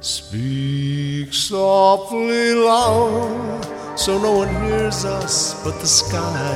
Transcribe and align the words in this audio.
Speak 0.00 1.34
softly 1.34 2.54
loud 2.54 3.98
so 3.98 4.16
no 4.16 4.30
one 4.30 4.48
hears 4.62 5.04
us 5.04 5.60
but 5.64 5.80
the 5.80 5.88
sky. 5.88 6.54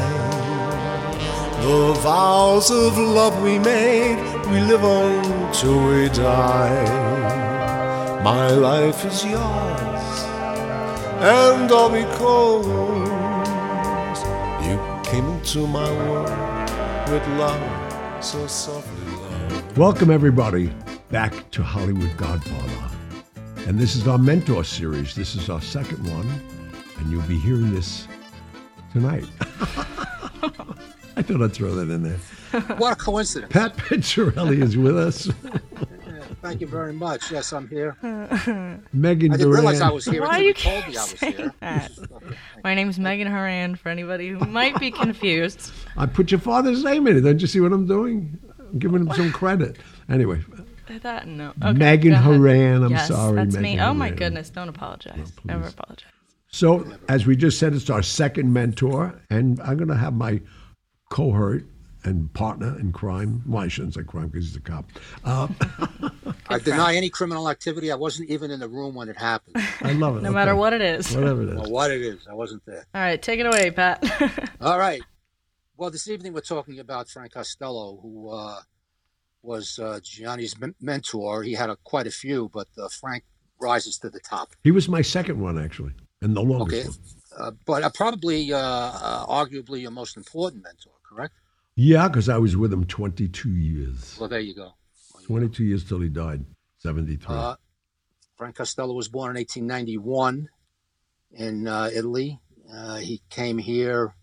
The 1.61 1.93
vows 1.95 2.71
of 2.71 2.97
love 2.97 3.43
we 3.43 3.59
made, 3.59 4.17
we 4.47 4.61
live 4.61 4.85
on 4.85 5.53
till 5.53 5.85
we 5.89 6.09
die. 6.11 6.85
My 8.23 8.49
life 8.49 9.05
is 9.05 9.25
yours, 9.25 10.25
and 11.19 11.69
all 11.73 11.91
because 11.91 12.65
you 14.65 14.79
came 15.03 15.27
into 15.27 15.67
my 15.67 15.91
world 16.09 16.31
with 17.11 17.27
love 17.39 18.23
so 18.23 18.47
softly 18.47 19.17
love. 19.17 19.77
Welcome, 19.77 20.13
everybody, 20.13 20.73
back 21.11 21.51
to 21.51 21.65
Hollywood 21.65 22.17
Godfather. 22.17 23.02
And 23.67 23.79
this 23.79 23.95
is 23.95 24.09
our 24.09 24.19
mentor 24.19 24.65
series. 24.65 25.15
This 25.15 25.35
is 25.35 25.49
our 25.49 25.61
second 25.63 26.07
one, 26.13 26.29
and 26.99 27.11
you'll 27.11 27.23
be 27.23 27.39
hearing 27.39 27.73
this 27.73 28.09
tonight. 28.93 29.25
I 31.15 31.23
thought 31.23 31.43
I'd 31.43 31.53
throw 31.53 31.75
that 31.77 31.89
in 31.91 32.03
there. 32.03 32.19
What 32.77 32.93
a 32.93 32.97
coincidence. 32.97 33.53
Pat 33.53 33.77
Pizzarelli 33.77 34.63
is 34.63 34.77
with 34.77 34.99
us. 34.99 35.29
Thank 36.43 36.61
you 36.61 36.67
very 36.67 36.93
much. 36.93 37.31
Yes, 37.31 37.53
I'm 37.53 37.69
here. 37.69 37.97
Megan 38.93 39.33
I 39.33 39.37
didn't 39.37 39.53
realize 39.53 39.81
I 39.81 39.91
was 39.91 40.07
here 40.07 40.23
Why 40.23 40.39
until 40.39 40.41
do 40.41 40.43
you 40.43 40.49
you 40.49 40.55
told 40.55 40.89
me 40.89 40.97
I 40.97 41.01
was 41.01 41.13
here. 41.13 41.55
that? 41.61 41.93
My 42.65 42.75
name's 42.75 42.99
Megan 42.99 43.29
Horan. 43.29 43.77
For 43.77 43.91
anybody 43.91 44.29
who 44.31 44.41
might 44.47 44.79
be 44.81 44.91
confused, 44.91 45.71
I 45.97 46.07
put 46.07 46.33
your 46.33 46.41
father's 46.41 46.83
name 46.83 47.07
in 47.07 47.17
it. 47.17 47.21
Don't 47.21 47.41
you 47.41 47.47
see 47.47 47.61
what 47.61 47.73
I'm 47.73 47.87
doing? 47.87 48.37
I'm 48.59 48.79
giving 48.81 49.03
him 49.07 49.13
some 49.15 49.31
credit. 49.31 49.77
Anyway, 50.09 50.41
I 50.93 50.99
thought 50.99 51.27
no. 51.27 51.55
Okay, 51.63 51.73
Megan 51.73 52.13
go. 52.13 52.19
Horan, 52.19 52.83
I'm 52.83 52.91
yes, 52.91 53.09
sorry, 53.09 53.37
that's 53.37 53.57
me. 53.57 53.63
Megan 53.63 53.81
Oh 53.81 53.95
my 53.95 54.11
goodness! 54.11 54.51
Don't 54.51 54.69
apologize. 54.69 55.33
Never 55.43 55.69
apologize. 55.69 56.11
so 56.49 56.87
as 57.09 57.27
we 57.27 57.35
just 57.35 57.59
said, 57.59 57.73
it's 57.73 57.89
our 57.89 58.03
second 58.03 58.53
mentor, 58.53 59.19
and 59.31 59.59
I'm 59.61 59.79
going 59.79 59.89
to 59.89 59.97
have 59.97 60.13
my 60.13 60.41
cohort 61.09 61.65
and 62.05 62.33
partner 62.35 62.79
in 62.79 62.93
crime. 62.93 63.43
Well, 63.47 63.63
I 63.63 63.69
shouldn't 63.69 63.95
say 63.95 64.03
crime 64.03 64.29
because 64.29 64.49
he's 64.49 64.57
a 64.57 64.61
cop. 64.61 64.91
Uh, 65.25 65.49
I 66.49 66.59
deny 66.59 66.95
any 66.95 67.09
criminal 67.09 67.49
activity. 67.49 67.91
I 67.91 67.95
wasn't 67.95 68.29
even 68.29 68.51
in 68.51 68.61
the 68.61 68.69
room 68.69 68.95
when 68.95 69.09
it 69.09 69.17
happened. 69.17 69.57
I 69.81 69.93
love 69.93 70.19
it. 70.19 70.23
No 70.23 70.33
matter 70.33 70.55
what 70.55 70.73
it 70.73 70.83
is. 70.83 71.15
Whatever 71.15 71.43
it 71.43 71.49
is. 71.51 71.57
Or 71.57 71.73
what 71.73 71.91
it 71.91 72.03
is, 72.03 72.27
I 72.29 72.35
wasn't 72.35 72.67
there. 72.67 72.85
All 72.95 73.01
right, 73.01 73.21
take 73.21 73.41
it 73.41 73.47
away, 73.47 73.71
Pat. 73.71 74.05
All 74.61 74.79
right. 74.79 75.01
Well, 75.77 75.91
this 75.91 76.09
evening 76.09 76.33
we're 76.33 76.41
talking 76.43 76.81
about 76.81 77.09
Frank 77.09 77.33
Costello, 77.33 77.99
who 78.03 78.31
uh, 78.31 78.61
was 79.43 79.79
uh, 79.79 80.01
Gianni's 80.03 80.59
men- 80.59 80.75
mentor. 80.81 81.43
He 81.43 81.53
had 81.53 81.71
a, 81.71 81.77
quite 81.85 82.07
a 82.07 82.11
few, 82.11 82.51
but 82.53 82.69
uh, 82.79 82.89
Frank 82.89 83.25
rises 83.61 83.99
to 83.99 84.11
the 84.11 84.21
top. 84.21 84.51
He 84.63 84.71
was 84.71 84.89
my 84.89 85.03
second 85.03 85.41
one, 85.41 85.59
actually, 85.63 85.93
and 86.21 86.35
the 86.37 86.43
longest 86.43 86.89
Okay. 86.89 86.99
one. 87.37 87.47
Uh, 87.49 87.51
but 87.67 87.83
uh, 87.83 87.91
probably, 87.91 88.53
uh, 88.53 88.59
uh, 88.59 89.27
arguably, 89.27 89.83
your 89.83 89.91
most 89.91 90.17
important 90.17 90.63
mentor, 90.63 90.93
correct? 91.09 91.35
Yeah, 91.75 92.09
because 92.09 92.29
I 92.29 92.37
was 92.39 92.57
with 92.57 92.73
him 92.73 92.85
22 92.85 93.51
years. 93.51 94.17
Well, 94.21 94.29
there 94.29 94.41
you 94.41 94.55
go. 94.55 94.75
22 95.25 95.65
years 95.65 95.85
till 95.85 96.01
he 96.01 96.09
died, 96.09 96.45
73. 96.79 97.35
Uh, 97.35 97.55
Frank 98.37 98.57
Costello 98.57 98.95
was 98.95 99.09
born 99.09 99.31
in 99.31 99.41
1891 99.41 100.49
in 101.33 101.67
uh, 101.67 101.89
Italy. 101.95 102.41
Uh, 102.73 102.97
he 102.97 103.23
came 103.31 103.59
here 103.59 104.15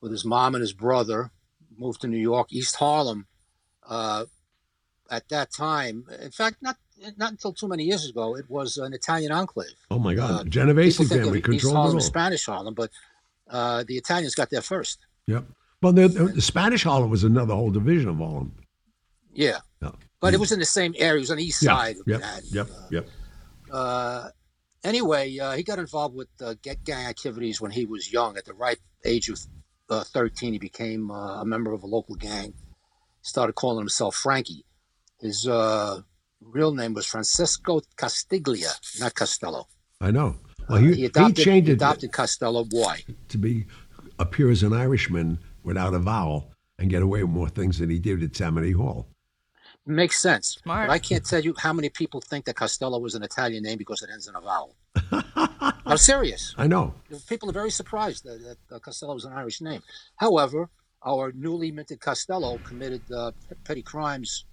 with 0.00 0.12
his 0.12 0.24
mom 0.24 0.54
and 0.54 0.62
his 0.62 0.72
brother, 0.72 1.30
moved 1.76 2.00
to 2.02 2.06
New 2.08 2.18
York, 2.18 2.48
East 2.52 2.76
Harlem. 2.76 3.26
Uh, 3.92 4.24
at 5.10 5.28
that 5.28 5.48
time, 5.52 5.96
in 6.26 6.30
fact, 6.30 6.56
not 6.66 6.76
not 7.22 7.30
until 7.32 7.52
too 7.52 7.68
many 7.68 7.84
years 7.90 8.04
ago, 8.08 8.26
it 8.42 8.46
was 8.48 8.70
an 8.78 8.92
Italian 9.00 9.32
enclave. 9.40 9.76
oh, 9.90 9.98
my 10.06 10.14
God. 10.14 10.30
uh, 10.30 10.44
Genovese 10.56 10.96
family 11.08 11.40
controlled 11.42 11.76
Harlem. 11.76 12.00
Spanish 12.00 12.44
Harlem, 12.46 12.74
but 12.82 12.90
uh, 13.56 13.84
the 13.88 13.96
Italians 14.02 14.34
got 14.40 14.48
there 14.50 14.62
first. 14.74 14.98
Yep. 15.26 15.44
Well, 15.82 15.92
the, 15.92 16.08
the 16.08 16.40
Spanish 16.52 16.84
Harlem 16.84 17.10
was 17.10 17.24
another 17.24 17.54
whole 17.54 17.70
division 17.80 18.08
of 18.08 18.16
Harlem. 18.18 18.50
Yeah, 19.34 19.58
Yeah. 19.82 19.90
but 20.20 20.32
it 20.32 20.40
was 20.40 20.52
in 20.52 20.60
the 20.66 20.72
same 20.80 20.94
area. 20.96 21.18
It 21.18 21.24
was 21.26 21.30
on 21.32 21.38
the 21.42 21.44
east 21.50 21.62
Yeah. 21.62 21.76
side. 21.76 21.96
of 22.00 22.06
Yep. 22.12 22.20
that. 22.26 22.42
Yep. 22.58 22.68
Yep. 22.96 23.04
uh, 23.72 24.28
anyway, 24.84 25.24
uh, 25.38 25.52
he 25.58 25.62
got 25.70 25.78
involved 25.78 26.14
with 26.14 26.28
uh, 26.40 26.54
gang 26.62 27.06
activities 27.14 27.60
when 27.60 27.72
he 27.78 27.84
was 27.84 28.12
young. 28.12 28.36
At 28.38 28.44
the 28.44 28.54
ripe 28.54 28.80
age 29.04 29.28
of 29.28 29.38
uh, 29.90 30.04
13, 30.04 30.52
he 30.54 30.58
became 30.58 31.10
uh, 31.10 31.40
a 31.42 31.44
member 31.44 31.72
of 31.72 31.82
a 31.82 31.86
local 31.86 32.14
gang. 32.14 32.54
Started 33.22 33.54
calling 33.54 33.78
himself 33.78 34.16
Frankie. 34.16 34.64
His 35.20 35.46
uh, 35.46 36.02
real 36.40 36.74
name 36.74 36.94
was 36.94 37.06
Francisco 37.06 37.80
Castiglia, 37.96 38.72
not 39.00 39.14
Costello. 39.14 39.68
I 40.00 40.10
know. 40.10 40.36
Well, 40.68 40.78
he, 40.78 40.90
Uh, 40.90 40.94
he 40.94 41.04
adopted, 41.06 41.38
he 41.38 41.44
changed 41.44 41.68
he 41.68 42.06
it 42.06 42.12
Costello. 42.12 42.64
Why? 42.70 43.04
to 43.28 43.38
be 43.38 43.66
appear 44.18 44.50
as 44.50 44.62
an 44.62 44.72
Irishman 44.72 45.38
without 45.62 45.94
a 45.94 45.98
vowel 45.98 46.52
and 46.78 46.90
get 46.90 47.02
away 47.02 47.22
with 47.22 47.32
more 47.32 47.48
things 47.48 47.78
than 47.78 47.90
he 47.90 47.98
did 47.98 48.22
at 48.22 48.34
Tammany 48.34 48.72
Hall. 48.72 49.08
Makes 49.86 50.20
sense. 50.20 50.58
Smart. 50.62 50.88
But 50.88 50.92
I 50.92 50.98
can't 50.98 51.24
tell 51.24 51.40
you 51.40 51.54
how 51.58 51.72
many 51.72 51.88
people 51.88 52.20
think 52.20 52.44
that 52.44 52.54
Costello 52.54 52.98
was 53.00 53.14
an 53.14 53.22
Italian 53.24 53.64
name 53.64 53.78
because 53.78 54.02
it 54.02 54.10
ends 54.12 54.28
in 54.28 54.34
a 54.36 54.40
vowel. 54.40 54.76
I'm 55.84 55.96
serious. 55.96 56.54
I 56.58 56.68
know. 56.68 56.94
People 57.28 57.48
are 57.50 57.52
very 57.52 57.70
surprised 57.70 58.24
that, 58.24 58.58
that 58.70 58.76
uh, 58.76 58.78
Costello 58.78 59.16
is 59.16 59.24
an 59.24 59.32
Irish 59.32 59.60
name. 59.60 59.82
However, 60.16 60.70
our 61.04 61.32
newly 61.32 61.70
minted 61.72 62.00
Costello 62.00 62.58
committed 62.58 63.02
uh, 63.16 63.32
petty 63.64 63.82
crimes, 63.82 64.46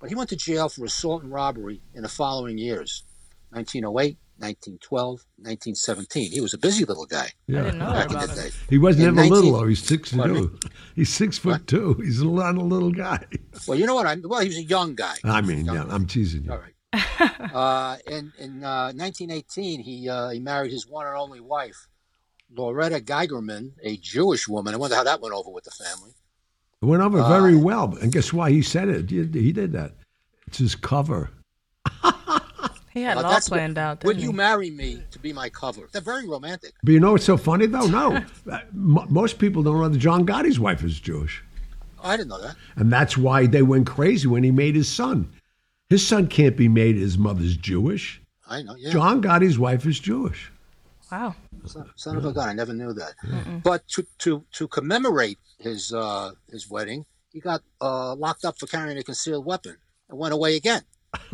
but 0.00 0.08
he 0.08 0.14
went 0.14 0.28
to 0.30 0.36
jail 0.36 0.68
for 0.68 0.84
assault 0.84 1.22
and 1.22 1.32
robbery 1.32 1.82
in 1.94 2.02
the 2.02 2.08
following 2.08 2.58
years 2.58 3.04
1908, 3.50 4.18
1912, 4.38 5.24
1917. 5.36 6.30
He 6.32 6.40
was 6.40 6.54
a 6.54 6.58
busy 6.58 6.84
little 6.84 7.06
guy 7.06 7.26
I 7.26 7.32
Yeah. 7.48 7.62
didn't 7.62 7.78
know 7.78 7.92
back 7.92 8.08
that 8.10 8.22
in 8.30 8.34
the 8.36 8.42
day. 8.42 8.50
He 8.68 8.78
was 8.78 8.96
In 8.96 9.02
never 9.04 9.16
19 9.16 9.32
little, 9.32 9.52
though. 9.60 9.66
He's 9.66 9.82
six 9.82 10.12
Pardon 10.12 10.36
two. 10.36 10.58
He's 10.94 11.12
six 11.12 11.38
foot 11.38 11.50
What? 11.52 11.66
two. 11.66 11.94
He's 11.94 12.22
not 12.22 12.56
a 12.56 12.60
little 12.60 12.92
guy. 12.92 13.24
Well, 13.66 13.78
you 13.78 13.86
know 13.86 13.94
what? 13.94 14.06
I 14.06 14.16
Well, 14.22 14.40
he 14.40 14.48
was 14.48 14.58
a 14.58 14.62
young 14.64 14.94
guy. 14.94 15.16
I 15.24 15.40
mean, 15.40 15.64
Young 15.64 15.76
yeah, 15.76 15.84
guy. 15.84 15.94
I'm 15.94 16.06
teasing 16.06 16.44
you. 16.44 16.52
All 16.52 16.58
right. 16.58 16.74
uh, 17.54 17.96
in 18.06 18.32
in 18.38 18.64
uh, 18.64 18.92
1918, 18.94 19.80
he 19.80 20.08
uh, 20.08 20.30
he 20.30 20.40
married 20.40 20.72
his 20.72 20.86
one 20.88 21.06
and 21.06 21.16
only 21.16 21.40
wife, 21.40 21.86
Loretta 22.54 23.00
Geigerman, 23.00 23.72
a 23.82 23.96
Jewish 23.98 24.48
woman. 24.48 24.74
I 24.74 24.76
wonder 24.76 24.96
how 24.96 25.04
that 25.04 25.20
went 25.20 25.34
over 25.34 25.50
with 25.50 25.64
the 25.64 25.70
family. 25.70 26.12
It 26.80 26.86
went 26.86 27.02
over 27.02 27.20
Uh, 27.20 27.28
very 27.28 27.56
well. 27.56 27.96
And 28.00 28.12
guess 28.12 28.32
why? 28.32 28.50
He 28.50 28.62
said 28.62 28.88
it. 28.88 29.10
He, 29.10 29.18
he 29.40 29.52
did 29.52 29.72
that. 29.72 29.92
It's 30.46 30.58
his 30.58 30.74
cover. 30.74 31.30
He 32.94 33.02
had 33.02 33.16
Uh, 33.16 33.20
it 33.20 33.24
all 33.26 33.30
that's- 33.32 33.48
planned 33.48 33.78
out. 33.78 34.02
Would 34.02 34.14
Didn't 34.14 34.24
you 34.24 34.30
he? 34.30 34.36
marry 34.36 34.70
me 34.70 35.02
to 35.12 35.18
be 35.20 35.32
my 35.32 35.50
cover? 35.50 35.88
They're 35.92 36.00
very 36.00 36.26
romantic. 36.26 36.72
But 36.82 36.92
you 36.92 37.00
know 37.00 37.12
what's 37.12 37.24
so 37.24 37.36
funny, 37.36 37.66
though? 37.66 37.86
No. 37.86 38.24
Uh, 38.50 38.60
mo- 38.72 39.06
Most 39.10 39.38
people 39.38 39.62
don't 39.62 39.78
know 39.80 39.88
that 39.88 39.98
John 39.98 40.24
Gotti's 40.26 40.58
wife 40.58 40.82
is 40.82 40.98
Jewish. 40.98 41.44
I 42.02 42.16
didn't 42.16 42.30
know 42.30 42.40
that. 42.40 42.56
And 42.76 42.90
that's 42.90 43.16
why 43.16 43.46
they 43.46 43.62
went 43.62 43.86
crazy 43.86 44.26
when 44.26 44.42
he 44.42 44.50
made 44.50 44.74
his 44.74 44.88
son. 44.88 45.30
His 45.90 46.04
son 46.04 46.26
can't 46.28 46.56
be 46.56 46.66
made 46.66 46.96
his 46.96 47.18
mother's 47.18 47.56
Jewish. 47.58 48.20
I 48.48 48.62
know. 48.62 48.74
Yeah. 48.74 48.90
John 48.90 49.20
Gotti's 49.22 49.58
wife 49.58 49.84
is 49.86 50.00
Jewish. 50.00 50.50
Wow. 51.12 51.36
Son, 51.66 51.90
son 51.96 52.16
of 52.16 52.24
a 52.24 52.32
gun. 52.32 52.48
I 52.48 52.52
never 52.52 52.72
knew 52.72 52.92
that. 52.94 53.14
But 53.62 53.86
to 53.88 54.06
to 54.18 54.44
to 54.52 54.68
commemorate 54.68 55.38
his 55.58 55.92
uh, 55.92 56.32
his 56.50 56.68
wedding, 56.70 57.04
he 57.32 57.40
got 57.40 57.62
uh, 57.80 58.14
locked 58.14 58.44
up 58.44 58.58
for 58.58 58.66
carrying 58.66 58.98
a 58.98 59.02
concealed 59.02 59.44
weapon 59.44 59.76
and 60.08 60.18
went 60.18 60.32
away 60.34 60.56
again. 60.56 60.82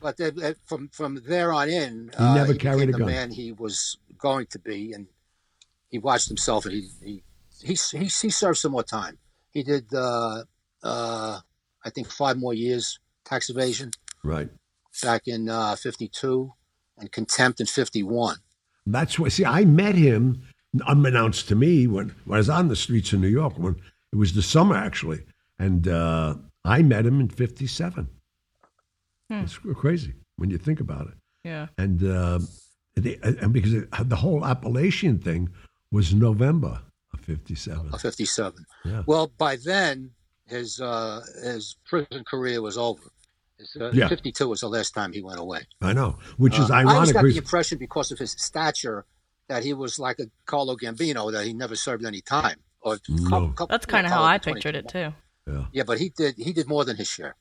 but 0.00 0.20
uh, 0.20 0.54
from 0.66 0.88
from 0.88 1.22
there 1.26 1.52
on 1.52 1.68
in, 1.68 2.10
He 2.18 2.24
never 2.24 2.52
he 2.52 2.58
carried 2.58 2.88
a 2.88 2.92
the 2.92 2.98
gun. 2.98 3.06
man 3.08 3.30
he 3.32 3.52
was 3.52 3.96
going 4.18 4.46
to 4.50 4.58
be, 4.58 4.92
and 4.92 5.06
he 5.88 5.98
watched 5.98 6.28
himself, 6.28 6.66
and 6.66 6.74
he 6.74 6.88
he 7.02 7.22
he 7.62 7.74
he, 7.98 8.04
he 8.04 8.30
served 8.30 8.58
some 8.58 8.72
more 8.72 8.82
time. 8.82 9.18
He 9.50 9.62
did, 9.62 9.92
uh, 9.94 10.44
uh, 10.82 11.40
I 11.84 11.90
think, 11.90 12.08
five 12.10 12.36
more 12.36 12.52
years 12.54 12.98
tax 13.24 13.48
evasion 13.48 13.90
Right. 14.22 14.50
back 15.02 15.22
in 15.26 15.48
uh, 15.48 15.76
'52, 15.76 16.52
and 16.98 17.10
contempt 17.12 17.60
in 17.60 17.66
'51. 17.66 18.36
That's 18.86 19.18
what, 19.18 19.32
See, 19.32 19.44
I 19.44 19.64
met 19.64 19.96
him 19.96 20.42
unbeknownst 20.86 21.48
to 21.48 21.56
me 21.56 21.86
when, 21.86 22.14
when 22.24 22.36
I 22.36 22.38
was 22.38 22.48
on 22.48 22.68
the 22.68 22.76
streets 22.76 23.12
of 23.12 23.20
New 23.20 23.28
York. 23.28 23.58
When 23.58 23.76
it 24.12 24.16
was 24.16 24.34
the 24.34 24.42
summer 24.42 24.76
actually, 24.76 25.24
and 25.58 25.88
uh, 25.88 26.36
I 26.64 26.82
met 26.82 27.06
him 27.06 27.20
in 27.20 27.28
'57. 27.28 28.08
It's 29.28 29.58
crazy 29.58 30.14
when 30.36 30.50
you 30.50 30.58
think 30.58 30.80
about 30.80 31.08
it. 31.08 31.14
Yeah. 31.42 31.66
And 31.78 32.02
uh, 32.04 32.38
they, 32.94 33.18
and 33.22 33.52
because 33.52 33.74
it, 33.74 33.88
the 34.04 34.16
whole 34.16 34.44
Appalachian 34.44 35.18
thing 35.18 35.50
was 35.90 36.14
November 36.14 36.80
of 37.12 37.20
'57. 37.20 37.92
of 37.92 38.00
57. 38.00 38.64
Yeah. 38.84 39.02
Well, 39.06 39.32
by 39.38 39.56
then, 39.56 40.10
his 40.46 40.80
uh, 40.80 41.22
his 41.42 41.76
prison 41.84 42.24
career 42.24 42.62
was 42.62 42.78
over. 42.78 43.02
His, 43.58 43.76
uh, 43.80 43.90
Yeah. 43.92 44.08
52 44.08 44.48
was 44.48 44.60
the 44.60 44.68
last 44.68 44.92
time 44.92 45.12
he 45.12 45.22
went 45.22 45.38
away. 45.40 45.66
I 45.80 45.92
know, 45.92 46.18
which 46.36 46.58
is 46.58 46.70
Uh, 46.70 46.74
I 46.74 46.80
always 46.82 46.94
ironic. 46.94 47.14
got 47.14 47.22
the 47.22 47.26
because- 47.28 47.36
impression 47.38 47.78
because 47.78 48.12
of 48.12 48.18
his 48.18 48.32
stature 48.32 49.04
that 49.48 49.62
he 49.64 49.72
was 49.72 49.98
like 49.98 50.18
a 50.18 50.26
Carlo 50.44 50.76
Gambino, 50.76 51.30
that 51.32 51.46
he 51.46 51.52
never 51.52 51.76
served 51.76 52.04
any 52.04 52.20
time. 52.20 52.58
Or 52.80 52.98
No. 53.08 53.28
cou- 53.30 53.52
cou- 53.54 53.66
That's 53.68 53.86
kind 53.86 54.06
of 54.06 54.12
how 54.12 54.22
I 54.22 54.38
pictured 54.38 54.74
it 54.76 54.88
too. 54.88 55.12
yeah. 55.46 55.66
Yeah, 55.72 55.82
but 55.84 55.98
he 55.98 56.10
did 56.10 56.36
he 56.36 56.52
did 56.52 56.68
more 56.68 56.84
than 56.84 56.96
his 56.96 57.08
share. 57.08 57.34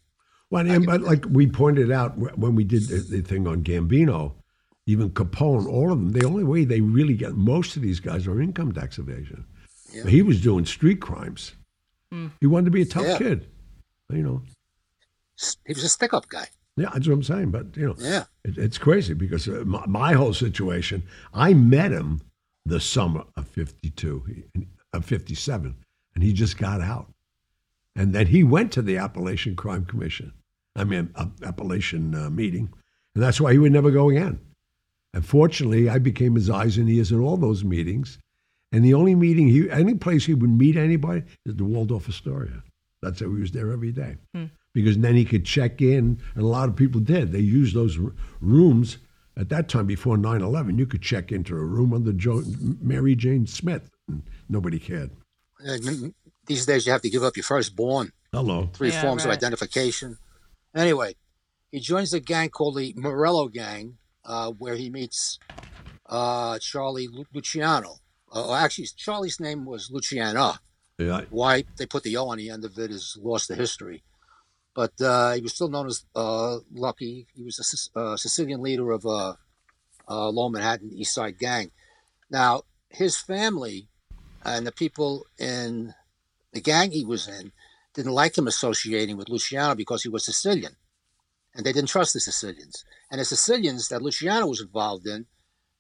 But, 0.52 0.68
and, 0.68 0.86
but 0.86 1.02
like 1.02 1.26
we 1.30 1.48
pointed 1.48 1.92
out 1.92 2.18
when 2.38 2.56
we 2.56 2.64
did 2.64 2.84
the, 2.84 2.98
the 3.00 3.22
thing 3.22 3.48
on 3.48 3.64
Gambino, 3.64 4.34
even 4.86 5.10
Capone, 5.10 5.68
all 5.68 5.92
of 5.92 5.98
them, 6.00 6.12
the 6.12 6.24
only 6.26 6.44
way 6.44 6.64
they 6.66 6.82
really 6.82 7.16
get 7.16 7.34
most 7.36 7.76
of 7.76 7.82
these 7.82 8.00
guys 8.00 8.26
are 8.28 8.40
income 8.42 8.72
tax 8.72 8.98
evasion. 9.00 9.46
Yeah. 9.92 10.06
He 10.08 10.22
was 10.22 10.40
doing 10.42 10.66
street 10.66 11.02
crimes. 11.02 11.54
He 12.40 12.48
wanted 12.48 12.66
to 12.66 12.72
be 12.72 12.82
a 12.82 12.86
tough 12.86 13.06
Yeah. 13.06 13.18
kid, 13.18 13.48
you 14.12 14.24
know. 14.24 14.44
He 15.66 15.74
was 15.74 15.84
a 15.84 15.90
stick-up 15.90 16.28
guy. 16.30 16.48
Yeah, 16.78 16.90
that's 16.94 17.08
what 17.08 17.14
I'm 17.14 17.24
saying. 17.24 17.52
But 17.52 17.76
you 17.78 17.88
know, 17.88 17.96
Yeah. 17.98 18.26
it, 18.44 18.58
it's 18.58 18.78
crazy 18.78 19.14
because 19.14 19.48
uh, 19.48 19.64
my, 19.66 19.86
my 19.86 20.14
whole 20.14 20.34
situation. 20.34 21.04
I 21.34 21.54
met 21.54 21.92
him 21.92 22.22
the 22.66 22.80
summer 22.80 23.24
of 23.38 23.48
'52, 23.48 24.24
of 24.94 25.06
'57, 25.06 25.76
and 26.16 26.24
he 26.24 26.34
just 26.34 26.58
got 26.58 26.82
out, 26.82 27.12
and 27.96 28.14
then 28.14 28.28
he 28.28 28.44
went 28.44 28.72
to 28.74 28.82
the 28.82 28.98
Appalachian 28.98 29.56
Crime 29.56 29.86
Commission. 29.86 30.34
I 30.76 30.84
mean, 30.84 31.12
uh, 31.16 31.28
Appalachian 31.44 32.14
uh, 32.14 32.30
meeting, 32.30 32.74
and 33.14 33.24
that's 33.24 33.40
why 33.40 33.54
he 33.54 33.58
would 33.58 33.72
never 33.72 33.92
go 33.92 34.10
again. 34.10 34.40
And 35.14 35.26
fortunately, 35.26 35.88
I 35.90 35.98
became 36.00 36.36
his 36.36 36.50
eyes 36.50 36.78
and 36.78 36.90
ears 36.90 37.12
in 37.12 37.22
all 37.22 37.38
those 37.38 37.64
meetings. 37.64 38.20
And 38.74 38.84
the 38.84 38.94
only 38.94 39.16
meeting 39.16 39.48
he, 39.48 39.70
any 39.72 39.94
place 39.94 40.26
he 40.26 40.34
would 40.34 40.50
meet 40.50 40.76
anybody 40.76 41.24
is 41.46 41.56
the 41.56 41.64
Waldorf 41.64 42.10
Astoria. 42.10 42.62
That's 43.02 43.22
how 43.22 43.28
he 43.28 43.40
was 43.40 43.52
there 43.52 43.72
every 43.72 43.94
day. 43.94 44.18
Because 44.76 44.98
then 44.98 45.16
he 45.16 45.24
could 45.24 45.46
check 45.46 45.82
in, 45.82 46.20
and 46.36 46.44
a 46.44 46.46
lot 46.46 46.68
of 46.68 46.76
people 46.76 47.00
did. 47.00 47.32
They 47.32 47.40
used 47.40 47.74
those 47.74 47.98
r- 47.98 48.12
rooms 48.42 48.98
at 49.38 49.48
that 49.48 49.70
time 49.70 49.86
before 49.88 50.18
9 50.18 50.42
11. 50.42 50.78
You 50.78 50.86
could 50.86 51.02
check 51.02 51.32
into 51.32 51.56
a 51.56 51.64
room 51.64 51.94
under 51.94 52.12
jo- 52.12 52.44
Mary 52.82 53.16
Jane 53.16 53.48
Smith, 53.48 53.90
and 54.10 54.22
nobody 54.50 54.78
cared. 54.78 55.12
These 56.46 56.66
days, 56.66 56.86
you 56.86 56.92
have 56.92 57.02
to 57.04 57.10
give 57.10 57.24
up 57.24 57.38
your 57.38 57.44
firstborn, 57.46 58.12
Hello. 58.34 58.70
three 58.74 58.90
Yeah, 58.92 59.02
forms 59.02 59.24
of 59.24 59.32
identification. 59.32 60.18
Anyway, 60.76 61.16
he 61.72 61.80
joins 61.80 62.14
a 62.14 62.20
gang 62.20 62.50
called 62.50 62.76
the 62.78 62.94
Morello 62.98 63.48
Gang, 63.48 63.98
uh, 64.26 64.52
where 64.52 64.76
he 64.76 64.90
meets 64.90 65.40
uh, 66.08 66.60
Charlie 66.60 67.08
Lu- 67.08 67.26
Luciano. 67.34 67.96
Uh, 68.30 68.54
actually, 68.54 68.88
Charlie's 68.98 69.40
name 69.40 69.64
was 69.66 69.90
Luciana. 69.90 70.60
Yeah. 71.00 71.22
Why 71.30 71.64
they 71.78 71.86
put 71.86 72.04
the 72.04 72.18
O 72.18 72.28
on 72.28 72.40
the 72.40 72.50
end 72.50 72.66
of 72.66 72.78
it 72.78 72.92
is 72.92 73.18
lost 73.22 73.48
to 73.48 73.56
history. 73.56 74.04
But 74.76 74.92
uh, 75.02 75.32
he 75.34 75.42
was 75.42 75.54
still 75.54 75.70
known 75.70 75.88
as 75.88 76.06
uh, 76.16 76.58
Lucky. 76.74 77.28
He 77.34 77.44
was 77.44 77.90
a 77.96 78.00
uh, 78.00 78.18
Sicilian 78.18 78.62
leader 78.62 78.92
of 78.92 79.06
a, 79.06 79.38
a 80.08 80.30
Lower 80.30 80.50
Manhattan 80.50 80.92
East 80.94 81.16
Side 81.16 81.40
gang. 81.40 81.72
Now, 82.30 82.64
his 82.90 83.18
family 83.18 83.88
and 84.44 84.68
the 84.68 84.72
people 84.72 85.26
in 85.40 85.94
the 86.52 86.62
gang 86.62 86.92
he 86.92 87.06
was 87.06 87.28
in 87.28 87.54
didn't 87.94 88.12
like 88.12 88.38
him 88.38 88.48
associating 88.48 89.16
with 89.16 89.30
Luciano 89.30 89.76
because 89.76 90.04
he 90.04 90.10
was 90.10 90.26
Sicilian. 90.26 90.76
And 91.56 91.66
they 91.66 91.72
didn't 91.72 91.90
trust 91.90 92.14
the 92.14 92.20
Sicilians. 92.20 92.84
And 93.10 93.22
the 93.22 93.26
Sicilians 93.26 93.88
that 93.88 94.02
Luciano 94.02 94.48
was 94.48 94.62
involved 94.62 95.08
in 95.08 95.26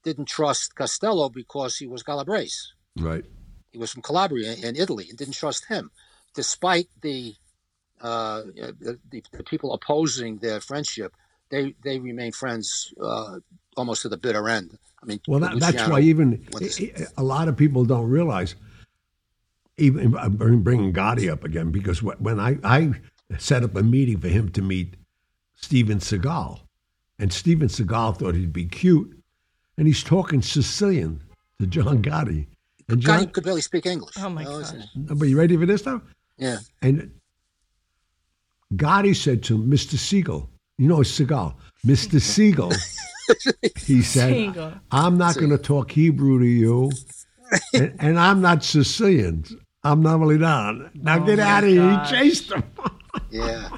didn't 0.03 0.29
trust 0.29 0.75
Costello 0.75 1.27
because 1.27 1.77
he 1.77 1.87
was 1.87 2.01
Calabrese. 2.01 2.69
Right. 2.97 3.25
He 3.71 3.77
was 3.77 3.91
from 3.91 4.03
Calabria 4.03 4.53
in 4.53 4.77
Italy 4.77 5.07
and 5.09 5.17
didn't 5.17 5.33
trust 5.33 5.65
him, 5.65 5.91
despite 6.33 6.87
the 7.01 7.35
uh, 8.01 8.41
the, 8.79 8.99
the, 9.11 9.23
the 9.31 9.43
people 9.43 9.73
opposing 9.73 10.37
their 10.37 10.59
friendship. 10.61 11.13
They 11.49 11.75
they 11.83 11.99
remained 11.99 12.35
friends 12.35 12.93
uh, 13.01 13.39
almost 13.77 14.01
to 14.03 14.09
the 14.09 14.17
bitter 14.17 14.49
end. 14.49 14.77
I 15.01 15.05
mean, 15.05 15.19
Well, 15.27 15.39
that, 15.41 15.59
that's 15.59 15.87
why 15.87 15.99
even 16.01 16.45
went 16.51 16.79
a 17.17 17.23
lot 17.23 17.47
of 17.47 17.55
people 17.55 17.85
don't 17.85 18.09
realize. 18.09 18.55
Even 19.77 20.11
bringing 20.63 20.93
Gotti 20.93 21.29
up 21.29 21.43
again 21.43 21.69
because 21.71 22.01
when 22.01 22.39
I 22.39 22.57
I 22.63 22.93
set 23.37 23.63
up 23.63 23.75
a 23.75 23.83
meeting 23.83 24.19
for 24.21 24.29
him 24.29 24.49
to 24.53 24.61
meet 24.61 24.95
Steven 25.55 25.99
Seagal, 25.99 26.61
and 27.19 27.31
Steven 27.33 27.67
Seagal 27.67 28.17
thought 28.19 28.35
he'd 28.35 28.53
be 28.53 28.65
cute, 28.65 29.21
and 29.77 29.85
he's 29.85 30.01
talking 30.03 30.41
Sicilian 30.41 31.21
to 31.59 31.67
John 31.67 32.01
Gotti, 32.01 32.47
and 32.87 33.01
John. 33.01 33.19
he 33.19 33.25
could 33.27 33.43
barely 33.43 33.61
speak 33.61 33.85
English. 33.85 34.15
Oh, 34.17 34.29
my 34.29 34.43
You 34.43 34.47
know, 34.47 34.59
gosh. 34.61 34.73
it's- 34.73 34.87
But 34.95 35.25
you 35.27 35.37
ready 35.37 35.57
for 35.57 35.65
this 35.65 35.85
now? 35.85 36.01
Yeah. 36.37 36.59
And 36.81 37.11
Gotti 38.73 39.15
said 39.15 39.43
to 39.43 39.57
Mr. 39.57 39.97
Siegel, 39.97 40.49
you 40.77 40.87
know, 40.87 40.97
Seagal, 40.99 41.55
Mr. 41.85 42.19
Siegel, 42.19 42.71
he 43.85 44.01
said, 44.01 44.33
Siegel. 44.33 44.73
I'm 44.91 45.17
not 45.17 45.35
going 45.35 45.51
to 45.51 45.57
talk 45.57 45.91
Hebrew 45.91 46.39
to 46.39 46.45
you, 46.45 46.91
and, 47.73 47.95
and 47.99 48.19
I'm 48.19 48.41
not 48.41 48.63
Sicilian. 48.63 49.45
I'm 49.83 50.01
Napolitan. 50.03 50.89
Now 50.95 51.19
get 51.19 51.37
my 51.37 51.43
out 51.43 51.63
of 51.63 51.69
here. 51.69 51.99
He 51.99 52.09
chased 52.09 52.51
him. 52.51 52.63
Yeah. 53.29 53.69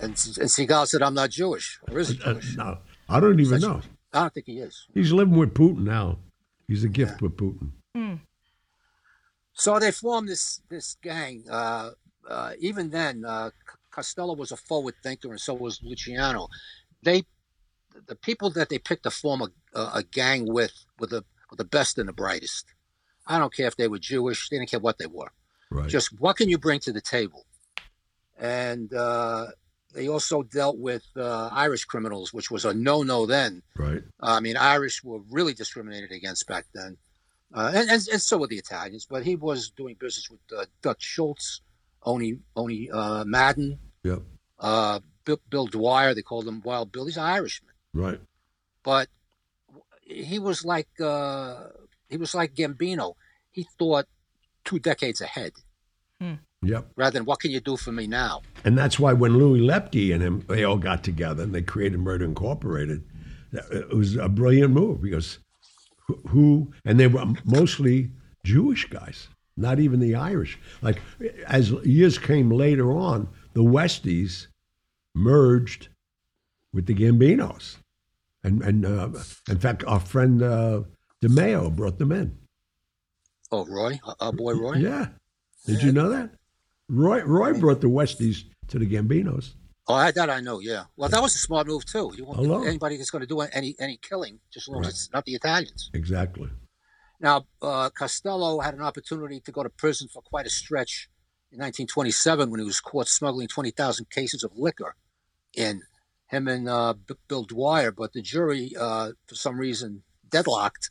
And, 0.00 0.10
and 0.10 0.14
Seagal 0.14 0.86
said, 0.86 1.02
I'm 1.02 1.14
not 1.14 1.30
Jewish. 1.30 1.80
Or 1.90 1.98
is 1.98 2.10
he 2.10 2.20
Uh, 2.22 2.34
Jewish? 2.34 2.56
no, 2.56 2.78
I 3.08 3.18
don't 3.18 3.40
even 3.40 3.60
know. 3.60 3.80
I 4.12 4.20
don't 4.20 4.34
think 4.34 4.46
he 4.46 4.58
is. 4.60 4.86
He's 4.94 5.12
living 5.12 5.36
with 5.36 5.52
Putin 5.54 5.78
now. 5.80 6.18
He's 6.68 6.84
a 6.84 6.88
gift 6.88 7.20
with 7.20 7.36
Putin. 7.36 7.72
So 9.54 9.78
they 9.80 9.90
formed 9.90 10.28
this 10.28 10.60
this 10.68 10.96
gang. 11.02 11.42
Uh, 11.50 11.90
uh, 12.30 12.52
even 12.60 12.90
then, 12.90 13.24
uh, 13.24 13.50
C- 13.50 13.77
Costello 13.98 14.34
was 14.34 14.52
a 14.52 14.56
forward 14.56 14.94
thinker, 15.02 15.30
and 15.30 15.40
so 15.40 15.54
was 15.54 15.80
Luciano. 15.82 16.46
They, 17.02 17.24
the 18.06 18.14
people 18.14 18.48
that 18.50 18.68
they 18.68 18.78
picked 18.78 19.02
to 19.02 19.10
form 19.10 19.42
a, 19.42 19.48
a, 19.74 19.90
a 19.94 20.02
gang 20.04 20.46
with, 20.46 20.72
were 21.00 21.08
the 21.08 21.24
were 21.50 21.56
the 21.56 21.64
best 21.64 21.98
and 21.98 22.08
the 22.08 22.12
brightest. 22.12 22.66
I 23.26 23.38
don't 23.40 23.52
care 23.52 23.66
if 23.66 23.76
they 23.76 23.88
were 23.88 23.98
Jewish; 23.98 24.48
they 24.48 24.58
didn't 24.58 24.70
care 24.70 24.78
what 24.78 24.98
they 24.98 25.06
were. 25.06 25.32
Right. 25.70 25.88
Just 25.88 26.08
what 26.20 26.36
can 26.36 26.48
you 26.48 26.58
bring 26.58 26.78
to 26.80 26.92
the 26.92 27.00
table? 27.00 27.44
And 28.38 28.94
uh, 28.94 29.46
they 29.94 30.06
also 30.08 30.44
dealt 30.44 30.78
with 30.78 31.04
uh, 31.16 31.48
Irish 31.50 31.84
criminals, 31.84 32.32
which 32.32 32.52
was 32.52 32.64
a 32.64 32.72
no-no 32.72 33.26
then. 33.26 33.62
right. 33.76 34.02
I 34.20 34.38
mean, 34.38 34.56
Irish 34.56 35.02
were 35.02 35.20
really 35.28 35.54
discriminated 35.54 36.12
against 36.12 36.46
back 36.46 36.66
then, 36.72 36.98
uh, 37.52 37.72
and, 37.74 37.90
and, 37.90 38.08
and 38.12 38.22
so 38.22 38.38
were 38.38 38.46
the 38.46 38.58
Italians. 38.58 39.08
But 39.10 39.24
he 39.24 39.34
was 39.34 39.70
doing 39.70 39.96
business 39.98 40.30
with 40.30 40.40
uh, 40.56 40.66
Dutch 40.82 41.02
Schultz, 41.02 41.62
Owney 42.06 42.38
Owney 42.56 42.88
uh, 42.92 43.24
Madden, 43.26 43.78
Yep. 44.08 44.22
uh, 44.60 45.00
Bill, 45.24 45.40
Bill 45.50 45.66
Dwyer. 45.66 46.14
They 46.14 46.22
called 46.22 46.46
him 46.48 46.62
Wild 46.64 46.92
Bill. 46.92 47.04
He's 47.06 47.16
an 47.16 47.24
Irishman, 47.24 47.74
Right. 47.94 48.20
but 48.82 49.08
he 50.02 50.38
was 50.38 50.64
like 50.64 50.88
uh, 51.00 51.68
he 52.08 52.16
was 52.16 52.34
like 52.34 52.54
Gambino. 52.54 53.14
He 53.50 53.66
thought 53.78 54.06
two 54.64 54.78
decades 54.78 55.20
ahead, 55.20 55.52
Yep. 56.62 56.90
rather 56.96 57.18
than 57.18 57.24
what 57.24 57.40
can 57.40 57.50
you 57.50 57.60
do 57.60 57.76
for 57.76 57.92
me 57.92 58.06
now. 58.06 58.42
And 58.64 58.76
that's 58.76 58.98
why 58.98 59.12
when 59.12 59.36
Louis 59.38 59.60
Lepke 59.60 60.12
and 60.12 60.22
him, 60.22 60.44
they 60.48 60.64
all 60.64 60.76
got 60.78 61.04
together 61.04 61.42
and 61.44 61.54
they 61.54 61.62
created 61.62 62.00
Murder 62.00 62.24
Incorporated. 62.24 63.04
It 63.52 63.90
was 63.96 64.16
a 64.16 64.28
brilliant 64.28 64.72
move 64.72 65.00
because 65.00 65.38
who- 66.06 66.20
who, 66.28 66.72
and 66.84 66.98
they 67.00 67.06
were 67.06 67.24
mostly 67.44 68.10
Jewish 68.44 68.88
guys, 68.90 69.28
not 69.56 69.78
even 69.78 70.00
the 70.00 70.14
Irish. 70.14 70.58
Like 70.82 71.00
as 71.46 71.70
years 71.84 72.18
came 72.18 72.50
later 72.50 72.92
on, 72.92 73.28
the 73.58 73.64
Westies 73.64 74.46
merged 75.16 75.88
with 76.72 76.86
the 76.86 76.94
Gambinos. 76.94 77.74
And, 78.44 78.62
and 78.62 78.86
uh, 78.86 79.08
in 79.50 79.58
fact, 79.58 79.82
our 79.84 79.98
friend 79.98 80.40
uh, 80.40 80.82
DeMeo 81.20 81.74
brought 81.74 81.98
them 81.98 82.12
in. 82.12 82.38
Oh, 83.50 83.66
Roy, 83.66 83.98
our 84.20 84.32
boy 84.32 84.52
Roy. 84.52 84.74
Yeah. 84.74 85.08
Did 85.66 85.82
you 85.82 85.90
know 85.90 86.08
that? 86.08 86.30
Roy, 86.88 87.20
Roy 87.24 87.52
brought 87.58 87.80
the 87.80 87.88
Westies 87.88 88.44
to 88.68 88.78
the 88.78 88.86
Gambinos. 88.86 89.54
Oh, 89.88 89.94
I, 89.94 90.12
that 90.12 90.30
I 90.30 90.38
know. 90.38 90.60
Yeah. 90.60 90.84
Well, 90.96 91.08
that 91.08 91.20
was 91.20 91.34
a 91.34 91.38
smart 91.38 91.66
move 91.66 91.84
too. 91.84 92.12
You 92.16 92.26
want 92.26 92.38
Hello. 92.38 92.62
anybody 92.62 92.96
that's 92.96 93.10
going 93.10 93.22
to 93.22 93.26
do 93.26 93.40
any 93.40 93.74
any 93.80 93.98
killing, 94.08 94.38
just 94.52 94.68
as 94.68 94.72
long 94.72 94.82
Right. 94.82 94.88
as 94.88 94.94
it's 94.94 95.12
not 95.12 95.24
the 95.24 95.34
Italians. 95.34 95.90
Exactly. 95.94 96.48
Now, 97.18 97.46
uh, 97.60 97.90
Costello 97.90 98.60
had 98.60 98.74
an 98.74 98.82
opportunity 98.82 99.40
to 99.40 99.50
go 99.50 99.64
to 99.64 99.70
prison 99.70 100.06
for 100.12 100.22
quite 100.22 100.46
a 100.46 100.50
stretch 100.50 101.08
in 101.50 101.58
1927 101.58 102.50
when 102.50 102.60
he 102.60 102.66
was 102.66 102.80
caught 102.80 103.08
smuggling 103.08 103.48
20,000 103.48 104.10
cases 104.10 104.44
of 104.44 104.52
liquor 104.56 104.94
in 105.56 105.82
him 106.26 106.46
and 106.46 106.68
uh, 106.68 106.92
B- 106.94 107.14
Bill 107.26 107.44
Dwyer, 107.44 107.90
but 107.90 108.12
the 108.12 108.20
jury, 108.20 108.72
uh, 108.78 109.12
for 109.26 109.34
some 109.34 109.58
reason, 109.58 110.02
deadlocked, 110.28 110.90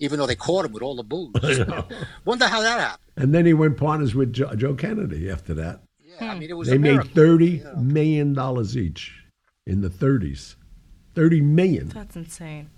even 0.00 0.18
though 0.18 0.26
they 0.26 0.34
caught 0.34 0.64
him 0.64 0.72
with 0.72 0.82
all 0.82 0.96
the 0.96 1.04
booze. 1.04 1.32
Wonder 2.24 2.46
how 2.48 2.60
that 2.62 2.80
happened. 2.80 3.12
And 3.16 3.34
then 3.34 3.46
he 3.46 3.54
went 3.54 3.76
partners 3.76 4.14
with 4.14 4.32
Joe, 4.32 4.54
Joe 4.56 4.74
Kennedy 4.74 5.30
after 5.30 5.54
that. 5.54 5.82
Yeah, 6.00 6.32
I 6.32 6.38
mean, 6.38 6.50
it 6.50 6.54
was 6.56 6.68
They 6.68 6.76
a 6.76 6.78
made 6.80 6.90
miracle. 6.94 7.10
thirty 7.14 7.62
million 7.76 8.32
dollars 8.32 8.76
each 8.76 9.14
in 9.66 9.80
the 9.82 9.88
30s. 9.90 10.56
30 11.14 11.40
million. 11.40 11.88
That's 11.88 12.16
insane. 12.16 12.70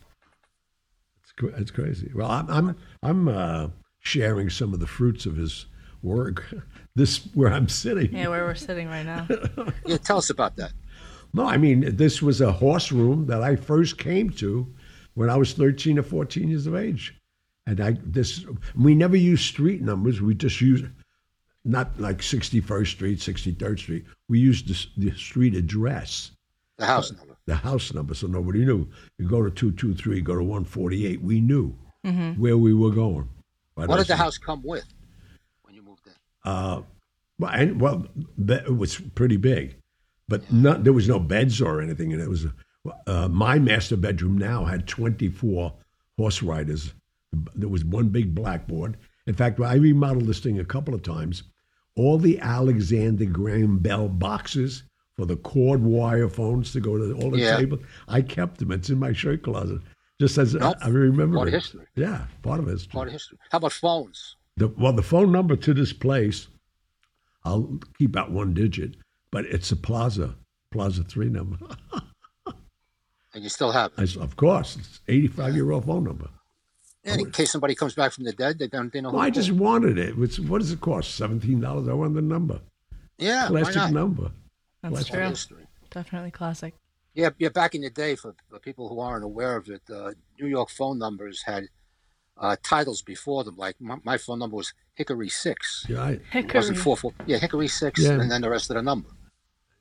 It's, 1.23 1.33
cra- 1.33 1.59
it's 1.61 1.71
crazy. 1.71 2.11
Well, 2.15 2.31
I'm 2.31 2.49
I'm, 2.51 2.77
I'm 3.03 3.29
uh, 3.29 3.69
sharing 4.01 4.51
some 4.51 4.73
of 4.75 4.81
the 4.81 4.87
fruits 4.87 5.25
of 5.27 5.37
his 5.37 5.67
work. 6.03 6.45
This 6.97 7.19
where 7.35 7.53
I'm 7.53 7.69
sitting. 7.69 8.13
Yeah, 8.15 8.29
where 8.29 8.45
we're 8.45 8.55
sitting 8.55 8.89
right 8.89 9.07
now. 9.07 9.27
Yeah, 9.87 9.97
tell 9.97 10.19
us 10.19 10.31
about 10.31 10.57
that. 10.57 10.73
No, 11.33 11.47
I 11.47 11.57
mean 11.57 11.97
this 11.97 12.21
was 12.21 12.41
a 12.41 12.53
horse 12.53 12.91
room 12.91 13.27
that 13.27 13.43
I 13.43 13.57
first 13.57 13.99
came 13.99 14.31
to 14.31 14.67
when 15.15 15.31
I 15.31 15.37
was 15.37 15.53
13 15.53 15.99
or 15.99 16.03
14 16.03 16.49
years 16.49 16.67
of 16.67 16.75
age, 16.75 17.15
and 17.67 17.81
I 17.81 17.97
this 18.05 18.45
we 18.77 18.95
never 18.95 19.17
used 19.17 19.45
street 19.45 19.83
numbers. 19.83 20.21
We 20.21 20.35
just 20.35 20.61
used 20.61 20.87
not 21.65 21.99
like 22.01 22.19
61st 22.19 22.87
Street, 22.87 23.19
63rd 23.19 23.79
Street. 23.79 24.05
We 24.29 24.39
used 24.39 24.69
the, 24.69 25.11
the 25.11 25.17
street 25.17 25.55
address, 25.55 26.33
The 26.79 26.87
house 26.87 27.13
number. 27.13 27.37
the 27.47 27.55
house 27.55 27.93
number, 27.93 28.15
so 28.15 28.27
nobody 28.27 28.65
knew. 28.65 28.89
You 29.19 29.29
go 29.29 29.43
to 29.43 29.51
223, 29.51 30.21
go 30.23 30.35
to 30.37 30.43
148. 30.43 31.21
We 31.21 31.41
knew 31.41 31.77
mm-hmm. 32.05 32.41
where 32.41 32.57
we 32.57 32.73
were 32.75 32.91
going. 32.91 33.29
By 33.75 33.87
What 33.87 33.99
did 33.99 34.07
the 34.07 34.17
house 34.17 34.39
come 34.39 34.63
with 34.63 34.87
when 35.63 35.75
you 35.75 35.83
moved 35.83 36.07
in? 36.07 36.13
Uh, 36.45 36.83
well, 37.39 37.51
and, 37.53 37.81
well, 37.81 38.07
it 38.39 38.77
was 38.77 38.99
pretty 39.15 39.37
big, 39.37 39.77
but 40.29 40.51
not, 40.53 40.85
there 40.85 40.93
was 40.93 41.09
no 41.09 41.19
beds 41.19 41.61
or 41.61 41.81
anything, 41.81 42.13
and 42.13 42.21
it 42.23 42.29
was 42.29 42.47
uh, 43.07 43.29
my 43.29 43.59
master 43.59 43.97
bedroom. 43.97 44.37
Now 44.39 44.65
had 44.65 44.87
twenty 44.87 45.29
four 45.29 45.75
horse 46.17 46.43
riders. 46.43 46.93
There 47.55 47.69
was 47.69 47.85
one 47.85 48.09
big 48.09 48.35
blackboard. 48.35 48.97
In 49.27 49.35
fact, 49.35 49.61
I 49.61 49.75
remodeled 49.75 50.27
this 50.27 50.41
thing 50.41 50.59
a 50.59 50.65
couple 50.65 50.95
of 50.95 51.03
times. 51.03 51.43
All 51.97 52.19
the 52.19 52.39
Alexander 52.41 53.27
Graham 53.27 53.79
Bell 53.79 54.09
boxes 54.09 54.83
for 55.17 55.27
the 55.27 55.37
cord 55.37 55.83
wire 55.83 56.29
phones 56.29 56.73
to 56.73 56.81
go 56.81 56.97
to 56.97 57.13
all 57.23 57.31
the 57.31 57.39
Yeah. 57.39 57.57
tables, 57.59 57.81
I 58.09 58.23
kept 58.23 58.59
them. 58.59 58.73
It's 58.73 58.91
in 58.91 58.99
my 58.99 59.13
shirt 59.13 59.43
closet. 59.43 59.81
Just 60.21 60.39
as 60.39 60.55
Nope. 60.55 60.77
I 60.81 60.89
remember 60.89 61.37
Part 61.37 61.49
of 61.49 61.55
history. 61.55 61.87
Yeah, 61.97 62.27
part 62.43 62.61
of 62.61 62.67
history. 62.67 62.93
Part 62.93 63.09
of 63.09 63.13
history. 63.13 63.39
How 63.51 63.59
about 63.59 63.73
phones? 63.73 64.37
The, 64.57 64.69
well, 64.69 64.93
the 64.93 65.03
phone 65.03 65.33
number 65.33 65.57
to 65.57 65.75
this 65.75 65.93
place, 65.93 66.49
I'll 67.45 67.79
keep 67.99 68.17
out 68.17 68.31
one 68.31 68.53
digit, 68.55 68.97
but 69.31 69.45
it's 69.47 69.71
a 69.73 69.77
Plaza, 69.77 70.35
Plaza 70.71 71.05
3 71.05 71.29
number. 71.29 71.59
And 73.33 73.45
you 73.45 73.49
still 73.49 73.71
have 73.71 73.93
it. 73.93 74.01
I 74.01 74.03
s 74.03 74.17
of 74.17 74.35
course, 74.37 74.77
it's 74.77 75.01
85 75.07 75.55
year 75.55 75.71
old 75.71 75.85
phone 75.87 76.03
number. 76.05 76.29
And 77.05 77.21
in 77.21 77.31
case 77.31 77.53
somebody 77.53 77.75
comes 77.75 77.95
back 77.95 78.13
from 78.13 78.25
the 78.25 78.33
dead, 78.33 78.59
they 78.59 78.67
don't 78.67 78.93
they 78.93 79.01
know 79.01 79.13
Well, 79.13 79.23
I 79.23 79.31
just 79.31 79.51
call. 79.51 79.59
wanted 79.59 79.99
it. 79.99 80.19
It's, 80.19 80.39
what 80.41 80.59
does 80.61 80.73
it 80.73 80.81
cost? 80.81 81.19
$17. 81.19 81.89
I 81.89 81.95
want 81.95 82.15
the 82.15 82.23
number. 82.23 82.61
Yeah, 83.19 83.49
why 83.51 83.61
Classic 83.63 83.77
not? 83.77 83.93
number. 83.93 84.33
That's 84.83 85.09
Classic. 85.09 85.49
True. 85.49 85.67
Definitely 85.91 86.31
classic. 86.33 86.75
Yeah, 87.15 87.31
yeah. 87.39 87.49
Back 87.49 87.75
in 87.75 87.83
the 87.83 87.91
day, 87.91 88.15
for, 88.17 88.35
for 88.49 88.59
people 88.59 88.89
who 88.89 89.01
aren't 89.01 89.25
aware 89.25 89.57
of 89.57 89.69
it, 89.69 89.83
uh, 89.93 90.13
New 90.41 90.47
York 90.47 90.71
phone 90.71 90.99
numbers 90.99 91.43
had 91.45 91.65
uh, 92.41 92.57
titles 92.63 93.03
before 93.03 93.45
them. 93.45 93.57
Like 93.57 93.77
my, 93.81 93.97
my 94.03 94.17
phone 94.19 94.39
number 94.41 94.57
was 94.57 94.73
Hickory 94.95 95.29
Six. 95.29 95.87
Yeah, 95.89 96.03
I, 96.03 96.11
It 96.13 96.23
Hickory. 96.31 96.59
wasn't 96.59 96.79
four 96.79 96.97
four. 96.97 97.13
Yeah, 97.27 97.39
Hickory 97.39 97.69
Six, 97.69 98.01
Yeah. 98.01 98.13
and 98.21 98.31
then 98.31 98.41
the 98.41 98.51
rest 98.51 98.71
of 98.71 98.77
the 98.77 98.83
number. 98.83 99.09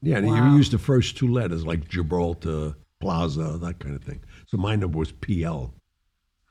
yeah 0.02 0.18
and 0.18 0.28
Wow. 0.28 0.36
you 0.52 0.58
used 0.58 0.72
the 0.72 0.78
first 0.78 1.18
two 1.18 1.28
letters 1.28 1.66
like 1.66 1.88
Gibraltar, 1.90 2.76
Plaza, 3.02 3.58
that 3.62 3.80
kind 3.80 3.96
of 3.96 4.04
thing. 4.04 4.22
So 4.48 4.58
my 4.58 4.76
number 4.76 4.98
was 5.00 5.12
PL. 5.12 5.74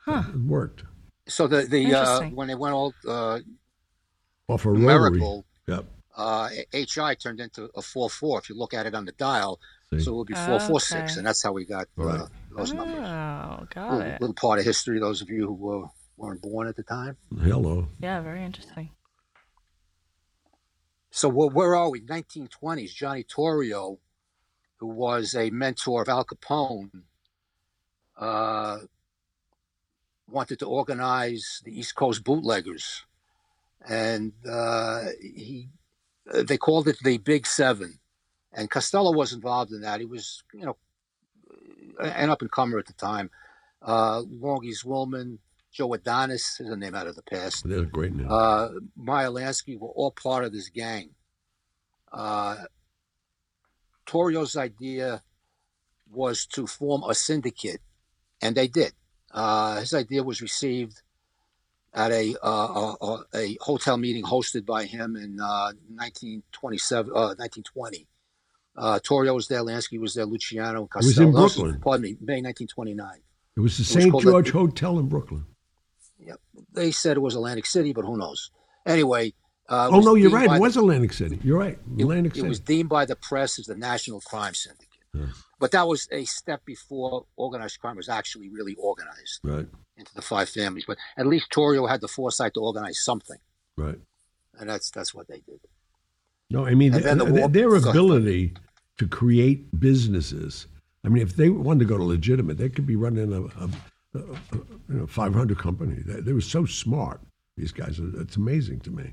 Huh. 0.04 0.22
It 0.34 0.40
worked. 0.40 0.84
So 1.26 1.46
the 1.46 1.62
the 1.62 1.94
uh, 1.94 2.20
when 2.38 2.48
they 2.48 2.54
went 2.54 2.74
all 2.74 2.94
uh, 3.06 3.40
Off 4.48 4.64
a 4.64 4.70
rotary. 4.70 4.80
numerical, 4.86 5.44
Yep. 5.66 5.84
uh, 6.16 6.48
HI 6.72 7.14
turned 7.16 7.40
into 7.40 7.68
a 7.76 7.82
four 7.82 8.08
four. 8.08 8.38
If 8.38 8.48
you 8.48 8.56
look 8.56 8.72
at 8.72 8.86
it 8.86 8.94
on 8.94 9.04
the 9.04 9.12
dial, 9.12 9.60
See? 9.90 10.00
so 10.00 10.12
it 10.12 10.16
would 10.16 10.28
be 10.28 10.34
four 10.34 10.58
four 10.60 10.80
six, 10.80 11.12
Okay. 11.12 11.18
and 11.18 11.26
that's 11.26 11.42
how 11.42 11.52
we 11.52 11.66
got 11.66 11.86
uh, 11.98 12.02
Right. 12.04 12.28
those 12.56 12.72
numbers. 12.72 12.96
Oh, 12.98 13.66
got 13.74 13.92
Little, 13.92 14.00
it. 14.12 14.20
little 14.22 14.34
part 14.34 14.58
of 14.58 14.64
history. 14.64 14.98
Those 15.00 15.20
of 15.20 15.28
you 15.28 15.46
who 15.48 15.52
were, 15.52 15.84
weren't 16.18 16.42
born 16.42 16.66
at 16.68 16.76
the 16.76 16.82
time. 16.82 17.16
Hello. 17.42 17.88
Yeah, 18.00 18.20
very 18.20 18.44
interesting. 18.44 18.90
So 21.10 21.28
where, 21.28 21.48
where 21.48 21.76
are 21.76 21.90
we? 21.90 22.00
1920s. 22.00 22.92
Johnny 22.94 23.24
Torrio, 23.24 23.98
who 24.76 24.88
was 24.88 25.34
a 25.34 25.50
mentor 25.50 26.02
of 26.02 26.08
Al 26.08 26.24
Capone, 26.24 26.90
uh, 28.18 28.78
wanted 30.28 30.58
to 30.58 30.66
organize 30.66 31.62
the 31.64 31.78
East 31.78 31.94
Coast 31.94 32.24
bootleggers, 32.24 33.04
and 33.88 34.32
uh, 34.48 35.04
he 35.20 35.68
uh, 36.32 36.42
they 36.42 36.58
called 36.58 36.88
it 36.88 36.98
the 37.02 37.18
Big 37.18 37.46
Seven, 37.46 38.00
and 38.52 38.70
Costello 38.70 39.12
was 39.12 39.32
involved 39.32 39.72
in 39.72 39.80
that. 39.82 40.00
He 40.00 40.06
was, 40.06 40.42
you 40.52 40.66
know, 40.66 40.76
an 42.00 42.28
up 42.28 42.42
and 42.42 42.50
comer 42.50 42.78
at 42.78 42.86
the 42.86 42.92
time. 42.92 43.30
Uh, 43.80 44.22
Longie 44.22 44.74
Zwillman, 44.76 45.38
Joe 45.72 45.92
Adonis 45.94 46.58
is 46.60 46.68
a 46.68 46.76
name 46.76 46.94
out 46.94 47.06
of 47.06 47.14
the 47.16 47.22
past 47.22 47.68
They're 47.68 47.80
a 47.80 47.86
great 47.86 48.12
name. 48.14 48.26
uh, 48.30 48.68
Meyer 48.96 49.28
Lansky 49.28 49.78
were 49.78 49.88
all 49.88 50.10
part 50.10 50.44
of 50.44 50.52
this 50.52 50.68
gang. 50.70 51.10
Uh, 52.10 52.56
Torrio's 54.06 54.56
idea 54.56 55.22
was 56.10 56.46
to 56.46 56.66
form 56.66 57.02
a 57.08 57.14
syndicate, 57.14 57.80
and 58.40 58.56
they 58.56 58.66
did. 58.68 58.92
Uh, 59.30 59.80
his 59.80 59.92
idea 59.92 60.22
was 60.22 60.40
received 60.40 61.02
at 61.92 62.10
a, 62.10 62.34
uh, 62.42 62.94
a, 63.00 63.18
a 63.34 63.56
hotel 63.60 63.98
meeting 63.98 64.24
hosted 64.24 64.64
by 64.64 64.84
him 64.84 65.16
in 65.16 65.38
uh, 65.40 65.72
1927, 65.94 67.10
uh, 67.12 67.34
1920. 67.36 68.06
Uh, 68.76 68.98
Torrio 69.00 69.34
was 69.34 69.48
there, 69.48 69.62
Lansky 69.62 69.98
was 70.00 70.14
there, 70.14 70.24
Luciano, 70.24 70.88
was 70.94 71.18
in 71.18 71.32
Brooklyn. 71.32 71.80
Pardon 71.80 72.02
me, 72.02 72.16
May 72.20 72.40
1929. 72.40 73.18
it 73.56 73.60
was 73.60 73.76
the 73.76 73.84
St. 73.84 74.10
George 74.22 74.46
the- 74.46 74.52
Hotel 74.52 74.98
in 74.98 75.08
Brooklyn. 75.08 75.44
They 76.72 76.90
said 76.90 77.16
it 77.16 77.20
was 77.20 77.34
Atlantic 77.34 77.66
City, 77.66 77.92
but 77.92 78.04
who 78.04 78.16
knows? 78.16 78.50
Anyway. 78.86 79.34
Uh, 79.68 79.90
Oh, 79.92 80.00
no, 80.00 80.14
you're 80.14 80.30
right. 80.30 80.46
It 80.46 80.54
the- 80.54 80.60
was 80.60 80.76
Atlantic 80.76 81.12
City. 81.12 81.38
You're 81.42 81.58
right. 81.58 81.78
Atlantic 81.98 82.32
it, 82.32 82.36
City. 82.36 82.46
It 82.46 82.48
was 82.48 82.60
deemed 82.60 82.88
by 82.88 83.04
the 83.04 83.16
press 83.16 83.58
as 83.58 83.66
the 83.66 83.76
National 83.76 84.20
Crime 84.20 84.54
Syndicate. 84.54 84.88
But 85.60 85.72
that 85.72 85.88
was 85.88 86.08
a 86.12 86.24
step 86.24 86.64
before 86.64 87.26
organized 87.36 87.80
crime 87.80 87.96
was 87.96 88.08
actually 88.08 88.48
really 88.48 88.76
organized 88.78 89.40
right, 89.42 89.66
into 89.96 90.14
the 90.14 90.22
five 90.22 90.48
families. 90.48 90.84
But 90.86 90.98
at 91.16 91.26
least 91.26 91.50
Torrio 91.50 91.88
had 91.88 92.00
the 92.00 92.08
foresight 92.08 92.54
to 92.54 92.60
organize 92.60 93.00
something, 93.02 93.38
right. 93.76 93.98
and 94.58 94.68
that's 94.68 94.90
that's 94.90 95.12
what 95.12 95.26
they 95.26 95.40
did. 95.40 95.60
No, 96.50 96.66
I 96.66 96.74
mean, 96.74 96.92
the 96.92 97.24
war- 97.24 97.48
their 97.48 97.74
ability 97.74 98.54
to 98.98 99.08
create 99.08 99.80
businesses. 99.80 100.66
I 101.04 101.08
mean, 101.08 101.22
if 101.22 101.36
they 101.36 101.48
wanted 101.48 101.80
to 101.80 101.84
go 101.86 101.96
to 101.96 102.04
legitimate, 102.04 102.58
they 102.58 102.68
could 102.68 102.86
be 102.86 102.96
running 102.96 103.32
a, 103.32 103.42
a, 103.64 103.70
a 104.14 104.18
you 104.18 104.78
know, 104.88 105.06
500 105.06 105.58
company. 105.58 106.02
They, 106.04 106.20
they 106.20 106.32
were 106.32 106.40
so 106.40 106.64
smart, 106.64 107.20
these 107.56 107.72
guys. 107.72 107.98
It's 107.98 108.36
amazing 108.36 108.80
to 108.80 108.90
me. 108.90 109.12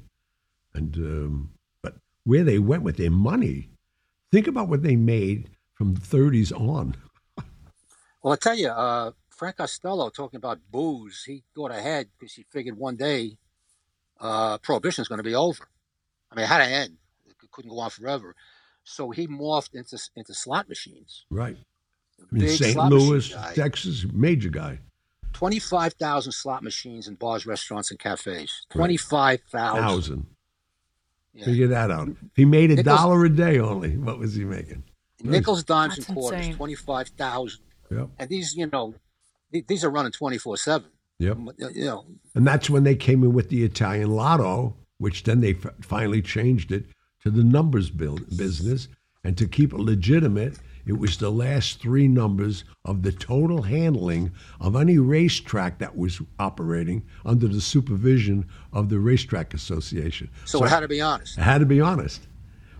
And 0.73 0.95
um, 0.97 1.51
But 1.81 1.95
where 2.23 2.43
they 2.43 2.59
went 2.59 2.83
with 2.83 2.97
their 2.97 3.11
money, 3.11 3.69
think 4.31 4.47
about 4.47 4.67
what 4.69 4.83
they 4.83 4.95
made 4.95 5.49
from 5.73 5.93
the 5.93 6.01
30s 6.01 6.51
on. 6.51 6.95
Well, 8.23 8.33
I 8.33 8.37
tell 8.37 8.57
you, 8.57 8.69
uh, 8.69 9.11
Frank 9.29 9.57
Costello 9.57 10.09
talking 10.09 10.37
about 10.37 10.57
booze, 10.71 11.25
he 11.27 11.43
thought 11.53 11.69
ahead 11.69 12.07
because 12.17 12.33
he 12.33 12.43
figured 12.49 12.75
one 12.75 12.95
day 12.95 13.37
uh, 14.19 14.57
prohibition 14.57 15.03
is 15.03 15.07
going 15.07 15.19
to 15.19 15.23
be 15.23 15.35
over. 15.35 15.67
I 16.31 16.35
mean, 16.35 16.45
it 16.45 16.47
had 16.47 16.65
to 16.65 16.71
end; 16.71 16.97
it 17.27 17.35
couldn't 17.51 17.69
go 17.69 17.77
on 17.77 17.91
forever. 17.91 18.35
So 18.83 19.11
he 19.11 19.27
morphed 19.27 19.75
into 19.75 19.99
into 20.15 20.33
slot 20.33 20.67
machines. 20.67 21.25
Right. 21.29 21.57
I 22.21 22.25
mean, 22.35 22.49
St. 22.49 22.77
Louis. 22.89 23.33
Texas, 23.53 24.05
major 24.13 24.49
guy. 24.49 24.79
25,000 25.33 26.31
slot 26.31 26.63
machines 26.63 27.07
in 27.07 27.15
bars, 27.15 27.45
restaurants, 27.45 27.91
and 27.91 27.99
cafes. 27.99 28.65
25,000. 28.71 29.81
Thousand. 29.81 30.25
Yeah. 31.33 31.45
Figure 31.45 31.67
that 31.67 31.91
out. 31.91 32.07
If 32.09 32.15
he 32.35 32.45
made 32.45 32.71
a 32.71 32.75
Nichols- 32.75 32.97
dollar 32.97 33.25
a 33.25 33.29
day 33.29 33.59
only, 33.59 33.97
what 33.97 34.17
was 34.17 34.35
he 34.35 34.45
making? 34.45 34.83
Nickels, 35.21 35.63
dimes, 35.63 35.95
That's 35.97 36.07
and 36.07 36.17
quarters. 36.17 36.39
insane. 36.39 36.55
25,000. 36.55 37.59
Yep. 37.91 38.09
And 38.19 38.29
these, 38.29 38.55
you 38.55 38.67
know, 38.71 38.95
these 39.67 39.83
are 39.83 39.89
running 39.89 40.11
24 40.13 40.57
7. 40.57 40.87
Yep. 41.19 41.37
Uh, 41.61 41.67
you 41.73 41.85
know, 41.85 42.05
And 42.33 42.47
that's 42.47 42.69
when 42.69 42.83
they 42.83 42.95
came 42.95 43.23
in 43.23 43.33
with 43.33 43.49
the 43.49 43.63
Italian 43.63 44.11
lotto, 44.11 44.75
which 44.97 45.23
then 45.23 45.41
they 45.41 45.51
f- 45.55 45.73
finally 45.81 46.21
changed 46.21 46.71
it 46.71 46.85
to 47.23 47.29
the 47.29 47.43
numbers 47.43 47.89
build 47.89 48.37
business. 48.37 48.87
And 49.23 49.37
to 49.37 49.47
keep 49.47 49.73
it 49.73 49.79
legitimate, 49.79 50.57
it 50.85 50.99
was 50.99 51.17
the 51.17 51.31
last 51.31 51.81
three 51.81 52.07
numbers 52.07 52.63
of 52.83 53.01
the 53.01 53.11
total 53.11 53.63
handling 53.63 54.31
of 54.59 54.75
any 54.75 54.97
racetrack 54.97 55.79
that 55.79 55.97
was 55.97 56.21
operating 56.39 57.03
under 57.25 57.47
the 57.47 57.61
supervision 57.61 58.45
of 58.71 58.89
the 58.89 58.99
Racetrack 58.99 59.53
Association. 59.53 60.29
so, 60.45 60.63
it 60.63 60.69
had 60.69 60.81
to 60.81 60.87
be 60.87 61.01
honest. 61.01 61.37
it 61.37 61.41
had 61.41 61.59
to 61.59 61.65
be 61.65 61.81
honest. 61.81 62.27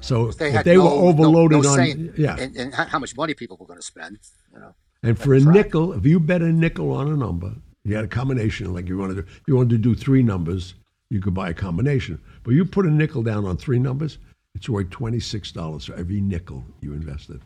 So 0.01 0.31
They 0.31 0.53
if 0.53 0.63
they 0.63 0.75
no, 0.75 0.83
were 0.85 0.91
overloaded 1.09 1.63
no 1.63 1.69
on, 1.69 2.13
yeah, 2.15 2.37
and, 2.37 2.55
and 2.55 2.73
how 2.73 2.99
much 2.99 3.17
money 3.17 3.33
people 3.33 3.57
were 3.57 3.65
going 3.65 3.79
to 3.79 3.85
spend. 3.85 4.19
You 4.53 4.59
know, 4.59 4.75
And 5.01 5.17
for 5.17 5.33
a 5.33 5.39
right. 5.39 5.55
nickel, 5.55 5.93
if 5.93 6.05
you 6.05 6.19
bet 6.19 6.41
a 6.43 6.51
nickel 6.51 6.91
on 6.91 7.07
a 7.11 7.15
number, 7.15 7.53
you 7.83 7.95
had 7.95 8.05
a 8.05 8.07
combination. 8.07 8.71
Like 8.71 8.87
you 8.87 8.97
wanted 8.97 9.15
to, 9.15 9.19
if 9.21 9.41
you 9.47 9.55
wanted 9.55 9.71
to 9.71 9.77
do 9.79 9.95
three 9.95 10.21
numbers, 10.21 10.75
you 11.09 11.21
could 11.21 11.33
buy 11.33 11.49
a 11.49 11.53
combination. 11.55 12.21
But 12.43 12.51
you 12.51 12.65
put 12.65 12.85
a 12.85 12.91
nickel 12.91 13.23
down 13.23 13.45
on 13.45 13.57
three 13.57 13.79
numbers, 13.79 14.19
it's 14.53 14.69
worth 14.69 14.91
twenty 14.91 15.19
six 15.19 15.51
dollars 15.51 15.85
for 15.85 15.95
every 15.95 16.21
nickel 16.21 16.63
you 16.81 16.93
invested. 16.93 17.41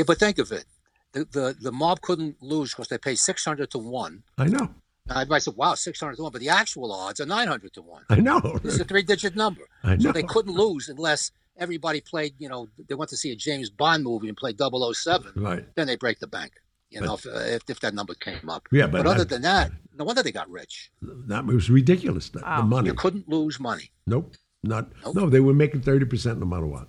Yeah, 0.00 0.04
but 0.06 0.18
think 0.18 0.38
of 0.38 0.50
it. 0.52 0.64
The, 1.12 1.24
the, 1.24 1.56
the 1.60 1.72
mob 1.72 2.00
couldn't 2.00 2.42
lose 2.42 2.70
because 2.72 2.88
they 2.88 2.98
paid 2.98 3.16
600 3.18 3.70
to 3.72 3.78
1. 3.78 4.22
I 4.38 4.46
know, 4.46 4.68
I 5.08 5.22
everybody 5.22 5.40
said, 5.40 5.56
wow, 5.56 5.74
600 5.74 6.16
to 6.16 6.22
1. 6.22 6.32
But 6.32 6.40
the 6.40 6.48
actual 6.50 6.92
odds 6.92 7.20
are 7.20 7.26
900 7.26 7.72
to 7.74 7.82
1. 7.82 8.04
I 8.10 8.16
know. 8.16 8.58
It's 8.64 8.78
a 8.78 8.84
three 8.84 9.02
digit 9.02 9.34
number. 9.36 9.62
I 9.84 9.96
So 9.98 10.08
know. 10.08 10.12
they 10.12 10.22
couldn't 10.22 10.54
lose 10.54 10.88
unless 10.88 11.32
everybody 11.58 12.00
played, 12.00 12.34
you 12.38 12.48
know, 12.48 12.68
they 12.88 12.94
went 12.94 13.10
to 13.10 13.16
see 13.16 13.32
a 13.32 13.36
James 13.36 13.68
Bond 13.70 14.04
movie 14.04 14.28
and 14.28 14.36
played 14.36 14.56
007. 14.58 15.32
Right. 15.36 15.66
Then 15.74 15.86
they 15.88 15.96
break 15.96 16.20
the 16.20 16.28
bank, 16.28 16.52
you 16.90 17.00
know, 17.00 17.14
if, 17.14 17.26
uh, 17.26 17.30
if, 17.56 17.62
if 17.68 17.80
that 17.80 17.92
number 17.94 18.14
came 18.14 18.48
up. 18.48 18.68
Yeah, 18.70 18.86
but 18.86 19.06
other 19.06 19.18
that- 19.20 19.28
than 19.30 19.42
that, 19.42 19.72
no 19.98 20.04
wonder 20.04 20.22
they 20.22 20.32
got 20.32 20.48
rich. 20.48 20.90
That 21.02 21.44
was 21.44 21.68
ridiculous. 21.68 22.30
The, 22.30 22.38
the 22.38 22.62
money. 22.62 22.86
You 22.88 22.94
couldn't 22.94 23.28
lose 23.28 23.58
money. 23.60 23.90
Nope. 24.06 24.34
Not 24.62 24.90
Nope. 25.04 25.14
no, 25.16 25.28
they 25.28 25.40
were 25.40 25.54
making 25.54 25.80
thirty 25.82 26.04
percent 26.06 26.38
no 26.38 26.46
matter 26.46 26.66
what. 26.66 26.86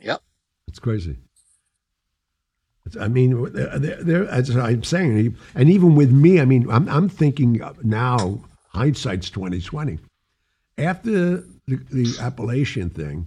Yep. 0.00 0.22
It's 0.68 0.78
crazy. 0.78 1.16
I 3.00 3.08
mean, 3.08 3.50
they're, 3.52 4.02
they're, 4.02 4.28
as 4.28 4.54
I'm 4.54 4.84
saying, 4.84 5.36
and 5.54 5.70
even 5.70 5.94
with 5.94 6.12
me, 6.12 6.40
I 6.40 6.44
mean, 6.44 6.68
I'm, 6.70 6.88
I'm 6.88 7.08
thinking 7.08 7.60
now, 7.82 8.40
hindsight's 8.68 9.30
2020. 9.30 9.98
After 10.76 11.10
the, 11.66 11.76
the 11.90 12.16
Appalachian 12.20 12.90
thing, 12.90 13.26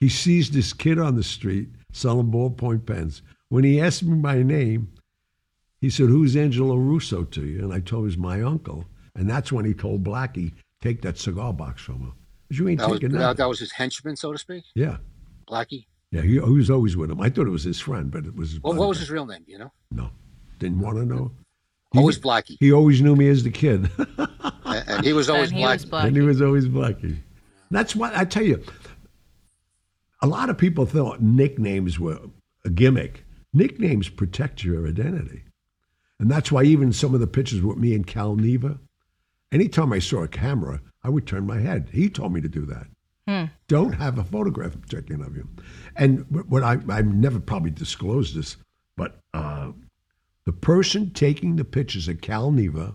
he 0.00 0.08
sees 0.08 0.50
this 0.50 0.72
kid 0.72 0.98
on 0.98 1.14
the 1.14 1.22
street 1.22 1.68
selling 1.92 2.30
ballpoint 2.32 2.84
pens. 2.86 3.22
When 3.48 3.62
he 3.64 3.80
asked 3.80 4.02
me 4.02 4.16
my 4.16 4.42
name, 4.42 4.90
he 5.80 5.88
said, 5.90 6.08
Who's 6.08 6.34
Angelo 6.34 6.74
Russo 6.76 7.24
to 7.24 7.46
you? 7.46 7.62
And 7.62 7.72
I 7.72 7.78
told 7.80 8.04
him, 8.04 8.10
He's 8.10 8.18
my 8.18 8.42
uncle. 8.42 8.84
And 9.14 9.30
that's 9.30 9.52
when 9.52 9.64
he 9.64 9.74
told 9.74 10.02
Blackie, 10.02 10.52
Take 10.80 11.02
that 11.02 11.18
cigar 11.18 11.52
box 11.52 11.82
from 11.82 12.00
him. 12.00 12.12
You 12.50 12.68
ain't 12.68 12.80
That 12.80 12.90
taking 12.90 13.12
that, 13.12 13.18
that. 13.18 13.36
that 13.38 13.48
was 13.48 13.60
his 13.60 13.70
henchman, 13.72 14.16
so 14.16 14.32
to 14.32 14.38
speak. 14.38 14.64
yeah. 14.74 14.96
Blackie. 15.48 15.86
Yeah, 16.14 16.22
he, 16.22 16.34
he 16.34 16.38
was 16.38 16.70
always 16.70 16.96
with 16.96 17.10
him. 17.10 17.20
I 17.20 17.28
thought 17.28 17.48
it 17.48 17.50
was 17.50 17.64
his 17.64 17.80
friend, 17.80 18.08
but 18.08 18.24
it 18.24 18.36
was 18.36 18.52
his 18.52 18.62
What, 18.62 18.76
what 18.76 18.88
was 18.88 19.00
his 19.00 19.10
real 19.10 19.26
name? 19.26 19.42
You 19.48 19.58
know, 19.58 19.72
No, 19.90 20.10
didn't 20.60 20.78
want 20.78 20.96
to 20.98 21.04
know. 21.04 21.32
He, 21.92 21.98
always 21.98 22.20
Blackie, 22.20 22.56
he 22.60 22.72
always 22.72 23.00
knew 23.00 23.16
me 23.16 23.28
as 23.28 23.42
the 23.42 23.50
kid, 23.50 23.90
and, 23.98 24.88
and 24.88 25.04
he 25.04 25.12
was 25.12 25.28
always 25.28 25.50
and 25.50 25.58
he 25.58 25.64
was 25.66 25.84
Blackie. 25.84 26.04
and 26.06 26.16
he 26.16 26.22
was 26.22 26.40
always 26.40 26.66
Blackie. 26.66 27.16
That's 27.72 27.96
what 27.96 28.16
I 28.16 28.24
tell 28.24 28.44
you. 28.44 28.62
A 30.22 30.28
lot 30.28 30.50
of 30.50 30.56
people 30.56 30.86
thought 30.86 31.20
nicknames 31.20 31.98
were 31.98 32.20
a 32.64 32.70
gimmick. 32.70 33.24
Nicknames 33.52 34.08
protect 34.08 34.62
your 34.62 34.86
identity, 34.86 35.42
and 36.20 36.30
that's 36.30 36.52
why 36.52 36.62
even 36.62 36.92
some 36.92 37.14
of 37.14 37.20
the 37.20 37.26
pictures 37.26 37.60
with 37.60 37.78
me 37.78 37.92
and 37.92 38.06
Cal 38.06 38.36
Neva, 38.36 38.78
anytime 39.50 39.92
I 39.92 39.98
saw 39.98 40.22
a 40.22 40.28
camera, 40.28 40.80
I 41.02 41.08
would 41.08 41.26
turn 41.26 41.44
my 41.44 41.58
head. 41.58 41.88
He 41.92 42.08
told 42.08 42.32
me 42.32 42.40
to 42.40 42.48
do 42.48 42.64
that. 42.66 42.86
Don't 43.68 43.92
have 43.94 44.18
a 44.18 44.24
photograph 44.24 44.76
taken 44.88 45.22
of 45.22 45.36
you. 45.36 45.48
And 45.96 46.26
what 46.48 46.62
I 46.62 46.78
I've 46.88 47.06
never 47.06 47.40
probably 47.40 47.70
disclosed 47.70 48.34
this, 48.34 48.56
but 48.96 49.18
uh, 49.32 49.72
the 50.44 50.52
person 50.52 51.10
taking 51.10 51.56
the 51.56 51.64
pictures 51.64 52.08
at 52.08 52.20
Cal 52.20 52.50
Neva 52.50 52.94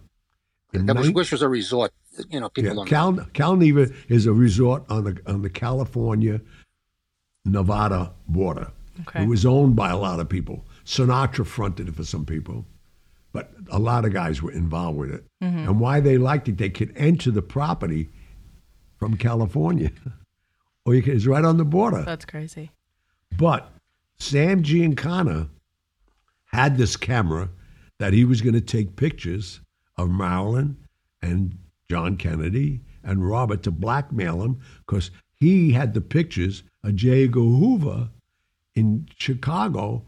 in 0.73 0.85
That 0.85 0.97
was, 0.97 1.11
which 1.11 1.31
was 1.31 1.41
a 1.41 1.49
resort. 1.49 1.91
You 2.29 2.39
know, 2.39 2.49
people 2.49 2.69
yeah, 2.69 2.75
don't. 2.75 2.87
Cal, 2.87 3.25
Cal 3.33 3.55
Neva 3.55 3.89
is 4.07 4.25
a 4.25 4.33
resort 4.33 4.83
on 4.89 5.03
the 5.03 5.21
on 5.25 5.41
the 5.41 5.49
California 5.49 6.41
Nevada 7.45 8.13
border. 8.27 8.71
Okay. 9.01 9.23
It 9.23 9.27
was 9.27 9.45
owned 9.45 9.75
by 9.75 9.89
a 9.89 9.97
lot 9.97 10.19
of 10.19 10.29
people. 10.29 10.65
Sinatra 10.85 11.45
fronted 11.45 11.87
it 11.87 11.95
for 11.95 12.03
some 12.03 12.25
people, 12.25 12.65
but 13.31 13.51
a 13.69 13.79
lot 13.79 14.05
of 14.05 14.11
guys 14.11 14.41
were 14.41 14.51
involved 14.51 14.97
with 14.97 15.11
it. 15.11 15.23
And 15.39 15.79
why 15.79 15.99
they 16.01 16.17
liked 16.17 16.49
it, 16.49 16.57
they 16.57 16.69
could 16.69 16.91
enter 16.97 17.31
the 17.31 17.41
property 17.41 18.09
from 18.97 19.15
California, 19.15 19.91
or 20.89 20.95
you 20.95 21.03
can, 21.03 21.15
it's 21.15 21.27
right 21.27 21.45
on 21.45 21.57
the 21.57 21.65
border. 21.65 22.01
That's 22.01 22.25
crazy. 22.25 22.71
But 23.37 23.71
Sam 24.17 24.63
Giancana 24.63 25.47
had 26.45 26.79
this 26.79 26.97
camera 26.97 27.49
that 27.99 28.11
he 28.11 28.25
was 28.25 28.41
going 28.41 28.55
to 28.55 28.61
take 28.61 28.95
pictures 28.95 29.61
of 29.97 30.09
Marilyn 30.09 30.77
and 31.21 31.55
John 31.91 32.17
Kennedy 32.17 32.81
and 33.03 33.29
Robert 33.29 33.61
to 33.63 33.71
blackmail 33.71 34.41
him 34.41 34.61
because 34.87 35.11
he 35.35 35.71
had 35.73 35.93
the 35.93 36.01
pictures 36.01 36.63
of 36.83 36.95
J. 36.95 37.25
Edgar 37.25 37.41
Hoover 37.41 38.09
in 38.73 39.07
Chicago 39.15 40.03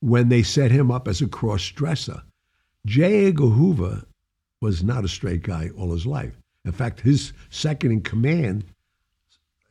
when 0.00 0.28
they 0.28 0.42
set 0.42 0.70
him 0.70 0.90
up 0.90 1.08
as 1.08 1.22
a 1.22 1.26
cross 1.26 1.66
dresser. 1.70 2.22
J. 2.84 3.28
Edgar 3.28 3.46
Hoover 3.46 4.04
was 4.60 4.84
not 4.84 5.06
a 5.06 5.08
straight 5.08 5.42
guy 5.42 5.70
all 5.74 5.92
his 5.92 6.04
life. 6.04 6.34
In 6.66 6.72
fact, 6.72 7.00
his 7.00 7.32
second 7.48 7.92
in 7.92 8.02
command, 8.02 8.64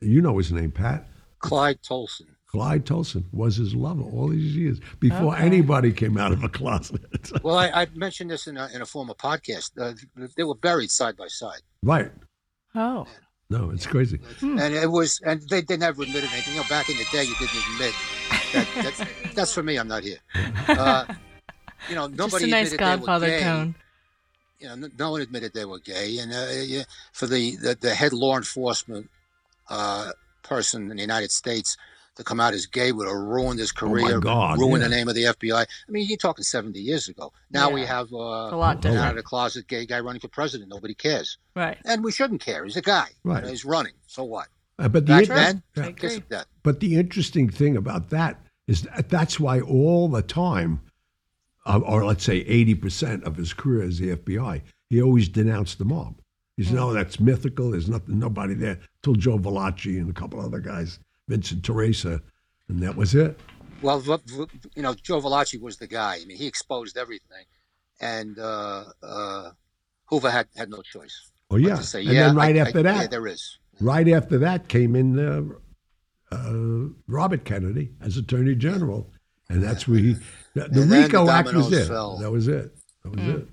you 0.01 0.21
know 0.21 0.37
his 0.37 0.51
name, 0.51 0.71
Pat, 0.71 1.07
Clyde 1.39 1.79
Tolson. 1.81 2.27
Clyde 2.47 2.85
Tolson 2.85 3.25
was 3.33 3.57
his 3.57 3.75
lover 3.75 4.03
all 4.03 4.29
these 4.29 4.55
years 4.55 4.79
before 5.01 5.33
Okay. 5.35 5.43
anybody 5.43 5.91
came 5.91 6.17
out 6.17 6.31
of 6.31 6.43
a 6.43 6.49
closet. 6.49 7.01
Well, 7.43 7.57
I, 7.57 7.67
I 7.69 7.87
mentioned 7.93 8.31
this 8.31 8.47
in 8.47 8.55
a, 8.57 8.69
in 8.73 8.81
a 8.81 8.85
former 8.85 9.13
podcast. 9.13 9.71
Uh, 9.79 9.93
they 10.37 10.43
were 10.45 10.55
buried 10.55 10.89
side 10.89 11.17
by 11.17 11.27
side, 11.27 11.59
right. 11.83 12.09
Oh, 12.73 13.05
No, 13.49 13.69
it's 13.71 13.85
crazy. 13.85 14.19
and 14.41 14.59
it 14.73 14.89
was, 14.89 15.19
and 15.25 15.41
they, 15.49 15.61
they 15.61 15.75
never 15.77 16.03
admitted 16.03 16.29
anything. 16.31 16.53
You 16.55 16.61
know, 16.61 16.67
back 16.69 16.89
in 16.89 16.95
the 16.97 17.05
day, 17.11 17.23
you 17.25 17.35
didn't 17.35 17.63
admit 17.73 17.93
that. 18.53 18.67
that 18.97 19.07
that's 19.35 19.53
for 19.53 19.61
me. 19.63 19.77
I'm 19.77 19.87
not 19.89 20.03
here. 20.03 20.19
Uh, 20.69 21.05
you 21.89 21.95
know, 21.95 22.07
nobody 22.23 22.29
just 22.29 22.43
a 22.43 22.47
nice 22.47 22.71
admitted 22.73 22.79
they 22.79 22.85
were 22.85 22.97
Godfather 22.97 23.27
gay. 23.27 23.39
tone. 23.41 23.75
you 24.59 24.67
know, 24.69 24.89
no 24.97 25.11
one 25.11 25.21
admitted 25.21 25.53
they 25.53 25.65
were 25.65 25.79
gay, 25.79 26.17
and 26.19 26.31
uh, 26.33 26.47
yeah, 26.63 26.83
for 27.11 27.27
the, 27.27 27.55
the 27.57 27.77
the 27.79 27.93
head 27.93 28.13
law 28.13 28.37
enforcement 28.37 29.09
uh, 29.69 30.11
person 30.43 30.89
in 30.91 30.95
the 30.97 31.01
United 31.01 31.31
States 31.31 31.77
to 32.15 32.23
come 32.23 32.39
out 32.39 32.53
as 32.53 32.65
gay 32.65 32.91
would 32.91 33.07
have 33.07 33.15
ruined 33.15 33.59
his 33.59 33.71
Oh, 33.75 33.79
career, 33.79 34.19
God, 34.19 34.57
ruined 34.59 34.81
yeah. 34.81 34.87
the 34.89 34.95
name 34.95 35.07
of 35.07 35.13
the 35.15 35.23
FBI. 35.25 35.61
I 35.61 35.91
mean, 35.91 36.07
you're 36.07 36.17
talking 36.17 36.43
70 36.43 36.79
years 36.79 37.07
ago. 37.09 37.31
Now 37.51 37.69
we 37.69 37.81
have 37.85 38.11
uh, 38.11 38.17
A 38.17 38.55
lot 38.57 38.77
an 38.77 38.81
different. 38.81 39.03
out 39.05 39.09
of 39.11 39.17
the 39.17 39.23
closet 39.23 39.67
gay 39.67 39.85
guy 39.85 39.99
running 39.99 40.19
for 40.21 40.27
president. 40.29 40.69
Nobody 40.69 40.95
cares, 40.95 41.37
Right. 41.55 41.77
and 41.85 42.03
we 42.03 42.11
shouldn't 42.11 42.41
care. 42.41 42.63
He's 42.65 42.75
a 42.77 42.81
guy. 42.81 43.07
You 43.23 43.31
Right. 43.31 43.43
know, 43.43 43.49
he's 43.49 43.65
running. 43.65 43.93
So 44.07 44.23
what? 44.23 44.47
Uh, 44.79 44.87
but 44.87 45.05
the 45.05 45.13
Back 45.13 45.21
inter- 45.23 45.35
then, 45.35 45.63
I 45.77 45.91
kiss 45.91 46.13
agree. 46.13 46.23
of 46.23 46.29
death. 46.29 46.45
but 46.63 46.79
the 46.79 46.95
interesting 46.95 47.49
thing 47.49 47.77
about 47.77 48.09
that 48.09 48.39
is 48.67 48.81
that 48.83 49.09
that's 49.09 49.39
why 49.39 49.59
all 49.61 50.07
the 50.07 50.21
time, 50.23 50.81
uh, 51.65 51.79
or 51.79 52.03
let's 52.05 52.23
say 52.23 52.37
eighty 52.37 52.73
percent 52.75 53.23
of 53.25 53.35
his 53.37 53.53
career 53.53 53.83
as 53.83 53.99
the 53.99 54.09
FBI, 54.15 54.61
he 54.89 55.01
always 55.01 55.29
denounced 55.29 55.77
the 55.77 55.85
mob. 55.85 56.19
He 56.57 56.63
said, 56.63 56.73
"No, 56.73 56.91
that's 56.91 57.19
mythical. 57.19 57.71
There's 57.71 57.87
nothing, 57.87 58.19
nobody 58.19 58.53
there." 58.55 58.79
Till 59.03 59.13
Joe 59.13 59.37
Valachi 59.37 59.97
and 60.01 60.09
a 60.09 60.13
couple 60.13 60.41
other 60.41 60.59
guys, 60.59 60.99
Vincent 61.27 61.63
Teresa, 61.63 62.21
and 62.67 62.79
that 62.81 62.95
was 62.95 63.15
it. 63.15 63.39
Well, 63.81 63.99
v- 63.99 64.17
v- 64.25 64.45
you 64.75 64.81
know, 64.81 64.95
Joe 64.95 65.21
Valachi 65.21 65.61
was 65.61 65.77
the 65.77 65.85
guy. 65.87 66.17
I 66.21 66.25
mean, 66.25 66.35
he 66.37 66.47
exposed 66.47 66.97
everything, 66.97 67.45
and 68.01 68.37
uh, 68.39 68.85
uh, 69.03 69.51
Hoover 70.05 70.31
had 70.31 70.47
had 70.55 70.69
no 70.69 70.81
choice. 70.81 71.29
Oh 71.51 71.57
yeah, 71.57 71.75
to 71.77 71.83
say, 71.83 71.99
and 71.99 72.09
yeah, 72.09 72.23
then 72.27 72.35
right 72.35 72.55
I- 72.57 72.59
after 72.59 72.79
I- 72.79 72.83
that, 72.83 73.01
yeah, 73.01 73.07
there 73.07 73.27
is. 73.27 73.59
right 73.79 74.07
after 74.09 74.39
that 74.39 74.67
came 74.67 74.95
in 74.95 75.19
uh, 75.19 75.43
uh, 76.35 76.89
Robert 77.07 77.45
Kennedy 77.45 77.91
as 78.01 78.17
Attorney 78.17 78.55
General, 78.55 79.09
and 79.49 79.63
that's 79.63 79.87
where 79.87 79.99
he 79.99 80.13
the, 80.13 80.21
the 80.55 80.63
And 80.63 80.73
then 80.75 80.89
the 80.89 80.97
RICO 81.03 81.29
Act 81.29 81.45
was 81.45 81.53
dominoes 81.53 81.71
there. 81.71 81.85
fell. 81.85 82.17
That 82.17 82.31
was 82.31 82.47
it. 82.47 82.75
That 83.03 83.11
was 83.15 83.21
it. 83.27 83.47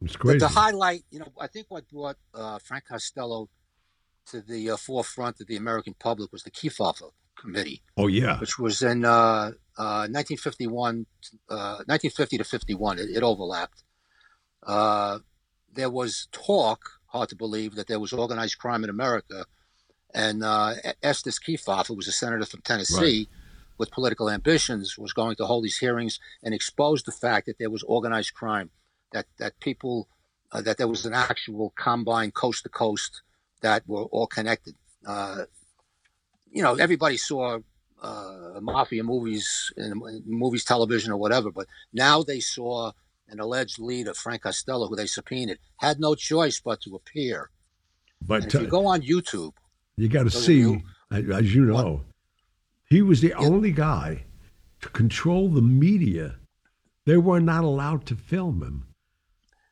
It 0.00 0.04
was 0.08 0.16
But 0.16 0.40
the 0.40 0.48
highlight, 0.48 1.04
you 1.10 1.18
know, 1.18 1.32
I 1.40 1.46
think 1.46 1.66
what 1.68 1.88
brought 1.88 2.16
uh, 2.34 2.58
Frank 2.58 2.84
Costello 2.88 3.48
to 4.26 4.40
the 4.40 4.70
uh, 4.70 4.76
forefront 4.76 5.40
of 5.40 5.46
the 5.46 5.56
American 5.56 5.94
public 5.98 6.32
was 6.32 6.42
the 6.42 6.50
Kefauver 6.50 7.12
Committee, 7.36 7.82
oh 7.96 8.06
yeah, 8.06 8.38
which 8.38 8.58
was 8.58 8.82
in 8.82 9.04
uh, 9.04 9.52
uh, 9.78 10.08
1951, 10.08 11.06
uh, 11.48 11.82
1950 11.86 12.38
to 12.38 12.44
51. 12.44 12.98
It, 12.98 13.10
it 13.10 13.22
overlapped. 13.22 13.82
Uh, 14.62 15.20
there 15.72 15.90
was 15.90 16.28
talk, 16.32 16.80
hard 17.06 17.28
to 17.28 17.36
believe, 17.36 17.74
that 17.76 17.86
there 17.86 18.00
was 18.00 18.12
organized 18.12 18.58
crime 18.58 18.84
in 18.84 18.90
America, 18.90 19.46
and 20.12 20.42
uh, 20.42 20.74
Estes 21.02 21.38
Kefauver, 21.38 21.88
who 21.88 21.94
was 21.94 22.08
a 22.08 22.12
senator 22.12 22.46
from 22.46 22.62
Tennessee. 22.62 23.28
With 23.78 23.90
political 23.90 24.30
ambitions, 24.30 24.96
was 24.96 25.12
going 25.12 25.36
to 25.36 25.44
hold 25.44 25.62
these 25.62 25.76
hearings 25.76 26.18
and 26.42 26.54
expose 26.54 27.02
the 27.02 27.12
fact 27.12 27.44
that 27.44 27.58
there 27.58 27.68
was 27.68 27.82
organized 27.82 28.32
crime, 28.32 28.70
that 29.12 29.26
that 29.38 29.58
people 29.60 30.08
uh, 30.52 30.60
that 30.62 30.78
there 30.78 30.88
was 30.88 31.06
an 31.06 31.12
actual 31.14 31.72
combine 31.76 32.30
coast 32.30 32.62
to 32.64 32.68
coast 32.68 33.22
that 33.62 33.82
were 33.86 34.04
all 34.04 34.26
connected. 34.26 34.74
Uh, 35.06 35.44
you 36.50 36.62
know, 36.62 36.74
everybody 36.74 37.16
saw 37.16 37.58
uh, 38.02 38.60
mafia 38.60 39.02
movies 39.02 39.72
in 39.76 40.00
movies, 40.26 40.64
television, 40.64 41.12
or 41.12 41.16
whatever, 41.16 41.50
but 41.50 41.66
now 41.92 42.22
they 42.22 42.40
saw 42.40 42.92
an 43.28 43.40
alleged 43.40 43.78
leader, 43.78 44.14
Frank 44.14 44.42
Costello, 44.42 44.86
who 44.88 44.94
they 44.96 45.06
subpoenaed, 45.06 45.58
had 45.78 45.98
no 45.98 46.14
choice 46.14 46.60
but 46.60 46.80
to 46.82 46.94
appear. 46.94 47.50
but 48.22 48.42
And 48.42 48.54
if 48.54 48.60
you 48.60 48.68
go 48.68 48.86
on 48.86 49.02
YouTube, 49.02 49.52
you 49.96 50.08
got 50.08 50.24
to 50.24 50.30
see, 50.30 50.58
you- 50.60 50.82
as 51.10 51.28
as 51.30 51.54
you 51.54 51.64
know, 51.64 52.04
he 52.88 53.02
was 53.02 53.20
the 53.20 53.34
only 53.34 53.72
guy 53.72 54.24
to 54.82 54.88
control 54.90 55.48
the 55.48 55.62
media. 55.62 56.36
They 57.04 57.16
were 57.16 57.40
not 57.40 57.64
allowed 57.64 58.06
to 58.06 58.16
film 58.16 58.62
him. 58.62 58.85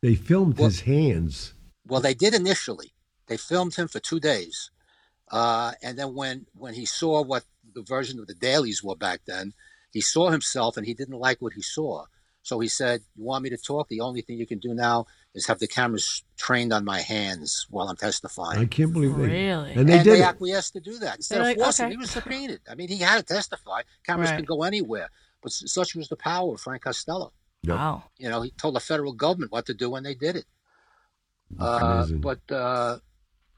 They 0.04 0.16
filmed 0.16 0.58
Well- 0.58 0.68
his 0.68 0.80
hands. 0.80 1.54
Well, 1.86 2.02
they 2.02 2.12
did 2.12 2.34
initially. 2.34 2.92
They 3.26 3.38
filmed 3.38 3.76
him 3.76 3.88
for 3.88 4.00
two 4.00 4.20
days, 4.20 4.70
uh, 5.30 5.72
and 5.80 5.98
then 5.98 6.12
when 6.12 6.46
when 6.54 6.74
he 6.74 6.84
saw 6.84 7.22
what 7.22 7.44
the 7.74 7.80
version 7.80 8.18
of 8.18 8.26
the 8.26 8.34
dailies 8.34 8.82
were 8.84 8.96
back 8.96 9.22
then, 9.24 9.54
he 9.92 10.02
saw 10.02 10.28
himself 10.28 10.76
and 10.76 10.84
he 10.86 10.92
didn't 10.92 11.18
like 11.18 11.40
what 11.40 11.54
he 11.54 11.62
saw. 11.62 12.04
So 12.42 12.60
he 12.60 12.68
said, 12.68 13.02
"You 13.16 13.24
want 13.24 13.44
me 13.44 13.48
to 13.48 13.56
talk? 13.56 13.88
The 13.88 14.02
only 14.02 14.20
thing 14.20 14.36
you 14.36 14.46
can 14.46 14.58
do 14.58 14.74
now 14.74 15.06
is 15.32 15.46
have 15.46 15.58
the 15.58 15.66
cameras 15.66 16.22
trained 16.36 16.74
on 16.74 16.84
my 16.84 17.00
hands 17.00 17.66
while 17.70 17.88
I'm 17.88 17.96
testifying." 17.96 18.58
I 18.58 18.66
can't 18.66 18.92
believe 18.92 19.16
they 19.16 19.22
Really? 19.22 19.72
and 19.72 19.88
they 19.88 19.94
and 19.94 20.04
did 20.04 20.18
they 20.18 20.22
acquiesced 20.22 20.74
to 20.74 20.80
do 20.80 20.98
that 20.98 21.16
instead 21.16 21.36
They're 21.36 21.42
of 21.52 21.56
like, 21.56 21.64
forcing. 21.64 21.86
okay. 21.86 21.92
He 21.94 21.96
was 21.96 22.10
subpoenaed. 22.10 22.60
I 22.68 22.74
mean, 22.74 22.88
he 22.90 22.98
had 22.98 23.26
to 23.26 23.34
testify. 23.34 23.80
Cameras 24.06 24.28
Right. 24.28 24.36
can 24.36 24.44
go 24.44 24.64
anywhere, 24.64 25.08
but 25.42 25.50
such 25.52 25.94
was 25.94 26.08
the 26.08 26.16
power 26.16 26.52
of 26.52 26.60
Frank 26.60 26.82
Costello. 26.82 27.32
Yep. 27.66 27.76
Wow. 27.76 28.04
You 28.18 28.28
know, 28.28 28.42
he 28.42 28.50
told 28.52 28.74
the 28.76 28.80
federal 28.80 29.12
government 29.12 29.52
what 29.52 29.66
to 29.66 29.74
do 29.74 29.90
when 29.90 30.02
they 30.02 30.14
did 30.14 30.36
it. 30.36 30.44
Uh, 31.58 32.06
but 32.06 32.40
uh, 32.50 32.98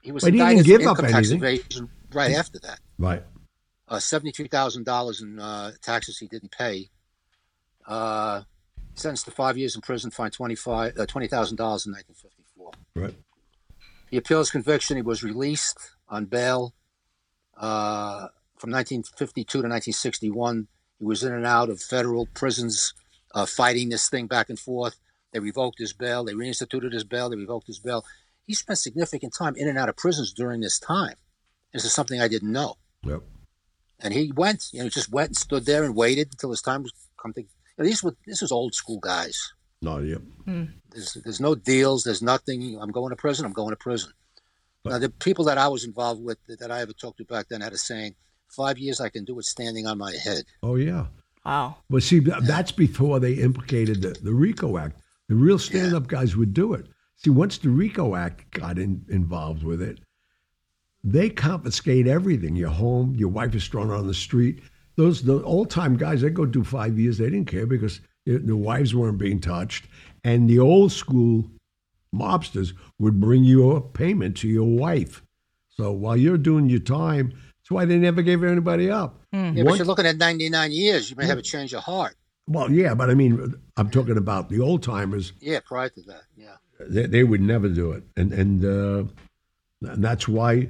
he 0.01 0.11
was 0.11 0.23
But 0.23 0.33
he 0.33 0.39
didn't 0.39 0.51
indicted 0.59 0.65
give 0.65 0.81
for 0.83 0.89
up 0.89 0.97
income 0.99 1.11
tax 1.11 1.31
anything. 1.31 1.43
evasion. 1.59 1.89
right 2.13 2.31
after 2.33 2.59
that. 2.59 2.79
Right. 2.97 3.23
Uh, 3.87 3.99
Seventy-three 3.99 4.47
thousand 4.49 4.85
dollars 4.85 5.21
in 5.21 5.39
uh, 5.39 5.71
taxes 5.81 6.17
he 6.17 6.27
didn't 6.27 6.51
pay. 6.51 6.89
Uh, 7.87 8.41
sentenced 8.95 9.25
to 9.25 9.31
five 9.31 9.57
years 9.57 9.75
in 9.75 9.81
prison, 9.81 10.11
fined 10.11 10.33
twenty-five 10.33 10.97
uh, 10.97 11.05
twenty 11.05 11.27
thousand 11.27 11.55
dollars 11.57 11.85
in 11.85 11.93
nineteen 11.93 12.15
fifty-four. 12.15 12.71
Right. 12.95 13.15
He 14.11 14.17
appeals 14.17 14.51
conviction. 14.51 14.97
He 14.97 15.01
was 15.01 15.23
released 15.23 15.91
on 16.09 16.25
bail 16.25 16.73
uh, 17.57 18.27
from 18.57 18.71
1952 18.71 19.45
to 19.45 19.57
1961. 19.67 20.67
He 20.99 21.05
was 21.05 21.23
in 21.23 21.33
and 21.33 21.45
out 21.45 21.69
of 21.69 21.81
federal 21.81 22.25
prisons, 22.33 22.93
uh, 23.33 23.45
fighting 23.45 23.89
this 23.89 24.09
thing 24.09 24.27
back 24.27 24.49
and 24.49 24.59
forth. 24.59 24.97
They 25.33 25.39
revoked 25.39 25.79
his 25.79 25.93
bail. 25.93 26.23
They 26.23 26.33
reinstituted 26.33 26.93
his 26.93 27.03
bail. 27.03 27.29
They 27.29 27.35
revoked 27.35 27.67
his 27.67 27.79
bail. 27.79 28.05
He 28.45 28.53
spent 28.53 28.79
significant 28.79 29.33
time 29.37 29.55
in 29.55 29.67
and 29.67 29.77
out 29.77 29.89
of 29.89 29.97
prisons 29.97 30.33
during 30.33 30.61
this 30.61 30.79
time. 30.79 31.15
This 31.73 31.83
is 31.83 31.93
something 31.93 32.21
I 32.21 32.27
didn't 32.27 32.51
know. 32.51 32.75
Yep. 33.03 33.21
And 33.99 34.13
he 34.13 34.31
went, 34.35 34.69
you 34.71 34.81
know, 34.81 34.89
just 34.89 35.11
went 35.11 35.29
and 35.29 35.37
stood 35.37 35.65
there 35.65 35.83
and 35.83 35.95
waited 35.95 36.29
until 36.31 36.51
his 36.51 36.61
time 36.61 36.83
was 36.83 36.93
come 37.21 37.33
to. 37.33 37.41
You 37.41 37.47
know, 37.77 37.85
these 37.85 38.03
were 38.03 38.15
this 38.25 38.41
was 38.41 38.51
old 38.51 38.73
school 38.73 38.99
guys. 38.99 39.53
No. 39.81 39.99
Yep. 39.99 40.21
There's 40.91 41.13
there's 41.23 41.41
no 41.41 41.55
deals. 41.55 42.03
There's 42.03 42.21
nothing. 42.21 42.79
I'm 42.81 42.91
going 42.91 43.09
to 43.09 43.15
prison. 43.15 43.45
I'm 43.45 43.53
going 43.53 43.71
to 43.71 43.75
prison. 43.75 44.11
Now 44.85 44.99
the 44.99 45.09
people 45.09 45.45
that 45.45 45.57
I 45.57 45.67
was 45.67 45.83
involved 45.83 46.23
with 46.23 46.37
that 46.47 46.71
I 46.71 46.81
ever 46.81 46.93
talked 46.93 47.17
to 47.17 47.25
back 47.25 47.47
then 47.49 47.61
had 47.61 47.73
a 47.73 47.77
saying: 47.77 48.15
five 48.47 48.77
years 48.77 49.01
I 49.01 49.09
can 49.09 49.25
do 49.25 49.37
it 49.39 49.45
standing 49.45 49.85
on 49.85 49.97
my 49.97 50.13
head. 50.13 50.45
Oh 50.63 50.75
yeah. 50.75 51.07
Wow. 51.47 51.77
But 51.89 52.03
see, 52.03 52.19
that's 52.19 52.73
before 52.73 53.21
they 53.21 53.33
implicated 53.33 54.01
the, 54.01 54.09
the 54.21 54.33
RICO 54.33 54.77
Act. 54.77 54.99
The 55.29 55.35
real 55.35 55.57
stand 55.57 55.95
up 55.95 56.07
guys 56.07 56.35
would 56.35 56.53
do 56.53 56.73
it. 56.73 56.87
See, 57.15 57.29
once 57.29 57.57
the 57.57 57.69
RICO 57.69 58.15
Act 58.15 58.51
got 58.51 58.77
in, 58.77 59.05
involved 59.07 59.63
with 59.63 59.81
it, 59.81 59.99
they 61.05 61.29
confiscate 61.29 62.05
everything 62.05 62.57
your 62.57 62.69
home, 62.69 63.15
your 63.15 63.29
wife 63.29 63.55
is 63.55 63.65
thrown 63.65 63.91
on 63.91 64.07
the 64.07 64.13
street. 64.13 64.61
Those 64.97 65.23
the 65.23 65.41
old 65.43 65.69
time 65.69 65.95
guys, 65.95 66.19
they 66.19 66.29
go 66.31 66.45
do 66.45 66.65
five 66.65 66.99
years. 66.99 67.17
They 67.17 67.29
didn't 67.29 67.47
care 67.47 67.65
because 67.65 68.01
their 68.25 68.39
their 68.39 68.57
wives 68.57 68.93
weren't 68.93 69.17
being 69.17 69.39
touched. 69.39 69.87
And 70.25 70.49
the 70.49 70.59
old 70.59 70.91
school 70.91 71.49
mobsters 72.13 72.73
would 72.99 73.21
bring 73.21 73.45
you 73.45 73.71
a 73.71 73.79
payment 73.79 74.35
to 74.37 74.49
your 74.49 74.67
wife. 74.67 75.23
So 75.69 75.93
while 75.93 76.17
you're 76.17 76.37
doing 76.37 76.67
your 76.69 76.79
time, 76.79 77.31
that's 77.67 77.75
why 77.75 77.83
they 77.83 77.97
never 77.97 78.21
gave 78.21 78.45
anybody 78.45 78.89
up. 78.89 79.19
Yeah, 79.33 79.51
but 79.65 79.77
you're 79.77 79.85
looking 79.85 80.05
at 80.05 80.15
99 80.15 80.71
years. 80.71 81.09
You 81.09 81.17
may 81.17 81.25
have 81.25 81.37
a 81.37 81.41
change 81.41 81.73
of 81.73 81.83
heart. 81.83 82.15
well, 82.47 82.71
yeah, 82.71 82.93
but 82.95 83.09
I 83.09 83.13
mean, 83.13 83.55
I'm 83.75 83.89
talking 83.89 84.15
about 84.15 84.47
the 84.47 84.61
old 84.61 84.83
timers. 84.83 85.33
Yeah, 85.41 85.59
prior 85.65 85.89
to 85.89 86.01
that. 86.03 86.21
Yeah. 86.37 86.55
They, 86.79 87.07
they 87.07 87.23
would 87.25 87.41
never 87.41 87.67
do 87.67 87.91
it, 87.91 88.03
and 88.15 88.31
and 88.31 88.63
uh, 88.63 89.03
and 89.81 90.01
that's 90.01 90.29
why 90.29 90.69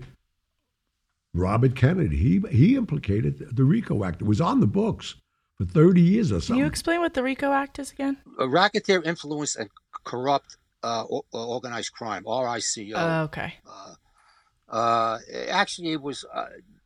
Robert 1.35 1.75
Kennedy 1.75 2.17
he 2.17 2.41
he 2.49 2.75
implicated 2.75 3.55
the 3.55 3.63
RICO 3.63 4.03
Act. 4.03 4.21
It 4.21 4.25
was 4.25 4.41
on 4.41 4.59
the 4.59 4.67
books 4.67 5.13
for 5.59 5.65
30 5.65 6.01
years 6.01 6.31
or 6.31 6.35
so. 6.35 6.35
Can 6.35 6.41
something. 6.41 6.59
you 6.61 6.65
explain 6.65 7.01
what 7.01 7.13
the 7.13 7.21
RICO 7.21 7.51
Act 7.51 7.77
is 7.77 7.91
again? 7.91 8.17
A 8.39 8.47
racketeer 8.47 9.03
influence 9.03 9.55
and 9.55 9.69
corrupt 10.03 10.57
uh, 10.81 11.03
organized 11.31 11.91
crime, 11.91 12.23
RICO. 12.25 12.95
Oh, 12.95 13.21
okay. 13.25 13.53
Uh, 14.69 15.19
actually, 15.49 15.91
it 15.91 16.01
was 16.01 16.25
uh, 16.33 16.45
the 16.45 16.76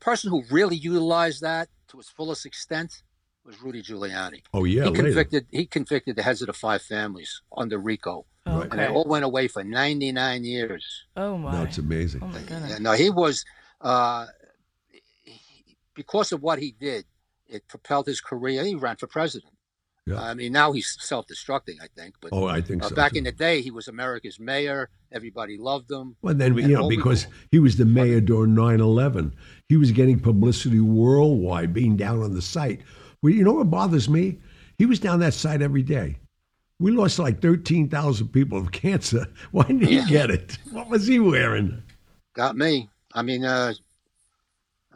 person 0.00 0.30
who 0.30 0.42
really 0.50 0.76
utilized 0.76 1.40
that 1.42 1.68
to 1.88 1.98
its 1.98 2.08
fullest 2.08 2.46
extent 2.46 3.02
was 3.44 3.60
Rudy 3.62 3.82
Giuliani. 3.82 4.42
oh 4.52 4.64
yeah, 4.64 4.84
he 4.84 4.90
later. 4.90 5.02
convicted 5.02 5.46
he 5.50 5.66
convicted 5.66 6.16
the 6.16 6.22
heads 6.22 6.42
of 6.42 6.46
the 6.48 6.52
five 6.52 6.82
families 6.82 7.40
under 7.56 7.78
RICO, 7.78 8.26
Oh, 8.46 8.60
and 8.62 8.72
they 8.78 8.86
all 8.88 9.04
went 9.06 9.24
away 9.24 9.48
for 9.48 9.62
99 9.64 10.44
years. 10.44 11.04
Oh 11.16 11.36
my. 11.38 11.52
That's 11.56 11.78
amazing. 11.78 12.22
Oh 12.22 12.26
my 12.26 12.40
goodness. 12.40 12.70
Yeah, 12.72 12.78
no, 12.78 12.92
he 12.92 13.08
was 13.10 13.44
uh, 13.80 14.26
he- 15.24 15.76
because 15.94 16.32
of 16.32 16.42
what 16.42 16.58
he 16.58 16.72
did. 16.78 17.04
It 17.46 17.66
propelled 17.66 18.06
his 18.06 18.20
career. 18.20 18.62
He 18.62 18.74
ran 18.74 18.96
for 18.96 19.06
president. 19.06 19.54
Yeah. 20.08 20.20
I 20.20 20.34
mean, 20.34 20.52
now 20.52 20.72
he's 20.72 20.96
self-destructing, 21.00 21.76
I 21.82 21.86
think. 21.96 22.14
But 22.20 22.30
Oh, 22.32 22.46
I 22.46 22.60
think 22.60 22.82
uh, 22.84 22.88
so. 22.88 22.94
back 22.94 23.12
too. 23.12 23.18
in 23.18 23.24
the 23.24 23.32
day, 23.32 23.60
he 23.60 23.70
was 23.70 23.88
America's 23.88 24.40
mayor. 24.40 24.88
Everybody 25.12 25.56
loved 25.58 25.90
him. 25.90 26.16
Well, 26.22 26.34
then, 26.34 26.58
And 26.58 26.68
you 26.68 26.76
know, 26.76 26.88
because 26.88 27.26
he 27.50 27.58
was 27.58 27.76
the 27.76 27.84
mayor 27.84 28.20
during 28.20 28.54
9 28.54 28.80
11, 28.80 29.34
he 29.68 29.76
was 29.76 29.92
getting 29.92 30.18
publicity 30.20 30.80
worldwide 30.80 31.72
being 31.72 31.96
down 31.96 32.22
on 32.22 32.34
the 32.34 32.42
site. 32.42 32.80
Well, 33.22 33.32
you 33.32 33.44
know 33.44 33.54
what 33.54 33.70
bothers 33.70 34.08
me? 34.08 34.38
He 34.76 34.86
was 34.86 35.00
down 35.00 35.20
that 35.20 35.34
site 35.34 35.62
every 35.62 35.82
day. 35.82 36.18
We 36.78 36.92
lost 36.92 37.18
like 37.18 37.42
13,000 37.42 38.28
people 38.28 38.58
of 38.58 38.70
cancer. 38.70 39.26
Why 39.50 39.64
didn't 39.64 39.86
he 39.88 40.04
get 40.06 40.30
it? 40.30 40.58
What 40.70 40.88
was 40.88 41.06
he 41.06 41.18
wearing? 41.18 41.82
got 42.34 42.56
me. 42.56 42.88
I 43.12 43.22
mean, 43.22 43.44
uh, 43.44 43.72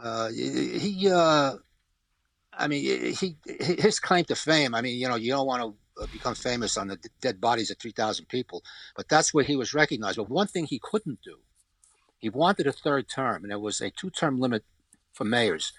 uh, 0.00 0.28
he, 0.30 1.10
uh, 1.10 1.54
I 2.62 2.68
mean, 2.68 3.14
he, 3.14 3.36
his 3.58 3.98
claim 3.98 4.24
to 4.26 4.36
fame. 4.36 4.74
I 4.74 4.80
mean, 4.82 4.98
you 4.98 5.08
know, 5.08 5.16
you 5.16 5.32
don't 5.32 5.46
want 5.46 5.62
to 5.62 6.02
uh, 6.02 6.06
become 6.12 6.34
famous 6.36 6.76
on 6.76 6.86
the 6.88 6.98
dead 7.20 7.40
bodies 7.40 7.70
of 7.70 7.78
three 7.78 7.90
thousand 7.90 8.26
people, 8.28 8.62
but 8.96 9.08
that's 9.08 9.34
where 9.34 9.44
he 9.44 9.56
was 9.56 9.74
recognized. 9.74 10.16
But 10.16 10.30
one 10.30 10.46
thing 10.46 10.66
he 10.66 10.80
couldn't 10.82 11.20
do, 11.22 11.38
he 12.18 12.30
wanted 12.30 12.68
a 12.68 12.72
third 12.72 13.08
term, 13.08 13.42
and 13.42 13.50
there 13.50 13.58
was 13.58 13.80
a 13.80 13.90
two-term 13.90 14.38
limit 14.38 14.64
for 15.12 15.24
mayors. 15.24 15.72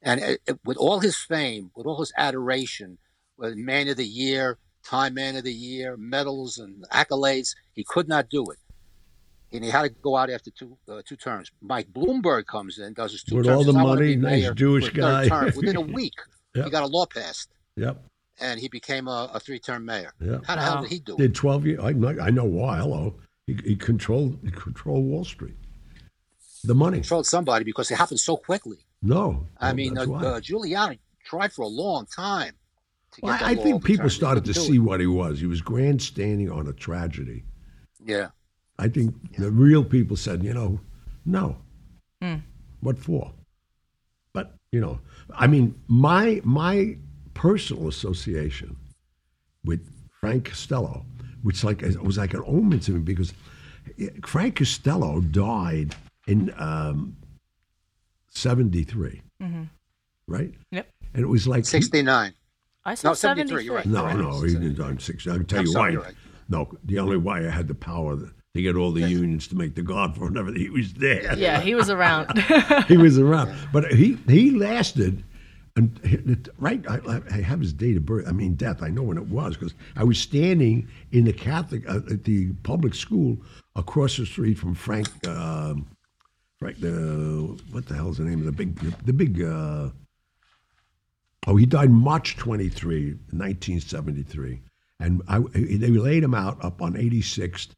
And 0.00 0.20
it, 0.20 0.40
it- 0.46 0.60
with 0.64 0.76
all 0.76 1.00
his 1.00 1.18
fame, 1.18 1.72
with 1.74 1.86
all 1.86 1.98
his 2.00 2.12
adoration, 2.16 2.98
with 3.36 3.56
Man 3.56 3.88
of 3.88 3.96
the 3.96 4.06
Year, 4.06 4.58
Time 4.84 5.14
Man 5.14 5.34
of 5.36 5.44
the 5.44 5.52
Year, 5.52 5.96
medals 5.96 6.56
and 6.56 6.84
accolades, 6.92 7.56
he 7.72 7.84
could 7.84 8.08
not 8.08 8.30
do 8.30 8.44
it 8.50 8.58
and 9.52 9.64
he 9.64 9.70
had 9.70 9.82
to 9.82 9.88
go 9.90 10.16
out 10.16 10.30
after 10.30 10.50
two 10.50 10.76
uh, 10.90 11.02
two 11.06 11.16
terms. 11.16 11.50
Mike 11.62 11.88
Bloomberg 11.92 12.46
comes 12.46 12.78
in, 12.78 12.92
does 12.94 13.12
his 13.12 13.22
two 13.22 13.36
With 13.36 13.46
terms. 13.46 13.66
all 13.66 13.72
the 13.72 13.78
"I 13.78 13.82
money, 13.82 14.16
nice 14.16 14.50
Jewish 14.54 14.84
for 14.84 14.90
a 14.90 14.94
third 14.94 15.00
guy." 15.00 15.28
term." 15.28 15.44
Within 15.56 15.76
a 15.76 15.80
week, 15.80 16.14
Yep. 16.54 16.64
he 16.66 16.70
got 16.70 16.82
a 16.82 16.86
law 16.86 17.06
passed, 17.06 17.50
Yep. 17.76 18.02
and 18.40 18.58
he 18.60 18.68
became 18.68 19.06
a, 19.08 19.30
a 19.34 19.40
three 19.40 19.58
term 19.58 19.84
mayor. 19.84 20.12
Yep. 20.20 20.44
How 20.46 20.54
the 20.56 20.62
hell 20.62 20.82
did 20.82 20.90
he 20.90 20.98
do 21.00 21.14
it? 21.14 21.18
Did 21.18 21.34
12 21.34 21.66
years. 21.66 21.80
I 21.82 21.92
know, 21.92 22.16
I 22.20 22.30
know 22.30 22.44
why. 22.44 22.78
Hello. 22.78 23.14
He, 23.46 23.54
he, 23.64 23.76
controlled, 23.76 24.38
he 24.44 24.50
controlled 24.50 25.04
Wall 25.06 25.24
Street. 25.24 25.56
The 26.64 26.74
money. 26.74 26.98
he 26.98 27.00
Controlled 27.02 27.26
somebody 27.26 27.64
because 27.64 27.90
it 27.90 27.94
happened 27.96 28.20
so 28.20 28.36
quickly. 28.36 28.78
No. 29.00 29.46
I 29.58 29.70
No, 29.70 29.74
mean, 29.76 29.96
uh, 29.98 30.04
why. 30.06 30.20
uh, 30.24 30.40
Giuliani 30.40 30.98
tried 31.24 31.52
for 31.52 31.62
a 31.62 31.68
long 31.68 32.04
time. 32.06 32.52
Well, 33.22 33.38
I 33.40 33.54
think 33.54 33.84
people 33.84 34.10
started 34.10 34.44
to 34.44 34.54
see 34.54 34.76
it. 34.76 34.80
what 34.80 35.00
he 35.00 35.06
was. 35.06 35.40
He 35.40 35.46
was 35.46 35.60
grandstanding 35.62 36.50
on 36.50 36.66
a 36.68 36.72
tragedy. 36.72 37.44
Yeah, 38.04 38.28
I 38.78 38.88
think 38.88 39.14
the 39.36 39.50
real 39.50 39.82
people 39.84 40.16
said, 40.16 40.42
you 40.44 40.54
know, 40.54 40.80
no. 41.24 41.56
What 42.80 42.98
for? 42.98 43.32
But 44.32 44.54
you 44.72 44.80
know, 44.80 45.00
I 45.34 45.46
mean, 45.48 45.74
my 45.88 46.40
my 46.44 46.96
personal 47.34 47.88
association 47.88 48.76
with 49.64 49.80
Frank 50.20 50.44
Costello, 50.46 51.04
which 51.42 51.64
like 51.64 51.82
it 51.82 52.00
was 52.02 52.18
like 52.18 52.34
an 52.34 52.42
omen 52.46 52.78
to 52.80 52.92
me 52.92 53.00
because 53.00 53.32
Frank 54.24 54.56
Costello 54.56 55.20
died 55.20 55.96
in 56.28 56.54
um, 56.56 57.16
'73, 58.30 59.22
right? 60.26 60.54
Yep. 60.70 60.88
And 61.14 61.22
it 61.22 61.26
was 61.28 61.48
like 61.48 61.64
sixty 61.64 62.02
nine. 62.02 62.32
I 62.84 62.94
said 62.94 63.08
No, 63.08 63.14
73, 63.14 63.64
73. 63.64 63.64
you're 63.64 63.74
right. 63.74 63.86
no, 63.86 64.30
no, 64.30 64.40
he 64.42 64.52
didn't 64.54 64.76
die 64.76 64.90
in 64.90 64.98
six. 64.98 65.26
I'll 65.26 65.42
tell 65.44 65.58
I'm 65.60 65.66
you 65.66 65.72
sorry, 65.72 65.96
why. 65.96 66.04
right. 66.04 66.14
No, 66.48 66.70
the 66.84 66.98
only 67.00 67.16
way 67.18 67.46
I 67.46 67.50
had 67.50 67.68
the 67.68 67.74
power 67.74 68.16
to 68.58 68.62
get 68.62 68.76
all 68.76 68.90
the 68.90 69.08
unions 69.08 69.46
to 69.48 69.56
make 69.56 69.76
the 69.76 69.82
Godfather 69.82 70.26
and 70.26 70.36
everything. 70.36 70.62
He 70.62 70.70
was 70.70 70.92
there. 70.94 71.36
Yeah, 71.36 71.60
he 71.60 71.74
was 71.74 71.90
around. 71.90 72.38
he 72.88 72.96
was 72.96 73.18
around, 73.18 73.54
but 73.72 73.92
he 73.92 74.18
he 74.26 74.50
lasted. 74.50 75.24
And 75.76 76.50
right, 76.58 76.84
I, 76.88 77.20
I 77.30 77.40
have 77.40 77.60
his 77.60 77.72
date 77.72 77.96
of 77.96 78.04
birth. 78.04 78.26
I 78.26 78.32
mean, 78.32 78.54
death. 78.54 78.82
I 78.82 78.88
know 78.88 79.04
when 79.04 79.16
it 79.16 79.28
was 79.28 79.56
because 79.56 79.74
I 79.94 80.02
was 80.02 80.18
standing 80.18 80.88
in 81.12 81.24
the 81.24 81.32
Catholic 81.32 81.88
uh, 81.88 82.00
at 82.10 82.24
the 82.24 82.52
public 82.64 82.96
school 82.96 83.38
across 83.76 84.16
the 84.16 84.26
street 84.26 84.58
from 84.58 84.74
Frank. 84.74 85.08
Um, 85.28 85.86
Frank, 86.58 86.80
the 86.80 87.56
what 87.70 87.86
the 87.86 87.94
hell's 87.94 88.18
the 88.18 88.24
name 88.24 88.40
of 88.40 88.46
the 88.46 88.52
big 88.52 88.76
the, 88.80 88.92
the 89.04 89.12
big. 89.12 89.40
Uh, 89.40 89.90
oh, 91.46 91.54
he 91.54 91.64
died 91.64 91.90
March 91.90 92.36
23, 92.36 93.10
1973, 93.30 94.60
and 94.98 95.22
I 95.28 95.38
they 95.54 95.90
laid 95.90 96.24
him 96.24 96.34
out 96.34 96.64
up 96.64 96.82
on 96.82 96.94
86th 96.94 97.68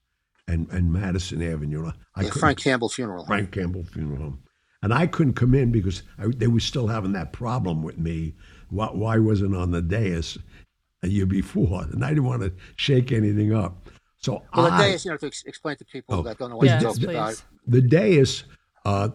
and 0.53 0.69
and 0.71 0.93
Madison 0.93 1.43
Avenue. 1.43 1.91
I 2.17 2.23
Yeah, 2.23 2.31
Frank 2.31 2.59
Campbell 2.59 2.89
funeral. 2.89 3.25
Frank 3.27 3.53
Campbell 3.53 3.85
Funeral 3.85 4.19
Home. 4.23 4.43
And 4.83 4.95
I 4.95 5.07
couldn't 5.07 5.35
come 5.35 5.55
in 5.55 5.71
because 5.71 6.03
I, 6.19 6.29
they 6.29 6.47
were 6.47 6.61
still 6.61 6.87
having 6.87 7.13
that 7.13 7.33
problem 7.33 7.83
with 7.83 7.99
me. 7.99 8.35
Why, 8.71 8.87
why 8.87 9.19
wasn't 9.19 9.55
on 9.55 9.71
the 9.73 9.83
dais 9.83 10.39
a 11.03 11.09
year 11.09 11.27
before? 11.27 11.83
And 11.93 12.03
I 12.05 12.09
didn't 12.11 12.25
want 12.25 12.43
to 12.43 12.53
shake 12.77 13.13
anything 13.13 13.53
up. 13.55 13.89
So 14.17 14.43
Well, 14.55 14.67
the 14.67 14.73
I, 14.73 14.79
day 14.89 14.95
is, 14.95 15.05
you 15.05 15.11
know, 15.11 15.17
to 15.19 15.27
ex- 15.27 15.45
explain 15.45 15.77
to 15.77 15.85
people 15.85 16.15
Oh. 16.17 16.23
that 16.23 16.39
don't 16.39 16.51
know 16.51 16.57
what 16.57 16.67
yes, 16.67 16.81
you're 16.83 16.93
talking 16.93 17.11
about. 17.11 17.43
the 17.67 17.83
dais 17.83 18.45
uh, 18.87 19.11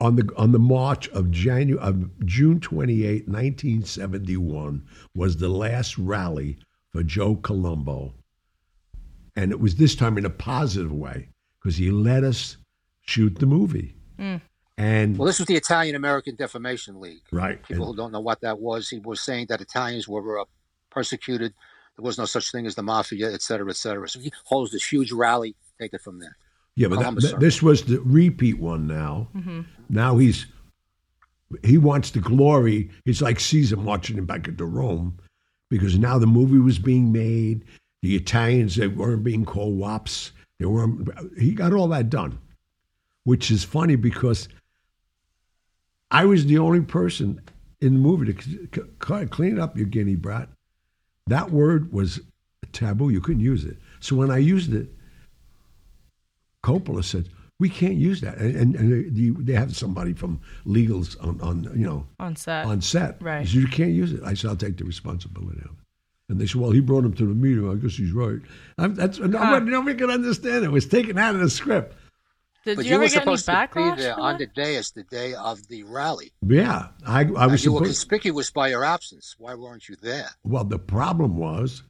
on 0.00 0.16
the 0.16 0.28
on 0.36 0.52
the 0.52 0.58
march 0.58 1.08
of 1.10 1.26
Janu- 1.26 1.76
of 1.78 2.08
June 2.26 2.58
28, 2.60 3.28
1971 3.28 4.82
was 5.14 5.36
the 5.36 5.48
last 5.48 5.96
rally 5.98 6.58
for 6.92 7.02
Joe 7.02 7.36
Colombo. 7.36 8.14
And 9.36 9.52
it 9.52 9.60
was 9.60 9.76
this 9.76 9.94
time 9.94 10.16
in 10.18 10.24
a 10.24 10.30
positive 10.30 10.92
way 10.92 11.28
because 11.60 11.76
he 11.76 11.90
let 11.90 12.24
us 12.24 12.56
shoot 13.02 13.38
the 13.38 13.46
movie. 13.46 13.94
And 14.78 15.16
Well, 15.18 15.26
this 15.26 15.38
was 15.38 15.46
the 15.46 15.54
Italian 15.56 15.94
American 15.94 16.34
Defamation 16.36 17.00
League. 17.00 17.22
right, 17.32 17.62
People 17.62 17.84
and- 17.86 17.94
who 17.94 17.96
don't 17.96 18.12
know 18.12 18.20
what 18.20 18.40
that 18.40 18.58
was, 18.58 18.88
he 18.88 18.98
was 18.98 19.20
saying 19.20 19.46
that 19.48 19.60
Italians 19.60 20.06
were 20.08 20.40
uh, 20.40 20.44
persecuted. 20.90 21.52
There 21.96 22.04
was 22.04 22.18
no 22.18 22.26
such 22.26 22.50
thing 22.52 22.66
as 22.66 22.74
the 22.74 22.82
mafia, 22.82 23.32
et 23.32 23.40
cetera, 23.42 23.70
et 23.70 23.76
cetera. 23.76 24.08
So 24.08 24.20
he 24.20 24.30
holds 24.44 24.72
this 24.72 24.84
huge 24.84 25.12
rally. 25.12 25.54
Take 25.80 25.94
it 25.94 26.00
from 26.02 26.18
there. 26.18 26.36
Yeah, 26.74 26.88
but 26.88 27.00
that, 27.00 27.18
th- 27.20 27.36
this 27.36 27.62
was 27.62 27.84
the 27.84 28.00
repeat 28.02 28.58
one 28.58 28.86
now. 28.86 29.28
Now 29.88 30.18
he's 30.18 30.46
he 31.64 31.78
wants 31.78 32.10
the 32.10 32.18
glory. 32.20 32.90
He's 33.06 33.22
like 33.22 33.40
Caesar 33.40 33.76
marching 33.76 34.18
him 34.18 34.26
back 34.26 34.46
into 34.48 34.66
Rome 34.66 35.16
because 35.70 35.98
now 35.98 36.18
the 36.18 36.26
movie 36.26 36.58
was 36.58 36.78
being 36.78 37.12
made. 37.12 37.64
The 38.06 38.14
Italians 38.14 38.76
they 38.76 38.86
weren't 38.86 39.24
being 39.24 39.44
called 39.44 39.76
wops. 39.76 40.30
They 40.60 40.64
weren't. 40.64 41.08
He 41.36 41.50
got 41.50 41.72
all 41.72 41.88
that 41.88 42.08
done, 42.08 42.38
which 43.24 43.50
is 43.50 43.64
funny 43.64 43.96
because 43.96 44.48
I 46.12 46.24
was 46.24 46.46
the 46.46 46.58
only 46.58 46.82
person 46.82 47.40
in 47.80 47.94
the 47.94 47.98
movie 47.98 48.32
to 48.32 49.26
clean 49.26 49.58
up 49.58 49.76
your 49.76 49.86
guinea 49.86 50.14
brat. 50.14 50.48
That 51.26 51.50
word 51.50 51.92
was 51.92 52.20
taboo. 52.70 53.08
You 53.08 53.20
couldn't 53.20 53.40
use 53.40 53.64
it. 53.64 53.76
So 53.98 54.14
when 54.14 54.30
I 54.30 54.38
used 54.38 54.72
it, 54.72 54.88
Coppola 56.62 57.02
said, 57.02 57.28
"We 57.58 57.68
can't 57.68 57.96
use 57.96 58.20
that," 58.20 58.38
and, 58.38 58.54
and, 58.54 58.76
and 58.76 59.16
they, 59.16 59.30
they 59.42 59.58
have 59.58 59.74
somebody 59.74 60.12
from 60.12 60.40
legals 60.64 61.20
on, 61.20 61.40
on 61.40 61.64
you 61.76 61.84
know 61.84 62.06
on 62.20 62.36
set. 62.36 62.66
on 62.66 62.80
set. 62.80 63.20
Right. 63.20 63.40
He 63.40 63.48
said, 63.48 63.62
"You 63.62 63.66
can't 63.66 63.90
use 63.90 64.12
it." 64.12 64.22
I 64.22 64.34
said, 64.34 64.50
"I'll 64.50 64.56
take 64.56 64.76
the 64.76 64.84
responsibility 64.84 65.58
of 65.58 65.72
it." 65.72 65.85
And 66.28 66.40
they 66.40 66.46
said, 66.46 66.60
"Well, 66.60 66.72
he 66.72 66.80
brought 66.80 67.04
him 67.04 67.12
to 67.14 67.26
the 67.26 67.34
meeting. 67.34 67.70
I 67.70 67.74
guess 67.76 67.94
he's 67.96 68.12
right." 68.12 68.40
I'm, 68.78 68.94
that's 68.94 69.18
nobody, 69.18 69.70
nobody 69.70 69.96
can 69.96 70.10
understand 70.10 70.64
it. 70.64 70.68
It 70.68 70.70
was 70.72 70.86
taken 70.86 71.18
out 71.18 71.34
of 71.34 71.40
the 71.40 71.50
script. 71.50 71.96
Did 72.64 72.76
But 72.76 72.84
you, 72.84 72.90
you, 72.90 72.94
ever 72.96 73.04
were 73.04 73.08
get 73.08 73.16
any 73.28 73.36
supposed 73.36 73.46
to 73.46 73.52
backlash? 73.52 73.96
be 73.96 74.02
there 74.02 74.18
on 74.18 74.38
that? 74.38 74.52
the 74.54 74.62
dais 74.62 74.90
the 74.90 75.04
day 75.04 75.34
of 75.34 75.66
the 75.68 75.84
rally. 75.84 76.32
Yeah, 76.42 76.88
I, 77.06 77.20
I 77.20 77.22
And 77.22 77.52
was 77.52 77.64
you 77.64 77.72
were 77.72 77.82
conspicuous 77.82 78.50
by 78.50 78.68
your 78.68 78.84
absence. 78.84 79.36
Why 79.38 79.54
weren't 79.54 79.88
you 79.88 79.94
there? 80.02 80.30
Well, 80.42 80.64
the 80.64 80.80
problem 80.80 81.36
was, 81.36 81.84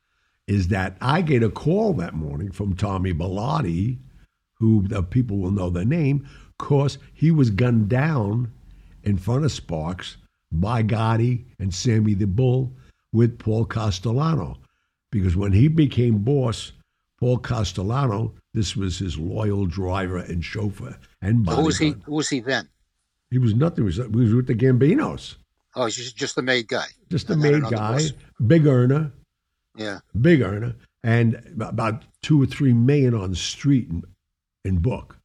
is 0.47 0.69
that 0.69 0.99
I 1.01 1.23
get 1.23 1.43
a 1.43 1.49
call 1.49 1.95
that 1.95 2.13
morning 2.13 2.53
from 2.53 2.77
Tommy 2.77 3.15
Bilotti, 3.15 3.97
who 4.59 4.87
the 4.87 5.03
people 5.03 5.39
will 5.39 5.51
know 5.51 5.71
the 5.71 5.87
name, 5.87 6.29
cause 6.59 6.99
he 7.15 7.31
was 7.31 7.49
gunned 7.49 7.89
down 7.89 8.53
in 9.03 9.17
front 9.17 9.47
of 9.47 9.53
Sparks 9.53 10.19
by 10.53 10.83
Gotti 10.83 11.45
and 11.59 11.73
Sammy 11.73 12.13
the 12.13 12.27
Bull 12.27 12.71
with 13.17 13.39
Paul 13.39 13.65
Castellano. 13.65 14.59
Because 15.11 15.37
when 15.37 15.53
he 15.53 15.69
became 15.69 16.19
boss, 16.19 16.73
Paul 17.19 17.39
Castellano, 17.39 18.35
this 18.53 18.77
was 18.77 18.99
his 18.99 19.19
loyal 19.19 19.67
driver 19.67 20.19
and 20.19 20.45
chauffeur 20.45 20.97
and 21.23 21.47
So 21.47 21.57
who 21.57 21.63
was 21.63 21.79
he? 21.79 21.95
Who 22.05 22.15
was 22.15 22.29
he 22.29 22.41
then? 22.41 22.69
He 23.31 23.39
was 23.39 23.55
nothing. 23.55 23.79
He 23.79 23.83
was, 23.83 23.97
he 23.97 24.03
was 24.03 24.35
with 24.35 24.47
the 24.47 24.55
Gambinos. 24.55 25.37
Oh, 25.75 25.87
he's 25.87 25.97
just, 25.97 26.17
just 26.17 26.37
the 26.37 26.43
made 26.43 26.69
guy. 26.69 26.87
Just 27.11 27.29
then 27.29 27.41
made 27.41 27.63
guy, 27.63 28.01
big 28.47 28.67
earner. 28.67 29.13
Yeah. 29.77 29.99
big 30.19 30.41
earner, 30.41 30.75
and 31.05 31.35
about 31.61 32.05
two 32.23 32.43
or 32.43 32.47
three 32.47 32.73
million 32.73 33.15
on 33.15 33.31
the 33.31 33.37
street 33.37 33.89
in, 33.91 34.05
in 34.65 34.79
book, 34.79 35.19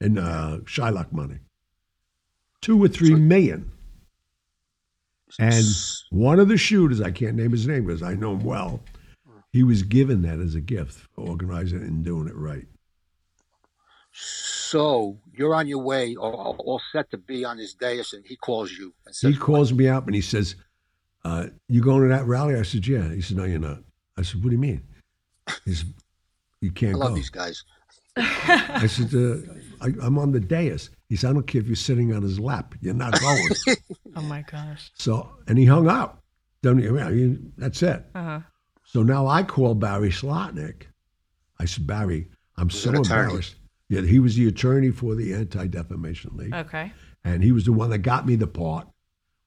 in 0.00 0.16
uh, 0.16 0.60
Shylock 0.64 1.12
money. 1.12 1.38
Two 2.62 2.82
or 2.82 2.88
three 2.88 3.14
million. 3.14 3.70
And 5.38 5.64
one 6.10 6.40
of 6.40 6.48
the 6.48 6.56
shooters, 6.56 7.00
I 7.00 7.10
can't 7.10 7.36
name 7.36 7.50
his 7.50 7.66
name 7.66 7.86
because 7.86 8.02
I 8.02 8.14
know 8.14 8.32
him 8.32 8.44
well, 8.44 8.80
he 9.52 9.62
was 9.62 9.82
given 9.82 10.22
that 10.22 10.40
as 10.40 10.54
a 10.54 10.60
gift 10.60 11.06
for 11.14 11.28
organizing 11.28 11.82
and 11.82 12.04
doing 12.04 12.28
it 12.28 12.36
right. 12.36 12.66
So 14.12 15.18
you're 15.32 15.54
on 15.54 15.68
your 15.68 15.82
way, 15.82 16.16
all, 16.16 16.34
all 16.34 16.56
all 16.64 16.80
set 16.92 17.10
to 17.10 17.18
be 17.18 17.44
on 17.44 17.56
this 17.58 17.74
dais, 17.74 18.12
and 18.12 18.24
he 18.26 18.36
calls 18.36 18.72
you 18.72 18.92
and 19.06 19.14
He 19.34 19.38
calls 19.38 19.72
me 19.72 19.88
up 19.88 20.06
and 20.06 20.14
he 20.14 20.20
says, 20.20 20.56
uh, 21.24 21.48
"You 21.68 21.82
going 21.82 22.02
to 22.02 22.08
that 22.08 22.26
rally?" 22.26 22.56
I 22.56 22.62
said, 22.62 22.86
"Yeah." 22.86 23.12
He 23.14 23.20
said, 23.20 23.36
"No, 23.36 23.44
you're 23.44 23.58
not." 23.58 23.78
I 24.16 24.22
said, 24.22 24.42
"What 24.42 24.50
do 24.50 24.56
you 24.56 24.60
mean?" 24.60 24.82
He 25.64 25.74
said, 25.74 25.94
"You 26.60 26.72
can't 26.72 26.96
I 26.96 26.98
love 26.98 27.10
go." 27.10 27.14
these 27.14 27.30
guys." 27.30 27.62
I 28.16 28.86
said, 28.88 29.14
uh, 29.14 29.36
I, 29.80 29.88
I'm 30.02 30.18
on 30.18 30.32
the 30.32 30.40
dais. 30.40 30.90
He 31.08 31.16
said, 31.16 31.30
I 31.30 31.32
don't 31.34 31.46
care 31.46 31.60
if 31.60 31.66
you're 31.66 31.76
sitting 31.76 32.12
on 32.14 32.22
his 32.22 32.38
lap. 32.38 32.74
You're 32.80 32.94
not 32.94 33.18
going. 33.20 33.48
Oh 34.16 34.22
my 34.22 34.42
gosh. 34.50 34.90
so, 34.94 35.30
and 35.46 35.56
he 35.58 35.64
hung 35.64 35.86
up. 35.88 36.22
Don't 36.62 36.80
you, 36.82 36.92
well, 36.94 37.14
you- 37.14 37.52
that's 37.56 37.82
it. 37.84 38.04
Uh 38.16 38.22
huh. 38.24 38.40
So 38.84 39.02
now 39.02 39.26
I 39.28 39.42
call 39.44 39.74
Barry 39.74 40.10
Slotnick. 40.10 40.84
I 41.60 41.66
said, 41.66 41.86
Barry, 41.86 42.28
I'm 42.56 42.68
so 42.70 42.90
embarrassed. 42.92 43.56
Yeah, 43.88 44.00
he 44.02 44.18
was 44.18 44.34
the 44.34 44.48
attorney 44.48 44.90
for 44.90 45.14
the 45.14 45.34
Anti 45.34 45.66
Defamation 45.68 46.36
League. 46.36 46.54
Okay. 46.54 46.92
And 47.24 47.44
he 47.44 47.52
was 47.52 47.64
the 47.64 47.72
one 47.72 47.90
that 47.90 47.98
got 47.98 48.26
me 48.26 48.34
the 48.36 48.46
part 48.46 48.88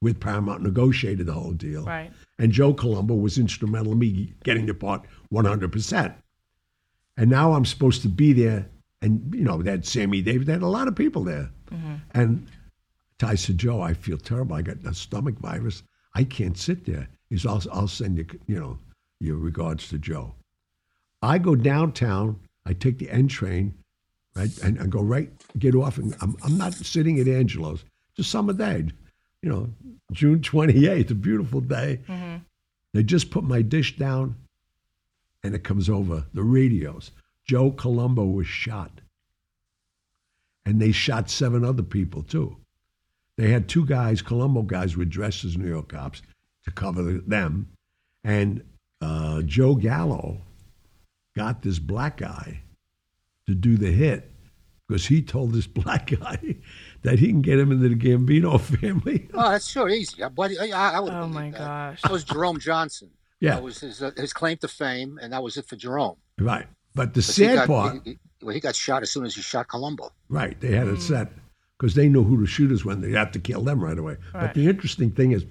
with 0.02 0.20
Paramount, 0.20 0.64
negotiated 0.64 1.26
the 1.28 1.34
whole 1.34 1.54
deal. 1.54 1.84
Right. 1.86 2.12
And 2.40 2.52
Joe 2.52 2.74
Colombo 2.74 3.16
was 3.16 3.38
instrumental 3.38 3.92
in 3.92 4.00
me 4.00 4.34
getting 4.44 4.66
the 4.68 4.74
part 4.74 5.04
100%. 5.34 6.16
And 7.18 7.30
now 7.30 7.54
I'm 7.54 7.66
supposed 7.66 8.02
to 8.04 8.08
be 8.10 8.34
there. 8.34 8.70
And, 9.02 9.34
you 9.34 9.44
know, 9.44 9.62
they 9.62 9.72
had 9.72 9.86
Sammy 9.86 10.22
Davis, 10.22 10.46
they 10.46 10.54
had 10.54 10.62
a 10.62 10.68
lot 10.68 10.88
of 10.88 10.96
people 10.96 11.24
there. 11.24 11.50
Mm-hmm. 11.72 11.96
And 12.14 12.48
I 13.24 13.36
said, 13.36 13.58
Joe, 13.58 13.82
I 13.82 13.94
feel 13.94 14.18
terrible. 14.18 14.56
I 14.56 14.62
got 14.62 14.78
a 14.86 14.94
stomach 14.94 15.40
virus. 15.40 15.84
I 16.14 16.24
can't 16.24 16.58
sit 16.58 16.86
there. 16.86 17.08
He 17.30 17.38
said, 17.38 17.50
I'll, 17.50 17.64
I'll 17.72 17.88
send 17.88 18.18
you, 18.18 18.26
you 18.48 18.60
know, 18.60 18.78
your 19.20 19.38
regards 19.38 19.88
to 19.90 19.98
Joe. 19.98 20.34
I 21.22 21.38
go 21.38 21.56
downtown. 21.56 22.40
I 22.66 22.74
take 22.74 23.00
the 23.00 23.10
N 23.10 23.28
train, 23.28 23.74
right, 24.36 24.56
and 24.60 24.80
I 24.80 24.86
go 24.86 25.02
right, 25.02 25.32
get 25.58 25.76
off, 25.76 25.98
and 25.98 26.16
I'm, 26.22 26.36
I'm 26.44 26.58
not 26.58 26.74
sitting 26.74 27.20
at 27.20 27.28
Angelo's. 27.28 27.84
It's 28.12 28.28
a 28.28 28.30
summer 28.30 28.54
day, 28.54 28.88
you 29.42 29.50
know, 29.50 29.70
June 30.12 30.40
28th, 30.40 31.12
a 31.12 31.16
beautiful 31.16 31.62
day. 31.62 32.00
Mm-hmm. 32.08 32.38
They 32.94 33.04
just 33.04 33.32
put 33.32 33.44
my 33.44 33.62
dish 33.62 33.98
down, 33.98 34.36
and 35.44 35.56
it 35.56 35.64
comes 35.64 35.90
over 35.90 36.26
the 36.34 36.44
radios. 36.44 37.12
Joe 37.52 37.72
Colombo 37.72 38.24
was 38.24 38.48
shot, 38.48 39.02
and 40.66 40.82
they 40.82 40.94
shot 40.94 41.30
seven 41.30 41.66
other 41.66 41.84
people 41.84 42.24
too. 42.24 42.56
They 43.38 43.50
had 43.50 43.68
two 43.68 43.86
guys, 43.86 44.22
Colombo 44.22 44.62
guys, 44.62 44.96
were 44.96 45.04
dressed 45.04 45.44
as 45.44 45.58
New 45.58 45.68
York 45.68 45.90
cops 45.90 46.22
to 46.64 46.72
cover 46.72 47.20
them, 47.28 47.68
and 48.24 48.64
uh, 49.02 49.42
Joe 49.42 49.76
Gallo 49.76 50.38
got 51.36 51.62
this 51.62 51.78
black 51.78 52.16
guy 52.16 52.62
to 53.48 53.54
do 53.54 53.76
the 53.76 53.92
hit 53.92 54.32
because 54.88 55.06
he 55.06 55.22
told 55.22 55.52
this 55.52 55.68
black 55.84 56.10
guy 56.18 56.56
that 57.02 57.20
he 57.20 57.28
can 57.28 57.42
get 57.42 57.60
him 57.60 57.74
into 57.74 57.90
the 57.90 57.96
Gambino 57.96 58.62
family. 58.80 59.28
Oh, 59.34 59.52
that's 59.52 59.70
sure 59.70 59.90
easy. 59.90 60.24
I, 60.24 60.30
buddy, 60.30 60.58
I, 60.58 60.92
I 60.92 61.00
would. 61.02 61.12
Oh 61.12 61.28
my 61.28 61.50
gosh. 61.50 62.02
That 62.02 62.14
was 62.14 62.24
Jerome 62.24 62.62
Johnson. 62.62 63.10
Yeah. 63.42 63.56
That 63.56 63.64
was 63.64 63.82
his 63.82 64.02
uh, 64.02 64.12
his 64.16 64.32
claim 64.32 64.56
to 64.60 64.70
fame, 64.70 65.20
and 65.22 65.34
that 65.34 65.44
was 65.44 65.58
it 65.58 65.66
for 65.68 65.76
Jerome. 65.76 66.16
right. 66.40 66.68
But 66.96 67.14
the 67.14 67.20
But 67.20 67.24
sad 67.26 67.56
got, 67.56 67.68
part, 67.68 68.02
he, 68.04 68.12
he- 68.12 68.20
well, 68.42 68.54
he 68.54 68.60
got 68.60 68.76
shot 68.76 69.02
as 69.04 69.12
soon 69.12 69.26
as 69.26 69.36
he 69.36 69.42
shot 69.42 69.68
Colombo. 69.68 70.12
right, 70.30 70.60
they 70.60 70.74
had 70.76 70.88
it 70.88 70.96
hmm. 70.96 71.00
set 71.00 71.32
because 71.78 71.94
they 71.96 72.10
knew 72.10 72.24
who 72.24 72.40
the 72.40 72.48
shooters 72.48 72.84
were 72.86 72.92
and 72.94 73.04
they 73.04 73.12
had 73.12 73.34
to 73.34 73.40
kill 73.40 73.62
them 73.64 73.84
right 73.84 73.98
away. 73.98 74.18
But 74.34 74.54
the 74.54 74.68
interesting 74.68 75.12
thing 75.12 75.32
is, 75.32 75.46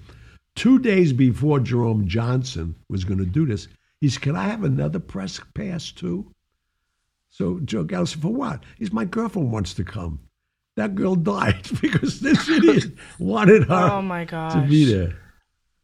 two 0.55 0.79
days 0.79 1.13
before 1.13 1.59
Jerome 1.59 2.07
Johnson 2.07 2.75
was 2.89 3.03
going 3.03 3.19
to 3.19 3.25
do 3.25 3.45
this, 3.45 3.67
he 4.01 4.09
said, 4.09 4.21
Can 4.21 4.35
I 4.35 4.43
have 4.43 4.63
another 4.63 4.99
press 4.99 5.39
pass 5.53 5.91
too? 5.91 6.31
So 7.29 7.59
Joe 7.61 7.83
Gallo 7.83 8.05
said, 8.05 8.21
For 8.21 8.33
what? 8.33 8.63
He 8.77 8.85
said, 8.85 8.93
My 8.93 9.05
girlfriend 9.05 9.51
wants 9.51 9.73
to 9.75 9.83
come. 9.83 10.19
That 10.75 10.95
girl 10.95 11.15
died 11.15 11.67
because 11.81 12.19
this 12.19 12.47
idiot 12.57 12.85
wanted 13.19 13.67
her 13.67 13.89
Oh 13.91 14.01
my 14.01 14.25
gosh. 14.25 14.53
to 14.53 14.61
be 14.61 14.85
there. 14.85 15.17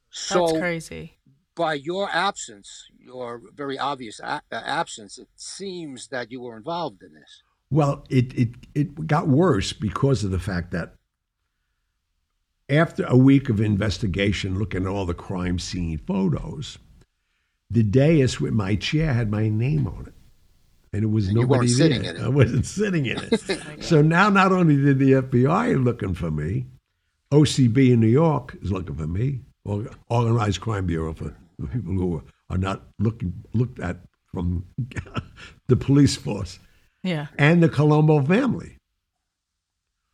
So 0.10 0.48
That's 0.48 0.60
crazy. 0.60 1.17
By 1.58 1.74
your 1.74 2.10
absence, 2.10 2.86
your 3.00 3.42
very 3.54 3.78
obvious 3.78 4.20
a- 4.20 4.42
uh, 4.52 4.62
absence, 4.64 5.18
it 5.18 5.28
seems 5.36 6.08
that 6.10 6.32
you 6.32 6.40
were 6.40 6.56
involved 6.56 7.02
in 7.04 7.14
this. 7.14 7.42
Well, 7.70 8.06
it, 8.10 8.34
it, 8.38 8.50
it 8.74 9.08
got 9.08 9.28
worse 9.28 9.74
because 9.74 10.24
of 10.24 10.32
the 10.32 10.40
fact 10.40 10.72
that 10.72 10.94
after 12.70 13.04
a 13.06 13.18
week 13.18 13.50
of 13.50 13.60
investigation, 13.60 14.58
looking 14.58 14.84
at 14.84 14.88
all 14.88 15.06
the 15.06 15.14
crime 15.14 15.58
scene 15.60 15.98
photos, 15.98 16.78
the 17.70 17.84
dais 17.84 18.40
with 18.40 18.54
my 18.54 18.76
chair 18.76 19.14
had 19.14 19.32
my 19.32 19.50
name 19.50 19.88
on 19.88 20.06
it. 20.08 20.14
And 20.94 21.04
it 21.04 21.08
was 21.08 21.28
And 21.28 21.36
nobody 21.36 21.68
sitting 21.68 22.06
in 22.06 22.16
it. 22.16 22.22
I 22.22 22.30
wasn't 22.30 22.66
sitting 22.66 23.06
in 23.06 23.18
it. 23.20 23.84
so 23.84 24.02
now 24.02 24.30
not 24.30 24.52
only 24.52 24.78
did 24.78 25.00
the 25.00 25.14
FBI 25.14 25.84
looking 25.84 26.14
for 26.14 26.32
me, 26.32 26.66
OCB 27.32 27.92
in 27.92 28.00
New 28.00 28.08
York 28.08 28.58
is 28.62 28.72
looking 28.72 28.96
for 28.96 29.08
me, 29.08 29.42
Organized 30.10 30.62
Crime 30.62 30.86
Bureau 30.86 31.14
for 31.14 31.36
the 31.60 31.68
people 31.68 31.94
who 31.94 32.24
are 32.50 32.58
not 32.58 32.84
looking 33.00 33.34
looked 33.54 33.80
at 33.80 33.98
from 34.32 34.66
the 35.68 35.76
police 35.76 36.16
force 36.16 36.60
Yeah. 37.04 37.28
and 37.38 37.62
the 37.64 37.70
Colombo 37.70 38.22
family. 38.24 38.78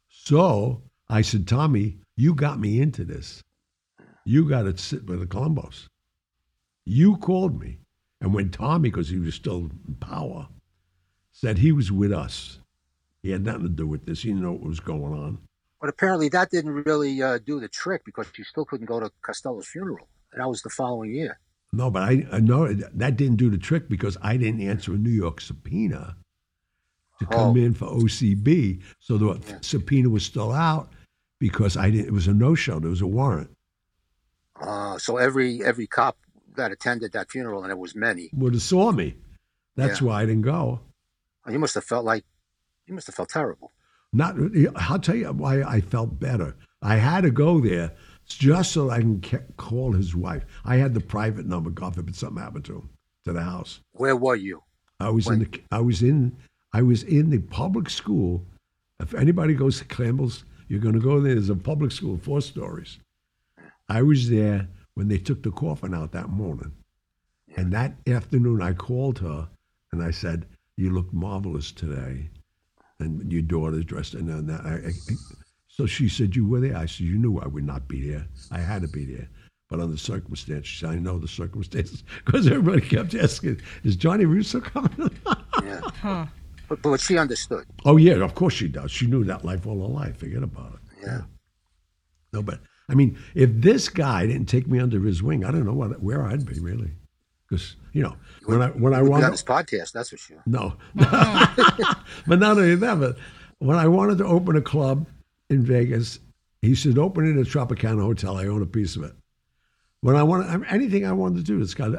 So 0.10 0.84
I 1.10 1.22
said, 1.22 1.48
Tommy, 1.48 1.98
you 2.16 2.34
got 2.34 2.60
me 2.60 2.80
into 2.82 3.04
this. 3.04 3.42
You 4.26 4.48
got 4.48 4.64
to 4.64 4.78
sit 4.78 5.06
with 5.06 5.20
the 5.20 5.26
Colombos. 5.26 5.88
You 6.86 7.18
called 7.18 7.60
me. 7.60 7.80
And 8.22 8.34
when 8.34 8.50
Tommy, 8.52 8.90
because 8.90 9.10
he 9.10 9.20
was 9.20 9.36
still 9.36 9.70
in 9.88 9.96
power, 10.00 10.48
said 11.34 11.58
he 11.58 11.72
was 11.74 11.92
with 11.92 12.14
us, 12.14 12.60
he 13.22 13.32
had 13.32 13.44
nothing 13.44 13.64
to 13.64 13.70
do 13.70 13.88
with 13.88 14.06
this. 14.06 14.22
He 14.22 14.30
didn't 14.30 14.44
know 14.44 14.54
what 14.54 14.62
was 14.62 14.80
going 14.80 15.14
on. 15.14 15.40
But 15.82 15.90
apparently 15.90 16.30
that 16.30 16.50
didn't 16.50 16.72
really 16.86 17.22
uh, 17.22 17.40
do 17.46 17.60
the 17.60 17.68
trick 17.68 18.04
because 18.06 18.28
you 18.38 18.46
still 18.46 18.64
couldn't 18.64 18.86
go 18.86 19.02
to 19.02 19.12
Costello's 19.22 19.68
funeral. 19.68 20.08
That 20.38 20.50
was 20.50 20.62
the 20.62 20.70
following 20.70 21.14
year. 21.14 21.40
No, 21.72 21.90
but 21.90 22.04
I, 22.04 22.26
I 22.32 22.40
know 22.40 22.72
that 22.72 23.18
didn't 23.18 23.38
do 23.38 23.50
the 23.50 23.58
trick 23.58 23.90
because 23.90 24.18
I 24.22 24.38
didn't 24.38 24.62
answer 24.62 24.94
a 24.94 24.98
New 24.98 25.10
York 25.10 25.42
subpoena 25.42 26.16
to 27.20 27.26
come 27.26 27.52
Oh. 27.52 27.56
in 27.56 27.74
for 27.74 27.86
OCB. 27.88 28.82
So 29.00 29.18
the 29.18 29.40
Yeah. 29.48 29.58
subpoena 29.62 30.10
was 30.10 30.24
still 30.26 30.52
out 30.52 30.92
because 31.40 31.76
I 31.78 31.90
didn't. 31.90 32.08
It 32.08 32.14
was 32.14 32.28
a 32.28 32.34
no 32.34 32.54
show. 32.56 32.80
There 32.80 32.90
was 32.92 33.02
a 33.02 33.08
warrant. 33.08 33.50
Uh, 34.60 34.98
so 35.00 35.18
every 35.18 35.64
every 35.64 35.88
cop 35.88 36.18
that 36.56 36.72
attended 36.72 37.12
that 37.14 37.32
funeral, 37.32 37.64
and 37.64 37.72
it 37.72 37.78
was 37.78 37.96
many, 37.96 38.30
Would 38.34 38.54
have 38.54 38.62
saw 38.62 38.92
me. 38.92 39.16
That's 39.76 40.00
Yeah. 40.00 40.08
why 40.08 40.22
I 40.22 40.26
didn't 40.26 40.44
go. 40.44 40.82
you 41.50 41.60
must 41.60 41.74
have 41.76 41.84
felt 41.84 42.06
like 42.06 42.24
you 42.88 42.94
must 42.94 43.08
have 43.08 43.16
felt 43.16 43.30
terrible. 43.30 43.72
Not. 44.14 44.36
I'll 44.76 45.00
tell 45.00 45.16
you 45.16 45.28
why 45.34 45.64
I 45.64 45.82
felt 45.82 46.20
better. 46.20 46.56
I 46.82 46.98
had 46.98 47.22
to 47.22 47.32
go 47.32 47.60
there 47.60 47.96
just 48.26 48.72
so 48.72 48.90
I 48.90 49.00
can 49.00 49.22
ca- 49.22 49.40
call 49.58 49.94
his 49.94 50.16
wife. 50.16 50.46
I 50.66 50.78
had 50.78 50.94
the 50.94 51.02
private 51.02 51.46
number. 51.46 51.70
God 51.70 51.96
forbid 51.96 52.16
something 52.16 52.42
happened 52.42 52.66
to 52.66 52.76
him 52.76 52.90
to 53.26 53.34
the 53.34 53.42
house. 53.42 53.80
Where 53.94 54.16
were 54.16 54.36
you? 54.36 54.64
I 55.00 55.10
was 55.10 55.28
in 55.28 55.40
the 55.40 55.62
I 55.72 55.80
was 55.82 56.02
in 56.02 56.36
I 56.72 56.82
was 56.82 57.04
in 57.04 57.30
the 57.30 57.40
public 57.40 57.90
school. 57.90 58.46
If 59.00 59.14
anybody 59.14 59.54
goes 59.54 59.80
to 59.80 59.86
Campbell's, 59.86 60.46
you're 60.68 60.80
going 60.80 60.96
to 60.96 61.02
go 61.02 61.20
there. 61.20 61.34
There's 61.34 61.50
a 61.50 61.56
public 61.56 61.92
school, 61.92 62.18
four 62.18 62.42
stories. 62.42 63.00
I 63.90 64.02
was 64.02 64.30
there 64.30 64.70
when 64.94 65.08
they 65.08 65.18
took 65.18 65.44
the 65.44 65.52
coffin 65.52 65.94
out 65.94 66.12
that 66.14 66.30
morning, 66.30 66.72
and 67.58 67.72
that 67.74 67.96
afternoon 68.08 68.62
I 68.62 68.74
called 68.74 69.20
her 69.20 69.50
and 69.92 70.02
I 70.02 70.12
said, 70.12 70.46
"You 70.78 70.92
look 70.92 71.12
marvelous 71.14 71.72
today, 71.72 72.30
and 73.00 73.32
your 73.32 73.42
daughter's 73.42 73.86
dressed 73.86 74.14
in 74.14 74.28
that." 74.48 74.62
I, 74.62 74.88
I, 74.88 74.92
so 75.76 75.88
she 75.88 76.08
said, 76.08 76.36
"You 76.36 76.48
were 76.48 76.60
there." 76.60 76.78
I 76.78 76.86
said, 76.86 77.08
"You 77.08 77.18
knew 77.18 77.40
I 77.40 77.48
would 77.48 77.66
not 77.66 77.88
be 77.88 78.08
there. 78.08 78.28
I 78.52 78.60
had 78.60 78.84
to 78.84 78.88
be 78.88 79.06
there." 79.06 79.28
But 79.70 79.80
under 79.80 79.98
circumstances, 79.98 80.68
she 80.68 80.80
said, 80.86 80.92
I 80.92 80.96
know 81.00 81.18
the 81.18 81.28
circumstances 81.28 82.04
because 82.26 82.46
everybody 82.46 82.82
kept 82.82 83.16
asking, 83.16 83.60
"Is 83.84 83.96
Gianni 83.96 84.26
Russo 84.26 84.62
coming?" 84.62 85.10
Yeah. 85.64 86.28
But, 86.68 86.82
but 86.82 87.00
she 87.00 87.18
understood. 87.18 87.66
Oh 87.86 87.98
yeah, 87.98 88.16
of 88.16 88.36
course 88.36 88.54
she 88.54 88.68
does. 88.68 88.92
She 88.92 89.08
knew 89.08 89.24
that 89.24 89.46
life 89.46 89.66
all 89.66 89.80
her 89.82 89.94
life. 89.94 90.18
Forget 90.18 90.44
about 90.44 90.74
it. 90.74 91.06
Yeah. 91.06 91.22
No, 92.34 92.42
but 92.42 92.60
I 92.90 92.96
mean, 92.96 93.18
if 93.34 93.50
this 93.54 93.88
guy 93.90 94.28
didn't 94.28 94.48
take 94.48 94.68
me 94.68 94.80
under 94.80 95.00
his 95.00 95.24
wing, 95.24 95.46
I 95.46 95.52
don't 95.52 95.66
know 95.66 95.74
what 95.74 96.02
where 96.02 96.24
I'd 96.24 96.46
be 96.46 96.60
really, 96.60 96.92
because 97.48 97.78
you 97.94 98.04
know 98.04 98.16
when 98.46 98.62
I 98.62 98.68
when 98.70 98.94
I 98.94 99.02
We'd 99.02 99.08
be 99.10 99.14
on 99.14 99.22
wanted 99.22 99.34
this 99.34 99.44
podcast, 99.44 99.94
that's 99.94 100.10
for 100.10 100.18
sure. 100.18 100.44
no, 100.46 100.76
uh-huh. 101.00 101.96
but 102.28 102.40
not 102.40 102.58
only 102.58 102.76
that, 102.76 103.00
but 103.00 103.18
when 103.60 103.78
I 103.78 103.88
wanted 103.88 104.18
to 104.18 104.26
open 104.26 104.58
a 104.58 104.62
club 104.62 105.08
in 105.50 105.64
Vegas, 105.64 106.20
he 106.62 106.76
said 106.76 106.98
open 106.98 107.26
it 107.26 107.40
at 107.40 107.48
Tropicana 107.48 108.02
Hotel. 108.02 108.38
I 108.38 108.48
own 108.48 108.62
a 108.62 108.66
piece 108.66 108.96
of 108.96 109.04
it. 109.04 109.14
When 110.02 110.16
I 110.16 110.24
want 110.24 110.66
anything 110.72 111.06
I 111.06 111.14
wanted 111.14 111.38
to 111.38 111.44
do, 111.44 111.60
this 111.60 111.74
guy 111.74 111.90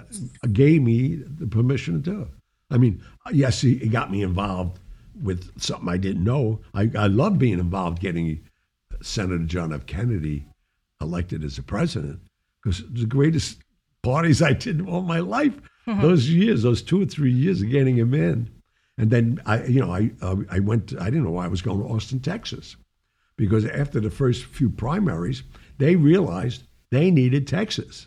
gave 0.53 0.83
me 0.83 1.17
the 1.17 1.47
permission 1.47 1.95
to 1.95 2.11
do 2.11 2.23
it. 2.23 2.29
I 2.71 2.79
mean, 2.79 3.03
yes, 3.33 3.61
he, 3.61 3.77
he 3.77 3.89
got 3.89 4.11
me 4.11 4.23
involved 4.23 4.79
with 5.23 5.61
something 5.61 5.89
I 5.89 5.97
didn't 5.97 6.25
know. 6.25 6.61
I, 6.75 6.91
I 6.99 7.07
love 7.07 7.39
being 7.39 7.59
involved 7.59 8.01
getting 8.01 8.41
Senator 9.03 9.45
John 9.45 9.73
F. 9.73 9.87
Kennedy 9.87 10.45
elected 11.01 11.45
as 11.45 11.57
a 11.59 11.63
president 11.63 12.21
because 12.63 12.83
the 12.93 13.07
greatest 13.07 13.59
parties 14.03 14.43
I 14.43 14.53
did 14.53 14.87
all 14.87 15.03
my 15.03 15.21
life, 15.21 15.55
those 16.01 16.29
years, 16.29 16.63
those 16.63 16.83
two 16.83 17.03
or 17.03 17.07
three 17.07 17.33
years 17.33 17.63
of 17.63 17.71
getting 17.71 17.97
him 17.97 18.15
in. 18.15 18.51
And 18.97 19.11
then 19.11 19.41
I, 19.45 19.65
you 19.65 19.81
know, 19.81 19.91
I, 19.91 20.11
uh, 20.23 20.37
I 20.51 20.61
went. 20.61 20.89
To, 20.89 21.01
I 21.01 21.07
didn't 21.07 21.25
know 21.25 21.33
why 21.33 21.45
I 21.45 21.49
was 21.49 21.63
going 21.63 21.81
to 21.81 21.87
Austin, 21.87 22.21
Texas, 22.21 22.77
because 23.37 23.67
after 23.67 24.01
the 24.01 24.11
first 24.11 24.45
few 24.45 24.71
primaries, 24.71 25.43
they 25.79 25.97
realized 25.97 26.65
they 26.91 27.11
needed 27.11 27.47
Texas. 27.47 28.07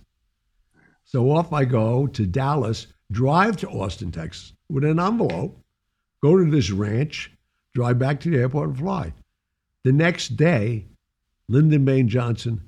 So 1.04 1.32
off 1.32 1.54
I 1.54 1.66
go 1.66 2.08
to 2.08 2.26
Dallas, 2.26 2.88
drive 3.12 3.58
to 3.58 3.70
Austin, 3.70 4.12
Texas 4.12 4.54
with 4.70 4.84
an 4.84 5.00
envelope, 5.00 5.62
go 6.22 6.38
to 6.38 6.50
this 6.50 6.72
ranch, 6.72 7.32
drive 7.74 8.00
back 8.00 8.20
to 8.22 8.30
the 8.30 8.38
airport 8.38 8.70
and 8.70 8.78
fly. 8.78 9.14
The 9.84 9.94
next 9.94 10.36
day, 10.36 10.86
Lyndon 11.48 11.86
Baines 11.86 12.12
Johnson 12.12 12.62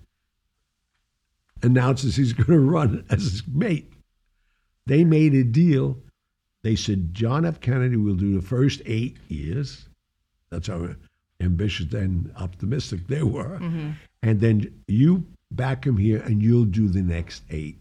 announces 1.62 2.16
he's 2.16 2.34
going 2.34 2.48
to 2.48 2.60
run 2.60 3.06
as 3.10 3.24
his 3.24 3.44
mate. 3.48 3.92
They 4.86 5.04
made 5.04 5.34
a 5.34 5.44
deal. 5.44 5.98
They 6.64 6.76
said 6.76 7.14
John 7.14 7.46
F. 7.46 7.60
Kennedy 7.60 7.98
will 7.98 8.16
do 8.16 8.36
the 8.36 8.46
first 8.46 8.82
eight 8.86 9.18
years. 9.28 9.88
That's 10.50 10.68
how 10.68 10.90
ambitious 11.42 11.94
and 11.94 12.32
optimistic 12.38 13.08
they 13.08 13.24
were. 13.24 13.60
And 14.22 14.42
then 14.42 14.84
you 14.88 15.26
back 15.52 15.86
him 15.86 15.98
here 15.98 16.22
and 16.22 16.42
you'll 16.42 16.66
do 16.66 16.88
the 16.90 17.02
next 17.02 17.44
eight 17.50 17.78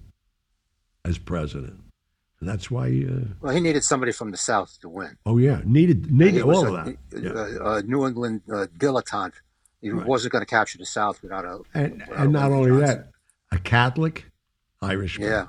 as 1.04 1.18
president. 1.18 1.80
And 2.40 2.48
that's 2.48 2.70
why, 2.70 2.86
uh, 2.86 3.34
Well, 3.40 3.52
he 3.52 3.60
needed 3.60 3.82
somebody 3.82 4.12
from 4.12 4.30
the 4.30 4.36
South 4.36 4.78
to 4.82 4.88
win. 4.88 5.16
oh, 5.26 5.38
yeah, 5.38 5.60
needed, 5.64 6.10
needed 6.12 6.42
all 6.42 6.66
a, 6.66 6.74
of 6.74 6.84
that. 6.84 6.96
Yeah. 7.20 7.30
uh, 7.30 7.64
uh, 7.64 7.82
New 7.84 8.06
England 8.06 8.42
uh, 8.48 8.66
dilettante. 8.78 9.34
He 9.80 9.92
wasn't 9.92 10.32
going 10.32 10.42
to 10.42 10.46
capture 10.46 10.78
the 10.78 10.86
South 10.86 11.22
without 11.22 11.44
a. 11.44 11.60
And, 11.74 12.02
without 12.08 12.24
and 12.24 12.32
not 12.32 12.50
only 12.52 12.70
Johnson. 12.70 13.04
that, 13.50 13.56
a 13.56 13.58
Catholic 13.60 14.26
Irishman. 14.82 15.28
Yeah. 15.28 15.46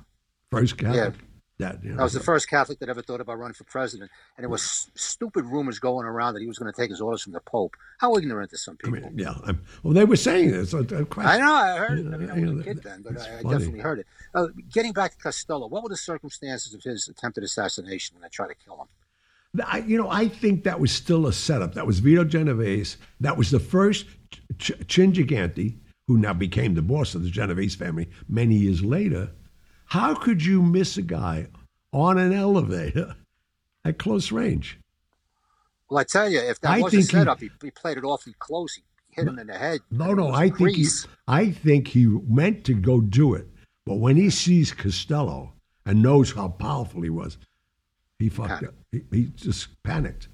First 0.51 0.77
Catholic. 0.77 1.15
That, 1.59 1.83
you 1.83 1.91
know, 1.93 1.99
I 1.99 2.03
was 2.03 2.13
the 2.13 2.21
first 2.21 2.49
Catholic 2.49 2.79
that 2.79 2.87
ever 2.87 3.01
thought 3.01 3.19
about 3.19 3.37
running 3.37 3.53
for 3.53 3.65
president, 3.65 4.09
and 4.37 4.43
there 4.43 4.49
was 4.49 4.61
s- 4.61 4.89
stupid 4.95 5.45
rumors 5.45 5.77
going 5.77 6.05
around 6.05 6.33
that 6.35 6.39
he 6.41 6.47
was 6.47 6.57
going 6.57 6.71
to 6.71 6.81
take 6.81 6.89
his 6.89 7.01
orders 7.01 7.21
from 7.21 7.33
the 7.33 7.41
Pope. 7.41 7.75
How 7.97 8.15
ignorant 8.15 8.53
are 8.53 8.57
some 8.57 8.77
I 8.81 8.87
people? 8.87 9.09
mean, 9.09 9.19
yeah. 9.19 9.33
I'm, 9.43 9.61
well, 9.83 9.93
they 9.93 10.05
were 10.05 10.15
saying 10.15 10.51
this. 10.51 10.73
uh, 10.73 10.79
I 11.17 11.37
know, 11.37 11.53
I 11.53 11.77
heard 11.77 11.99
it. 11.99 12.13
I 12.13 12.17
mean, 12.17 12.29
I 12.29 12.33
was 12.35 12.43
know, 12.43 12.59
a 12.61 12.63
kid 12.63 12.81
then, 12.81 13.01
but 13.01 13.19
I, 13.19 13.39
I 13.39 13.43
definitely 13.43 13.81
heard 13.81 13.99
it. 13.99 14.07
Uh, 14.33 14.47
getting 14.71 14.93
back 14.93 15.11
to 15.11 15.17
Costello, 15.17 15.67
what 15.67 15.83
were 15.83 15.89
the 15.89 15.97
circumstances 15.97 16.73
of 16.73 16.81
his 16.81 17.09
attempted 17.09 17.43
assassination 17.43 18.15
when 18.15 18.21
they 18.21 18.29
tried 18.29 18.47
to 18.47 18.55
kill 18.55 18.77
him? 18.81 18.87
I, 19.65 19.79
you 19.79 19.97
know, 19.97 20.09
I 20.09 20.29
think 20.29 20.63
that 20.63 20.79
was 20.79 20.93
still 20.93 21.27
a 21.27 21.33
setup. 21.33 21.73
That 21.73 21.85
was 21.85 21.99
Vito 21.99 22.23
Genovese. 22.23 22.95
That 23.19 23.35
was 23.35 23.51
the 23.51 23.59
first 23.59 24.05
Ch- 24.59 24.71
Chin 24.87 25.11
Gigante, 25.11 25.75
who 26.07 26.17
now 26.17 26.33
became 26.33 26.75
the 26.75 26.81
boss 26.83 27.15
of 27.15 27.23
the 27.23 27.29
Genovese 27.29 27.75
family 27.75 28.09
many 28.29 28.55
years 28.55 28.81
later. 28.81 29.31
How 29.89 30.13
could 30.13 30.43
you 30.45 30.61
miss 30.61 30.97
a 30.97 31.01
guy 31.01 31.47
on 31.91 32.17
an 32.17 32.31
elevator 32.33 33.15
at 33.83 33.97
close 33.97 34.31
range? 34.31 34.79
Well, 35.89 35.97
I 35.99 36.03
tell 36.03 36.29
you, 36.29 36.39
if 36.39 36.59
that 36.61 36.71
I 36.71 36.81
was 36.81 36.93
a 36.93 36.97
think 36.97 37.09
he- 37.11 37.17
setup, 37.17 37.39
he, 37.39 37.49
he 37.61 37.71
played 37.71 37.97
it 37.97 38.03
awfully 38.03 38.35
close. 38.37 38.75
He 38.75 38.83
hit 39.09 39.27
him 39.27 39.39
in 39.39 39.47
the 39.47 39.57
head. 39.57 39.79
No, 39.89 40.13
no, 40.13 40.29
I 40.31 40.49
think 40.51 40.75
he. 40.75 40.85
I 41.27 41.49
think 41.51 41.87
he 41.87 42.05
meant 42.05 42.63
to 42.65 42.73
go 42.75 43.01
do 43.01 43.33
it, 43.33 43.47
but 43.85 43.95
when 43.95 44.15
he 44.15 44.29
sees 44.29 44.71
Costello 44.71 45.53
and 45.87 46.03
knows 46.03 46.31
how 46.31 46.49
powerful 46.49 47.01
he 47.01 47.09
was, 47.09 47.39
he 48.19 48.29
fucked 48.29 48.49
Panicked. 48.49 48.67
up. 48.67 48.73
He, 48.91 49.01
he 49.11 49.23
just 49.35 49.81
panicked. 49.83 50.29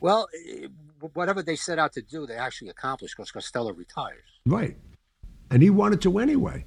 Well, 0.00 0.28
eh, 0.48 0.68
whatever 1.14 1.42
they 1.42 1.56
set 1.56 1.78
out 1.78 1.92
to 1.94 2.02
do, 2.02 2.26
they 2.26 2.34
actually 2.36 2.68
accomplished 2.70 3.16
because 3.16 3.30
Costello 3.30 3.72
retires. 3.72 4.22
Right. 4.46 4.76
And 5.50 5.62
he 5.62 5.70
wanted 5.70 6.00
to 6.02 6.18
anyway. 6.18 6.64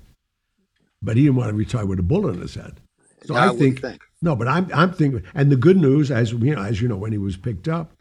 But 1.06 1.18
he 1.18 1.24
didn't 1.24 1.38
want 1.38 1.50
to 1.50 1.56
retire 1.56 1.86
with 1.86 2.00
a 2.00 2.04
bullet 2.04 2.36
in 2.36 2.42
his 2.42 2.56
head. 2.56 2.82
So 3.26 3.36
I 3.36 3.50
I 3.50 3.56
think, 3.56 3.82
think. 3.82 4.02
no, 4.22 4.36
but 4.36 4.48
I'm 4.48 4.70
I'm 4.74 4.92
thinking 4.94 5.24
and 5.34 5.52
the 5.52 5.56
good 5.56 5.78
news, 5.78 6.12
as 6.12 6.32
you 6.32 6.56
know, 6.56 6.62
as 6.62 6.82
you 6.82 6.88
know, 6.88 6.98
when 6.98 7.12
he 7.12 7.18
was 7.18 7.38
picked 7.38 7.68
up, 7.68 7.94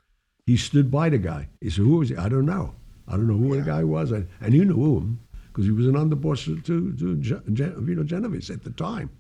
he 0.47 0.57
stood 0.57 0.90
by 0.90 1.09
the 1.09 1.19
guy. 1.19 1.49
He 1.61 1.71
said, 1.71 1.85
Who 1.85 1.99
was 1.99 2.09
he? 2.11 2.17
I 2.17 2.29
don't 2.29 2.47
know. 2.47 2.75
I 3.09 3.12
don't 3.12 3.29
know 3.29 3.37
who 3.37 3.55
the 3.57 3.62
guy 3.62 3.85
was. 3.85 4.11
And, 4.12 4.29
and 4.40 4.55
he 4.55 4.61
knew 4.64 4.97
him 4.97 5.21
because 5.49 5.67
he 5.67 5.71
was 5.71 5.87
an 5.87 5.95
underboss 5.95 6.45
to, 6.45 6.93
to 6.93 7.17
Gen- 7.17 7.55
Gen- 7.55 7.85
Vito 7.85 8.03
Genovese 8.03 8.51
at 8.51 8.64
the 8.64 8.71
time. 8.71 9.11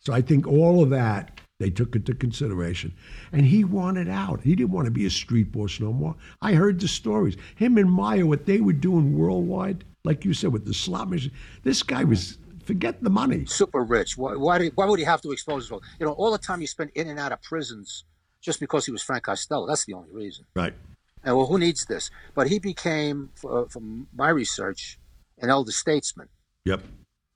So 0.00 0.12
I 0.12 0.20
think 0.22 0.46
all 0.46 0.82
of 0.82 0.90
that 0.90 1.40
they 1.58 1.70
took 1.70 1.96
into 1.96 2.14
consideration. 2.14 2.94
And 3.32 3.44
he 3.44 3.64
wanted 3.64 4.08
out. 4.08 4.42
He 4.42 4.54
didn't 4.54 4.70
want 4.70 4.84
to 4.86 4.90
be 4.92 5.06
a 5.06 5.10
street 5.10 5.50
boss 5.52 5.80
no 5.80 5.92
more. 5.92 6.14
I 6.40 6.52
heard 6.52 6.80
the 6.80 6.88
stories. 6.88 7.36
Him 7.56 7.76
and 7.78 7.90
Meyer, 7.90 8.26
what 8.26 8.46
they 8.46 8.60
were 8.60 8.72
doing 8.72 9.18
worldwide, 9.18 9.84
like 10.04 10.24
you 10.24 10.34
said, 10.34 10.52
with 10.52 10.64
the 10.66 10.74
slot 10.74 11.10
machine. 11.10 11.32
This 11.64 11.82
guy 11.82 12.04
was, 12.04 12.38
forget 12.68 13.02
the 13.02 13.10
money. 13.22 13.40
Super 13.46 13.82
rich. 13.82 14.10
Why, 14.18 14.32
why, 14.36 14.58
did, 14.58 14.72
why 14.76 14.86
would 14.88 14.98
he 14.98 15.04
have 15.06 15.22
to 15.22 15.30
expose 15.32 15.60
himself? 15.64 15.82
You 15.98 16.06
know, 16.06 16.12
all 16.20 16.30
the 16.30 16.44
time 16.48 16.60
he 16.60 16.66
spent 16.66 16.90
in 16.94 17.08
and 17.08 17.18
out 17.18 17.32
of 17.32 17.40
prisons 17.42 18.04
just 18.46 18.60
because 18.60 18.84
he 18.86 18.92
was 18.92 19.02
Frank 19.02 19.24
Costello. 19.24 19.66
That's 19.66 19.84
the 19.86 19.94
only 19.94 20.12
reason. 20.12 20.44
Right. 20.54 20.74
And 21.24 21.36
well, 21.36 21.46
who 21.46 21.58
needs 21.58 21.86
this? 21.86 22.10
But 22.34 22.48
he 22.48 22.58
became, 22.58 23.30
uh, 23.42 23.64
from 23.64 24.06
my 24.14 24.28
research, 24.28 24.98
an 25.42 25.48
elder 25.50 25.72
statesman 25.72 26.28
Yep. 26.64 26.80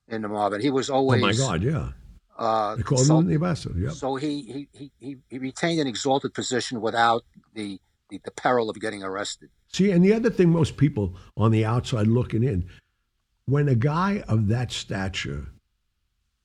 in 0.07 0.21
the 0.21 0.29
mob, 0.29 0.53
and 0.53 0.61
he 0.61 0.69
was 0.69 0.89
always. 0.89 1.21
Oh 1.23 1.25
my 1.25 1.33
God, 1.33 1.63
yeah. 1.63 1.89
Uh, 2.37 2.75
They 2.75 2.83
called 2.83 3.09
him 3.09 3.27
the 3.27 3.33
ambassador. 3.35 3.79
Yep. 3.79 3.91
So 3.93 4.15
he, 4.15 4.41
he, 4.53 4.67
he, 4.79 4.91
he, 4.99 5.17
he 5.29 5.37
retained 5.39 5.79
an 5.81 5.87
exalted 5.87 6.33
position 6.33 6.79
without 6.81 7.23
the, 7.53 7.79
the, 8.09 8.19
the 8.23 8.31
peril 8.31 8.69
of 8.69 8.79
getting 8.79 9.03
arrested. 9.03 9.49
See, 9.71 9.91
and 9.91 10.03
the 10.05 10.13
other 10.13 10.29
thing 10.29 10.49
most 10.49 10.77
people 10.77 11.15
on 11.35 11.51
the 11.51 11.65
outside 11.65 12.07
looking 12.07 12.43
in, 12.43 12.69
when 13.45 13.67
a 13.67 13.75
guy 13.75 14.23
of 14.27 14.47
that 14.47 14.71
stature 14.71 15.47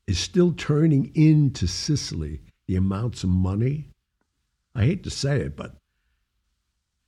is 0.06 0.18
still 0.18 0.52
turning 0.52 1.12
into 1.14 1.66
Sicily 1.66 2.40
the 2.66 2.76
amounts 2.76 3.24
of 3.24 3.30
money, 3.30 3.90
I 4.74 4.84
hate 4.84 5.04
to 5.04 5.10
say 5.10 5.40
it, 5.40 5.56
but 5.56 5.76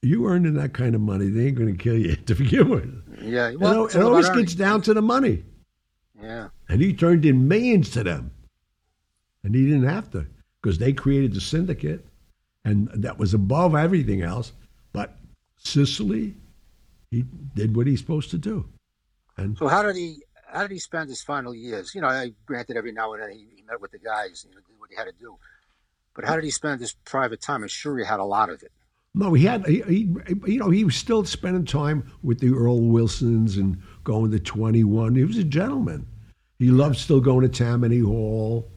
you 0.02 0.26
earning 0.26 0.54
that 0.54 0.72
kind 0.72 0.94
of 0.94 1.00
money, 1.00 1.28
they 1.28 1.46
ain't 1.46 1.56
going 1.56 1.76
to 1.76 1.82
kill 1.82 1.98
you 1.98 2.16
to 2.26 2.34
begin 2.34 2.68
with. 2.68 3.20
Yeah, 3.22 3.54
well, 3.54 3.86
it 3.86 3.94
about 3.94 4.06
always 4.06 4.30
gets 4.30 4.54
down 4.54 4.82
to 4.82 4.94
the 4.94 5.02
money. 5.02 5.44
Yeah, 6.22 6.48
And 6.68 6.82
he 6.82 6.92
turned 6.92 7.24
in 7.24 7.48
millions 7.48 7.90
to 7.90 8.04
them. 8.04 8.30
And 9.42 9.54
he 9.54 9.64
didn't 9.64 9.88
have 9.88 10.10
to 10.10 10.26
because 10.60 10.78
they 10.78 10.92
created 10.92 11.32
the 11.32 11.40
syndicate 11.40 12.06
and 12.64 12.90
that 12.92 13.18
was 13.18 13.32
above 13.32 13.74
everything 13.74 14.20
else. 14.20 14.52
But 14.92 15.16
Sicily, 15.56 16.34
he 17.10 17.24
did 17.54 17.74
what 17.74 17.86
he's 17.86 18.00
supposed 18.00 18.30
to 18.32 18.38
do. 18.38 18.68
And 19.40 19.56
So 19.58 19.68
how 19.68 19.82
did 19.82 19.96
he 19.96 20.22
how 20.52 20.62
did 20.62 20.70
he 20.70 20.78
spend 20.78 21.08
his 21.08 21.22
final 21.22 21.54
years? 21.54 21.94
You 21.94 22.00
know, 22.00 22.08
I 22.08 22.32
granted 22.46 22.76
every 22.76 22.92
now 22.92 23.12
and 23.12 23.22
then 23.22 23.30
he, 23.30 23.46
he 23.56 23.62
met 23.62 23.80
with 23.80 23.92
the 23.92 23.98
guys, 23.98 24.44
you 24.48 24.54
know, 24.54 24.60
did 24.60 24.78
what 24.78 24.90
he 24.90 24.96
had 24.96 25.04
to 25.04 25.12
do. 25.18 25.36
But 26.14 26.24
how 26.24 26.34
did 26.34 26.44
he 26.44 26.50
spend 26.50 26.80
his 26.80 26.92
private 27.04 27.40
time? 27.40 27.62
I'm 27.62 27.68
sure 27.68 27.96
he 27.98 28.04
had 28.04 28.20
a 28.20 28.24
lot 28.24 28.50
of 28.50 28.62
it. 28.62 28.72
no, 29.14 29.32
he 29.32 29.44
had, 29.44 29.64
he, 29.66 29.80
he, 29.82 30.08
you 30.46 30.58
know, 30.58 30.70
he 30.70 30.84
was 30.84 30.96
still 30.96 31.24
spending 31.24 31.64
time 31.64 32.10
with 32.22 32.40
the 32.40 32.52
Earl 32.52 32.80
Wilsons 32.80 33.56
and 33.56 33.80
going 34.02 34.32
to 34.32 34.40
21. 34.40 35.14
He 35.14 35.24
was 35.24 35.38
a 35.38 35.44
gentleman. 35.44 36.06
He 36.58 36.70
loved 36.70 36.96
still 36.96 37.20
going 37.20 37.42
to 37.42 37.48
Tammany 37.48 38.00
Hall. 38.00 38.70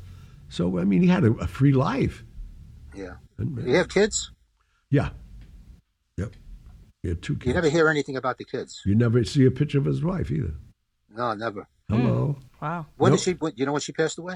So, 0.49 0.78
I 0.78 0.84
mean, 0.84 1.01
he 1.01 1.07
had 1.07 1.24
a, 1.24 1.32
a 1.34 1.47
free 1.47 1.74
life. 1.74 2.24
Yeah. 2.95 3.16
And, 3.39 3.55
Did 3.55 3.66
he 3.66 3.74
have 3.74 3.89
kids? 3.89 4.32
yeah. 4.89 5.09
Yep. 7.04 7.10
He 7.10 7.10
had 7.10 7.22
two 7.22 7.36
kids. 7.36 7.47
You 7.47 7.54
never 7.54 7.70
hear 7.70 7.89
anything 7.89 8.16
about 8.16 8.38
the 8.38 8.45
kids. 8.45 8.82
You 8.86 8.95
never 8.95 9.24
see 9.24 9.45
a 9.45 9.51
picture 9.51 9.78
of 9.78 9.86
his 9.86 10.01
wife 10.04 10.32
either. 10.32 10.54
No, 11.16 11.34
never. 11.34 11.68
Hello. 11.89 12.38
Wow. 12.62 12.86
When 12.97 13.12
Nope. 13.12 13.20
did 13.20 13.24
she? 13.24 13.32
When, 13.34 13.54
you 13.56 13.66
know 13.66 13.74
when 13.74 13.82
she 13.82 13.91
passed 13.91 14.18
away? 14.18 14.36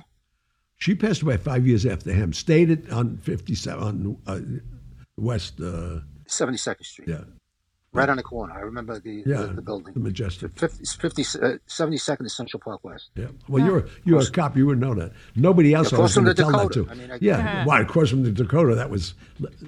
She 0.77 0.93
passed 0.93 1.21
away 1.23 1.37
five 1.37 1.65
years 1.65 1.85
after 1.85 2.11
him. 2.13 2.33
Stayed 2.33 2.69
at, 2.69 2.91
on 2.91 3.17
57 3.17 3.83
on 3.83 4.17
uh, 4.27 4.39
West. 5.17 5.59
Uh, 5.59 6.01
Seventy 6.27 6.57
second 6.57 6.83
Street, 6.83 7.07
yeah, 7.07 7.21
right 7.93 8.09
on 8.09 8.17
the 8.17 8.21
corner. 8.23 8.53
I 8.53 8.59
remember 8.59 8.99
the 8.99 9.23
yeah, 9.25 9.43
the, 9.43 9.47
the 9.53 9.61
building. 9.61 9.93
the 9.93 10.01
Majestic. 10.01 10.51
50, 10.59 10.83
50, 10.83 11.21
uh, 11.21 11.51
72nd 11.69 12.25
is 12.25 12.35
Central 12.35 12.59
Park 12.59 12.83
West. 12.83 13.11
Yeah. 13.15 13.27
Well, 13.47 13.63
you're 13.65 13.87
you're 14.03 14.19
a 14.19 14.29
cop. 14.29 14.57
You 14.57 14.65
would 14.65 14.77
know 14.77 14.93
that. 14.95 15.13
Nobody 15.37 15.73
else 15.73 15.93
I 15.93 15.95
Across 15.95 16.03
was 16.09 16.13
from 16.15 16.23
going 16.25 16.35
to 16.35 16.43
the 16.43 16.51
tell 16.51 16.59
that 16.59 16.73
Dakota. 16.73 16.83
to. 16.83 16.91
I 16.91 16.95
mean, 16.95 17.11
I- 17.11 17.17
yeah. 17.21 17.65
Why? 17.65 17.79
Across 17.81 18.09
from 18.09 18.23
the 18.23 18.31
Dakota. 18.31 18.75
That 18.75 18.89
was. 18.89 19.13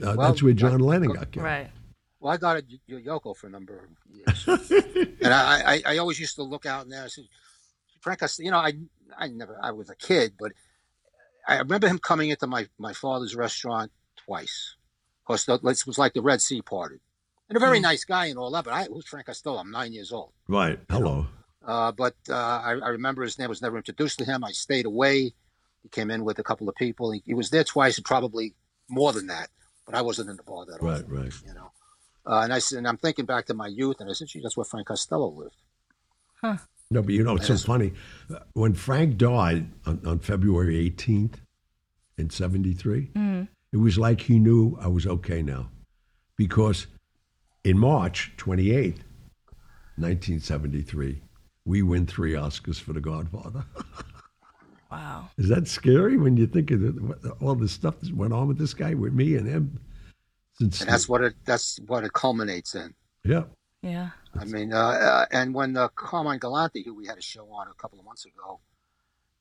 Uh, 0.04 0.16
that's 0.18 0.44
where 0.44 0.52
John 0.52 0.80
Lennon 0.82 1.14
got 1.14 1.32
killed. 1.32 1.46
Right. 1.46 1.70
Well, 2.20 2.34
I 2.34 2.38
got 2.38 2.58
at 2.58 2.66
Y- 2.90 3.02
Yoko 3.06 3.36
for 3.36 3.48
a 3.48 3.50
number 3.50 3.78
of 3.80 3.90
years, 4.14 4.46
and 5.22 5.34
I, 5.34 5.82
I, 5.86 5.94
I 5.94 5.98
always 6.00 6.20
used 6.20 6.36
to 6.36 6.44
look 6.44 6.66
out 6.66 6.84
in 6.84 6.90
there. 6.90 7.04
and 7.04 7.12
say, 7.12 7.28
Frank, 8.02 8.20
Costello, 8.20 8.46
you 8.46 8.52
know, 8.52 8.58
I, 8.58 8.74
I 9.18 9.28
never, 9.30 9.58
I 9.62 9.72
was 9.72 9.90
a 9.90 9.96
kid, 9.96 10.34
but 10.40 10.52
I 11.48 11.58
remember 11.60 11.88
him 11.88 11.98
coming 12.00 12.30
into 12.30 12.46
my, 12.48 12.68
my 12.78 12.94
father's 12.94 13.36
restaurant 13.36 13.92
twice. 14.26 14.76
Of 15.22 15.26
course, 15.26 15.48
it 15.48 15.64
was 15.64 15.98
like 15.98 16.14
the 16.14 16.22
Red 16.22 16.42
Sea 16.42 16.62
parted, 16.62 17.00
and 17.48 17.56
a 17.56 17.60
very 17.60 17.80
nice 17.80 18.04
guy 18.04 18.26
and 18.28 18.38
all 18.38 18.52
that. 18.52 18.66
But 18.66 18.74
I, 18.74 18.84
who's 18.86 19.08
Frank 19.08 19.28
Costello? 19.28 19.58
I'm 19.58 19.72
nine 19.72 19.94
years 19.94 20.12
old. 20.12 20.34
Right. 20.48 20.80
Hello. 20.90 21.28
Uh, 21.66 21.92
but 21.92 22.16
uh, 22.30 22.34
I, 22.34 22.72
I 22.84 22.90
remember 22.90 23.22
his 23.24 23.38
name 23.38 23.50
was 23.50 23.62
never 23.62 23.78
introduced 23.78 24.18
to 24.20 24.26
him. 24.26 24.44
I 24.44 24.52
stayed 24.52 24.86
away. 24.86 25.34
He 25.84 25.90
came 25.92 26.10
in 26.12 26.26
with 26.26 26.40
a 26.40 26.44
couple 26.44 26.68
of 26.68 26.76
people. 26.76 27.12
He, 27.12 27.22
he 27.26 27.34
was 27.34 27.50
there 27.50 27.64
twice, 27.64 27.98
and 27.98 28.06
probably 28.06 28.56
more 28.90 29.14
than 29.14 29.28
that. 29.28 29.50
But 29.86 29.96
I 29.96 30.02
wasn't 30.02 30.30
in 30.30 30.36
the 30.38 30.44
bar 30.44 30.66
that 30.66 30.82
often 30.82 30.88
Right. 30.88 31.24
Right. 31.24 31.34
you 31.46 31.54
know. 31.54 31.72
Uh, 32.30 32.42
and 32.42 32.54
I 32.54 32.60
said, 32.60 32.78
and 32.78 32.88
I'm 32.88 32.98
thinking 32.98 33.26
back 33.26 33.48
to 33.48 33.54
my 33.54 33.68
youth, 33.68 33.98
and 34.00 34.10
I 34.10 34.14
said, 34.14 34.28
"Gee, 34.28 34.40
that's 34.42 34.56
where 34.56 34.64
Frank 34.64 34.88
Costello 34.88 35.30
lived." 35.32 35.56
Huh. 36.42 36.58
No, 36.92 37.02
but 37.02 37.14
you 37.14 37.24
know, 37.24 37.36
it's 37.36 37.48
so 37.48 37.58
funny. 37.58 37.94
When 38.54 38.74
Frank 38.74 39.18
died 39.18 39.72
on, 39.86 40.02
on 40.06 40.20
February 40.20 40.90
18th 40.90 41.36
in 42.18 42.30
73, 42.30 43.12
it 43.72 43.78
was 43.78 43.98
like 43.98 44.22
he 44.22 44.40
knew 44.40 44.78
I 44.82 44.88
was 44.88 45.06
okay 45.06 45.42
now. 45.42 45.70
Because 46.36 46.88
in 47.64 47.78
March 47.78 48.34
28th, 48.38 49.02
1973, 49.98 51.22
we 51.66 51.82
win 51.84 52.08
three 52.08 52.34
Oscars 52.34 52.80
for 52.80 52.94
The 52.94 53.02
Godfather. 53.02 53.66
Wow. 54.92 55.30
Is 55.38 55.50
that 55.50 55.68
scary 55.68 56.18
when 56.18 56.36
you 56.36 56.48
think 56.48 56.72
of 56.72 56.82
the, 56.82 57.36
all 57.42 57.54
the 57.54 57.68
stuff 57.68 58.00
that 58.00 58.12
went 58.12 58.34
on 58.34 58.48
with 58.48 58.58
this 58.58 58.74
guy, 58.74 58.96
with 58.96 59.14
me 59.14 59.36
and 59.36 59.48
him? 59.48 59.80
Since 60.60 60.82
And 60.82 60.90
that's 60.90 61.08
what 61.08 61.22
it 61.22 61.36
that's 61.46 61.80
what 61.88 62.04
it 62.04 62.14
culminates 62.14 62.76
in. 62.76 62.94
yeah, 63.24 63.44
Yeah. 63.82 64.10
I 64.40 64.46
mean, 64.46 64.74
uh, 64.74 64.78
uh, 64.78 65.26
and 65.32 65.54
when 65.54 65.76
uh, 65.78 65.88
Carmine 65.90 66.38
Galante, 66.40 66.84
who 66.84 66.94
we 66.94 67.08
had 67.08 67.18
a 67.18 67.22
show 67.22 67.50
on 67.52 67.68
a 67.68 67.74
couple 67.74 67.98
of 67.98 68.06
months 68.06 68.26
ago, 68.26 68.60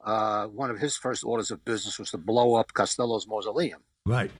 uh, 0.04 0.46
one 0.46 0.70
of 0.70 0.78
his 0.78 0.96
first 0.96 1.24
orders 1.24 1.50
of 1.50 1.64
business 1.64 1.98
was 1.98 2.10
to 2.12 2.18
blow 2.18 2.54
up 2.54 2.72
Costello's 2.72 3.26
mausoleum. 3.26 3.80
right. 4.06 4.30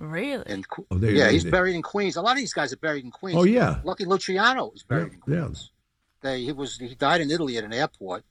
Really? 0.00 0.44
In, 0.46 0.62
Que- 0.62 0.84
Oh, 0.92 0.98
they- 0.98 1.12
yeah, 1.14 1.26
they- 1.26 1.32
he's 1.32 1.42
they- 1.44 1.50
buried 1.50 1.74
in 1.74 1.82
Queens. 1.82 2.14
A 2.14 2.22
lot 2.22 2.32
of 2.32 2.38
these 2.38 2.52
guys 2.52 2.72
are 2.72 2.76
buried 2.76 3.04
in 3.04 3.10
Queens. 3.10 3.36
Oh 3.36 3.42
yeah, 3.42 3.80
Lucky 3.82 4.04
Luciano 4.04 4.70
is 4.70 4.84
buried 4.84 5.12
in 5.14 5.20
Yeah, 5.26 5.34
yeah. 5.34 5.40
Queens. 5.46 5.70
They, 6.20 6.42
he 6.44 6.52
was 6.52 6.76
he 6.78 6.94
died 6.94 7.20
in 7.20 7.30
Italy 7.32 7.56
at 7.58 7.64
an 7.64 7.72
airport, 7.72 8.22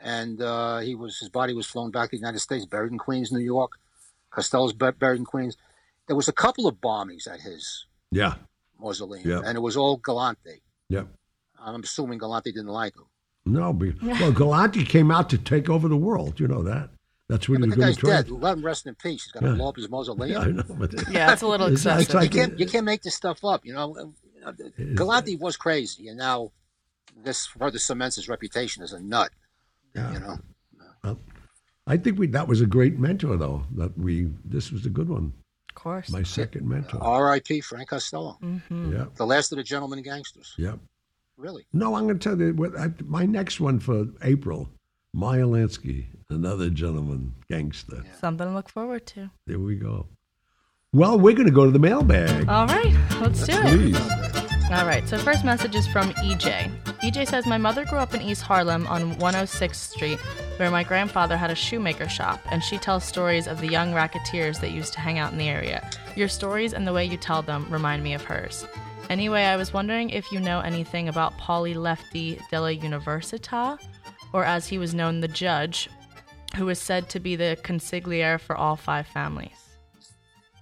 and 0.00 0.40
uh, 0.40 0.78
he 0.78 0.94
was 0.94 1.18
his 1.18 1.28
body 1.28 1.52
was 1.52 1.66
flown 1.66 1.90
back 1.90 2.08
to 2.08 2.16
the 2.16 2.20
United 2.20 2.38
States, 2.38 2.64
buried 2.64 2.90
in 2.92 2.96
Queens, 2.98 3.30
New 3.32 3.38
York. 3.40 3.72
Costello's 4.30 4.72
buried 4.72 5.18
in 5.18 5.26
Queens. 5.26 5.58
There 6.10 6.16
was 6.16 6.26
a 6.26 6.32
couple 6.32 6.66
of 6.66 6.80
bombings 6.80 7.28
at 7.32 7.40
his 7.40 7.86
yeah, 8.10 8.34
mausoleum, 8.80 9.28
Yeah. 9.30 9.42
and 9.44 9.56
it 9.56 9.60
was 9.60 9.76
all 9.76 9.96
Galante. 9.98 10.60
yeah. 10.88 11.04
I'm 11.62 11.84
assuming 11.84 12.18
Galante 12.18 12.50
didn't 12.50 12.66
like 12.72 12.96
him. 12.96 13.04
No, 13.46 13.72
but, 13.72 13.90
well, 14.02 14.32
Galante 14.32 14.82
came 14.84 15.12
out 15.12 15.30
to 15.30 15.38
take 15.38 15.70
over 15.70 15.86
the 15.86 15.96
world. 15.96 16.40
You 16.40 16.48
know 16.48 16.64
that. 16.64 16.90
That's 17.28 17.48
what 17.48 17.60
But 17.60 17.66
he 17.66 17.70
the 17.70 17.76
was 17.76 17.76
going 17.76 17.86
guy's 17.90 17.94
to 17.96 18.00
try. 18.00 18.10
dead. 18.10 18.30
Let 18.32 18.56
him 18.58 18.64
rest 18.66 18.86
in 18.88 18.96
peace. 18.96 19.22
He's 19.22 19.30
going 19.32 19.44
to 19.44 19.50
Yeah. 19.50 19.56
blow 19.56 19.68
up 19.68 19.76
his 19.76 19.84
Yeah, 19.84 19.90
mausoleum. 19.90 20.42
I 20.42 20.46
know, 20.46 20.64
but 20.76 21.08
Yeah, 21.12 21.32
it's 21.32 21.42
a 21.42 21.46
little 21.46 21.66
It's- 21.68 21.86
it's 21.86 22.08
excessive. 22.08 22.14
like- 22.16 22.34
you 22.34 22.40
can't 22.40 22.58
you 22.58 22.66
can't 22.66 22.84
make 22.84 23.02
this 23.02 23.14
stuff 23.14 23.44
up. 23.44 23.64
You 23.64 23.74
know, 23.74 24.14
Galante 24.96 25.36
was 25.36 25.56
crazy, 25.56 26.08
and 26.08 26.18
now 26.18 26.50
this 27.16 27.46
further 27.46 27.78
cements 27.78 28.16
his 28.16 28.28
reputation 28.28 28.82
as 28.82 28.92
a 28.92 28.98
nut. 29.00 29.30
Yeah. 29.94 30.12
You 30.12 30.18
know, 31.04 31.16
I 31.86 31.96
think 31.98 32.18
we 32.18 32.26
that 32.28 32.48
was 32.48 32.60
a 32.60 32.66
great 32.66 32.98
mentor 32.98 33.36
though. 33.36 33.64
That 33.76 33.96
we 33.96 34.30
this 34.44 34.72
was 34.72 34.84
a 34.86 34.90
good 34.90 35.08
one. 35.08 35.34
Of 35.80 35.84
course. 35.84 36.10
My 36.10 36.22
second 36.22 36.68
mentor. 36.68 37.02
R.I.P. 37.02 37.62
Frank 37.62 37.88
Costello, 37.88 38.36
Mm-hmm. 38.42 38.92
Yeah, 38.92 39.06
the 39.16 39.24
last 39.24 39.50
of 39.50 39.56
the 39.56 39.64
gentlemen 39.64 40.02
gangsters. 40.02 40.52
Yep. 40.58 40.78
Really, 41.38 41.64
No, 41.72 41.94
I'm 41.94 42.04
going 42.06 42.18
to 42.18 42.28
tell 42.28 42.38
you 42.38 42.52
what 42.52 42.78
I, 42.78 42.90
my 43.06 43.24
next 43.24 43.60
one 43.60 43.80
for 43.80 44.04
April. 44.22 44.68
Meyer 45.14 45.44
Lansky, 45.44 46.04
another 46.28 46.68
gentleman 46.68 47.34
gangster. 47.48 48.04
Something 48.20 48.48
to 48.48 48.52
look 48.52 48.68
forward 48.68 49.06
to. 49.06 49.30
There 49.46 49.58
we 49.58 49.76
go. 49.76 50.06
Well, 50.92 51.18
we're 51.18 51.32
going 51.34 51.46
to 51.48 51.52
go 51.54 51.64
to 51.64 51.70
the 51.70 51.78
mailbag. 51.78 52.46
All 52.46 52.66
right, 52.66 52.94
let's 53.22 53.46
do 53.46 53.54
it. 53.54 53.94
Please. 53.94 54.29
All 54.72 54.86
right, 54.86 55.06
so 55.08 55.18
first 55.18 55.44
message 55.44 55.74
is 55.74 55.88
from 55.88 56.10
EJ. 56.10 56.70
EJ 57.00 57.26
says, 57.26 57.44
My 57.44 57.58
mother 57.58 57.84
grew 57.84 57.98
up 57.98 58.14
in 58.14 58.22
East 58.22 58.42
Harlem 58.42 58.86
on 58.86 59.16
106th 59.16 59.74
Street, 59.74 60.20
where 60.58 60.70
my 60.70 60.84
grandfather 60.84 61.36
had 61.36 61.50
a 61.50 61.56
shoemaker 61.56 62.08
shop, 62.08 62.40
and 62.52 62.62
she 62.62 62.78
tells 62.78 63.02
stories 63.02 63.48
of 63.48 63.60
the 63.60 63.66
young 63.66 63.92
racketeers 63.92 64.60
that 64.60 64.70
used 64.70 64.92
to 64.92 65.00
hang 65.00 65.18
out 65.18 65.32
in 65.32 65.38
the 65.38 65.48
area. 65.48 65.90
Your 66.14 66.28
stories 66.28 66.72
and 66.72 66.86
the 66.86 66.92
way 66.92 67.04
you 67.04 67.16
tell 67.16 67.42
them 67.42 67.66
remind 67.68 68.04
me 68.04 68.14
of 68.14 68.22
hers. 68.22 68.64
Anyway, 69.08 69.42
I 69.42 69.56
was 69.56 69.72
wondering 69.72 70.10
if 70.10 70.30
you 70.30 70.38
know 70.38 70.60
anything 70.60 71.08
about 71.08 71.36
Paulie 71.36 71.74
Lefty 71.74 72.38
della 72.48 72.72
Università, 72.72 73.76
or 74.32 74.44
as 74.44 74.68
he 74.68 74.78
was 74.78 74.94
known, 74.94 75.18
the 75.18 75.26
judge, 75.26 75.90
who 76.54 76.68
is 76.68 76.78
said 76.78 77.10
to 77.10 77.18
be 77.18 77.34
the 77.34 77.58
consigliere 77.64 78.38
for 78.38 78.56
all 78.56 78.76
five 78.76 79.08
families. 79.08 79.78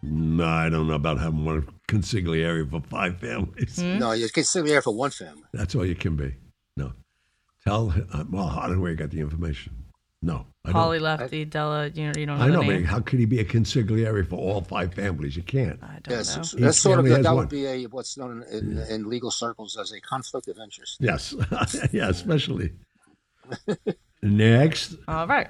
No, 0.03 0.47
I 0.47 0.71
don't 0.71 0.89
know 0.89 0.95
about 0.95 1.19
having 1.19 1.45
one 1.45 1.78
consigliere 1.89 2.71
for 2.71 2.81
five 2.89 3.19
families. 3.19 3.79
no, 3.79 4.13
you 4.13 4.29
can 4.29 4.45
sit 4.45 4.65
there 4.67 4.83
for 4.83 4.95
one 4.95 5.11
family. 5.11 5.43
That's 5.53 5.75
all 5.75 5.85
you 5.87 5.95
can 5.97 6.17
be. 6.17 6.35
No. 6.77 6.93
Tell, 7.65 7.93
uh, 8.13 8.25
well, 8.31 8.47
I 8.47 8.67
don't 8.67 8.77
know 8.77 8.83
where 8.83 8.91
you 8.93 8.97
got 8.97 9.11
the 9.11 9.21
information. 9.21 9.73
No. 10.21 10.47
I 10.65 10.73
don't. 10.73 10.83
Paulie 10.83 11.01
Lefty 11.01 11.45
della, 11.45 11.89
you, 11.89 12.07
you 12.17 12.27
don't 12.27 12.39
know 12.39 12.45
I 12.45 12.49
know, 12.49 12.63
but 12.63 12.83
how 12.85 13.01
could 13.01 13.19
he 13.21 13.25
be 13.25 13.39
a 13.41 13.45
consigliere 13.45 14.29
for 14.29 14.37
all 14.37 14.61
five 14.61 14.93
families? 14.95 15.37
You 15.37 15.43
can't. 15.43 15.83
I 15.83 15.99
don't 16.03 16.17
Yes, 16.19 16.37
know. 16.37 16.61
that's 16.61 16.79
sort 16.79 16.99
of 16.99 17.07
family 17.07 17.23
that 17.23 17.29
one. 17.31 17.37
would 17.37 17.49
be 17.49 17.67
a 17.67 17.85
what's 17.87 18.17
known 18.19 18.45
in, 18.51 18.79
in 18.91 19.09
legal 19.09 19.31
circles 19.31 19.77
as 19.81 19.93
a 19.93 20.01
conflict 20.01 20.49
of 20.49 20.59
interest. 20.59 20.97
Yes. 21.01 21.35
yeah, 21.93 22.09
especially. 22.09 22.73
Next. 24.23 24.97
All 25.07 25.27
right. 25.27 25.49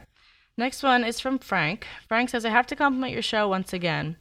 Next 0.56 0.82
one 0.82 1.04
is 1.04 1.18
from 1.20 1.38
Frank. 1.38 1.86
Frank 2.06 2.28
says, 2.30 2.44
I 2.44 2.50
have 2.50 2.66
to 2.68 2.76
compliment 2.76 3.12
your 3.12 3.22
show 3.22 3.48
once 3.48 3.72
again. 3.72 4.16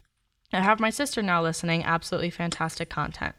I 0.54 0.62
have 0.62 0.80
my 0.80 0.90
sister 0.90 1.22
now 1.22 1.42
listening. 1.42 1.84
Absolutely 1.84 2.30
fantastic 2.30 2.90
content. 2.90 3.36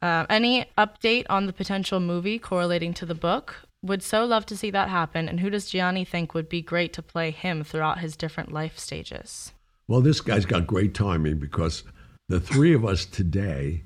Uh, 0.00 0.26
any 0.28 0.66
update 0.76 1.26
on 1.30 1.46
the 1.46 1.52
potential 1.52 2.00
movie 2.00 2.38
correlating 2.38 2.92
to 2.94 3.06
the 3.06 3.14
book? 3.14 3.56
Would 3.82 4.02
so 4.02 4.24
love 4.24 4.46
to 4.46 4.56
see 4.56 4.70
that 4.70 4.88
happen. 4.88 5.28
And 5.28 5.40
who 5.40 5.50
does 5.50 5.70
Gianni 5.70 6.04
think 6.04 6.34
would 6.34 6.48
be 6.48 6.62
great 6.62 6.92
to 6.94 7.02
play 7.02 7.30
him 7.30 7.64
throughout 7.64 7.98
his 7.98 8.16
different 8.16 8.52
life 8.52 8.78
stages? 8.78 9.52
Well, 9.88 10.00
this 10.00 10.20
guy's 10.20 10.46
got 10.46 10.66
great 10.66 10.94
timing 10.94 11.38
because 11.38 11.82
the 12.28 12.40
three 12.40 12.74
of 12.74 12.84
us 12.84 13.04
today 13.04 13.82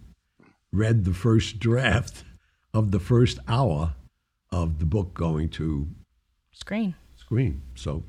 read 0.73 1.05
the 1.05 1.15
first 1.15 1.59
draft 1.59 2.25
of 2.75 2.91
the 2.91 3.01
first 3.01 3.39
hour 3.49 3.95
of 4.53 4.79
the 4.79 4.85
book 4.85 5.15
going 5.15 5.49
to 5.49 5.89
Screen. 6.53 6.95
screen. 7.17 7.63
So 7.75 8.05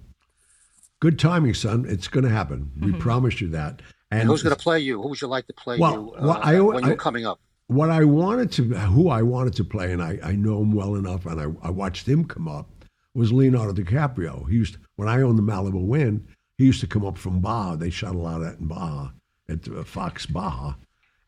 good 1.00 1.18
timing, 1.18 1.54
son. 1.54 1.86
It's 1.88 2.08
going 2.08 2.24
to 2.24 2.30
happen. 2.30 2.72
We 2.80 2.94
promise 2.94 3.42
you 3.42 3.48
that. 3.50 3.82
And 4.12 4.28
who's 4.28 4.42
going 4.44 4.56
to 4.56 4.62
play 4.62 4.80
you? 4.80 5.02
Who 5.02 5.10
would 5.10 5.22
you 5.22 5.28
like 5.28 5.48
to 5.48 5.54
play 5.54 5.78
Well, 5.78 5.94
you 5.94 6.14
uh, 6.16 6.22
well, 6.28 6.40
I- 6.42 6.60
when 6.60 6.86
you're 6.86 6.96
coming 6.96 7.26
up? 7.26 7.40
what 7.68 7.90
I 7.90 8.06
wanted 8.06 8.50
to, 8.54 8.64
who 8.64 9.10
I 9.10 9.22
wanted 9.22 9.54
to 9.56 9.66
play, 9.66 9.92
and 9.92 10.02
I, 10.02 10.18
I 10.24 10.32
know 10.34 10.62
him 10.62 10.72
well 10.72 10.96
enough, 10.96 11.26
and 11.26 11.40
I, 11.42 11.68
I 11.68 11.70
watched 11.70 12.08
him 12.08 12.24
come 12.24 12.48
up, 12.48 12.70
was 13.14 13.34
Leonardo 13.34 13.74
DiCaprio. 13.74 14.50
He 14.50 14.56
used 14.56 14.76
to, 14.76 14.80
when 14.96 15.10
I 15.10 15.22
owned 15.22 15.38
the 15.38 15.44
Malibu 15.44 15.86
Wind, 15.86 16.26
he 16.58 16.64
used 16.66 16.80
to 16.80 16.88
come 16.88 17.06
up 17.06 17.18
from 17.18 17.42
Baja. 17.42 17.76
They 17.76 17.90
shot 17.90 18.16
a 18.16 18.18
lot 18.18 18.38
of 18.42 18.44
that 18.48 18.60
in 18.60 18.68
Baja, 18.68 19.10
at 19.50 19.68
uh, 19.68 19.84
Fox 19.84 20.26
Baja, 20.26 20.76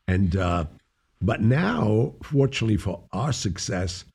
and 0.08 0.34
uh, 0.36 0.64
but 1.20 1.42
now, 1.42 2.14
fortunately 2.22 2.78
for 2.78 3.02
our 3.12 3.32
success 3.34 4.06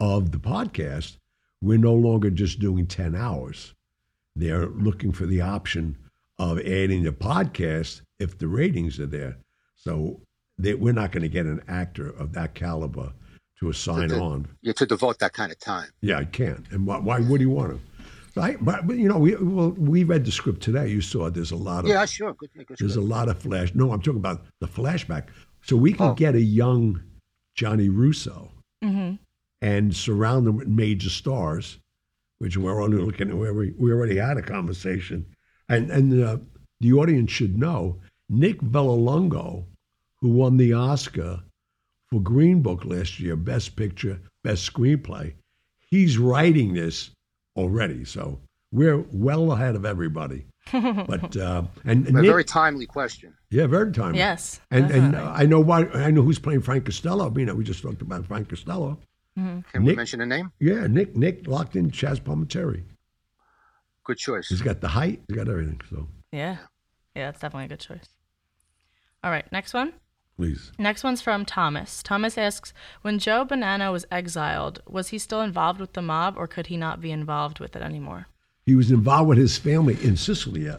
of 0.00 0.32
the 0.32 0.38
podcast, 0.38 1.16
we're 1.62 1.78
no 1.78 1.94
longer 1.94 2.28
just 2.28 2.58
doing 2.60 2.86
ten 2.86 3.14
hours. 3.14 3.72
They're 4.36 4.66
looking 4.66 5.12
for 5.12 5.24
the 5.24 5.40
option 5.40 5.96
of 6.38 6.58
adding 6.58 7.04
the 7.04 7.12
podcast 7.12 8.02
if 8.20 8.38
the 8.38 8.46
ratings 8.48 9.00
are 9.00 9.06
there. 9.06 9.36
So 9.76 10.20
they, 10.58 10.74
we're 10.74 10.92
not 10.92 11.10
going 11.12 11.22
to 11.22 11.28
get 11.28 11.46
an 11.46 11.62
actor 11.68 12.10
of 12.10 12.32
that 12.34 12.54
caliber 12.54 13.12
to 13.58 13.70
assign 13.70 14.08
To- 14.10 14.16
to- 14.16 14.20
on. 14.20 14.48
Yeah, 14.62 14.72
to 14.74 14.86
devote 14.86 15.18
that 15.20 15.32
kind 15.32 15.50
of 15.50 15.58
time. 15.58 15.88
Yeah, 16.02 16.18
I 16.18 16.24
can't. 16.26 16.64
And 16.70 16.86
why, 16.86 16.98
why 16.98 17.20
would 17.20 17.40
he 17.40 17.46
want 17.46 17.72
to? 17.72 17.80
So 18.34 18.42
I, 18.42 18.56
but, 18.60 18.86
but, 18.86 18.96
you 18.96 19.08
know, 19.08 19.18
we 19.18 19.34
well, 19.34 19.70
we 19.70 20.04
read 20.04 20.24
the 20.24 20.30
script 20.30 20.62
today. 20.62 20.86
You 20.88 21.00
saw 21.00 21.28
there's 21.30 21.50
a 21.50 21.56
lot 21.56 21.84
of 21.84 21.90
Yeah, 21.90 22.04
sure. 22.04 22.32
Good, 22.34 22.50
good, 22.54 22.76
there's 22.78 22.94
a 22.96 23.00
lot 23.00 23.28
of 23.28 23.38
flash. 23.42 23.74
No, 23.74 23.90
I'm 23.92 24.00
talking 24.00 24.20
about 24.20 24.44
the 24.60 24.68
flashback. 24.68 25.24
So 25.62 25.76
we 25.76 25.92
can 25.92 26.10
Oh. 26.10 26.14
get 26.14 26.34
a 26.36 26.40
young 26.40 27.02
Gianni 27.56 27.88
Russo 27.88 28.52
Mm-hmm. 28.84 29.16
and 29.60 29.94
surround 29.94 30.46
them 30.46 30.56
with 30.56 30.68
major 30.68 31.10
stars, 31.10 31.78
which 32.38 32.56
we're 32.56 32.80
only 32.82 32.96
looking 32.98 33.28
at 33.30 33.36
where 33.36 33.52
we, 33.52 33.74
we 33.78 33.92
already 33.92 34.16
had 34.16 34.36
a 34.38 34.42
conversation. 34.42 35.26
And, 35.68 35.90
and 35.90 36.24
uh, 36.24 36.38
the 36.80 36.92
audience 36.94 37.30
should 37.30 37.58
know 37.58 37.98
Nick 38.30 38.60
Vallelonga, 38.60 39.64
who 40.20 40.28
won 40.28 40.56
the 40.56 40.72
Oscar 40.72 41.40
for 42.08 42.20
Green 42.20 42.62
Book 42.62 42.84
last 42.84 43.18
year, 43.18 43.34
Best 43.34 43.74
Picture, 43.74 44.20
Best 44.44 44.72
Screenplay, 44.72 45.34
he's 45.90 46.16
writing 46.16 46.72
this 46.72 47.10
already. 47.56 48.04
So 48.04 48.40
we're 48.70 49.04
well 49.12 49.50
ahead 49.52 49.74
of 49.74 49.84
everybody. 49.84 50.46
but 50.72 51.36
uh, 51.36 51.64
and 51.84 52.06
A 52.06 52.12
Nick, 52.12 52.26
very 52.26 52.44
timely 52.44 52.86
question. 52.86 53.34
yeah, 53.50 53.66
very 53.66 53.90
timely. 53.90 54.18
Yes. 54.18 54.60
And 54.70 54.90
and 54.90 55.16
uh, 55.16 55.32
I 55.34 55.44
know 55.46 55.58
why 55.58 55.86
I 55.86 56.12
know 56.12 56.22
who's 56.22 56.38
playing 56.38 56.60
Frank 56.60 56.84
Costello. 56.84 57.32
You 57.36 57.46
know, 57.46 57.54
we 57.54 57.64
just 57.64 57.82
talked 57.82 58.02
about 58.02 58.26
Frank 58.26 58.48
Costello. 58.48 58.98
Can 59.34 59.64
we 59.84 59.96
mention 59.96 60.20
a 60.20 60.26
name? 60.26 60.52
Yeah, 60.60 60.86
Nick 60.86 61.16
Nick 61.16 61.48
locked 61.48 61.74
in 61.74 61.90
Chaz 61.90 62.20
Palminteri. 62.20 62.84
Good 64.04 64.18
choice. 64.18 64.48
He's 64.48 64.60
got 64.60 64.80
the 64.80 64.88
height, 64.88 65.22
he's 65.26 65.36
got 65.36 65.48
everything. 65.48 65.80
So 65.90 66.06
yeah. 66.30 66.58
Yeah, 67.16 67.26
that's 67.26 67.40
definitely 67.40 67.64
a 67.64 67.68
good 67.68 67.80
choice. 67.80 68.06
All 69.22 69.30
right, 69.30 69.50
next 69.52 69.74
one. 69.74 69.92
please. 70.36 70.72
Next 70.78 71.04
one's 71.04 71.20
from 71.20 71.44
Thomas. 71.44 72.02
Thomas 72.02 72.38
asks 72.38 72.72
When 73.02 73.18
Joe 73.18 73.44
Bonanno 73.44 73.92
was 73.92 74.06
exiled, 74.10 74.80
was 74.88 75.08
he 75.08 75.18
still 75.18 75.42
involved 75.42 75.80
with 75.80 75.92
the 75.92 76.02
mob 76.02 76.34
or 76.38 76.46
could 76.46 76.68
he 76.68 76.76
not 76.76 77.00
be 77.00 77.10
involved 77.10 77.60
with 77.60 77.76
it 77.76 77.82
anymore? 77.82 78.28
He 78.64 78.74
was 78.74 78.90
involved 78.90 79.28
with 79.28 79.38
his 79.38 79.58
family 79.58 79.98
in 80.02 80.16
Sicily. 80.16 80.70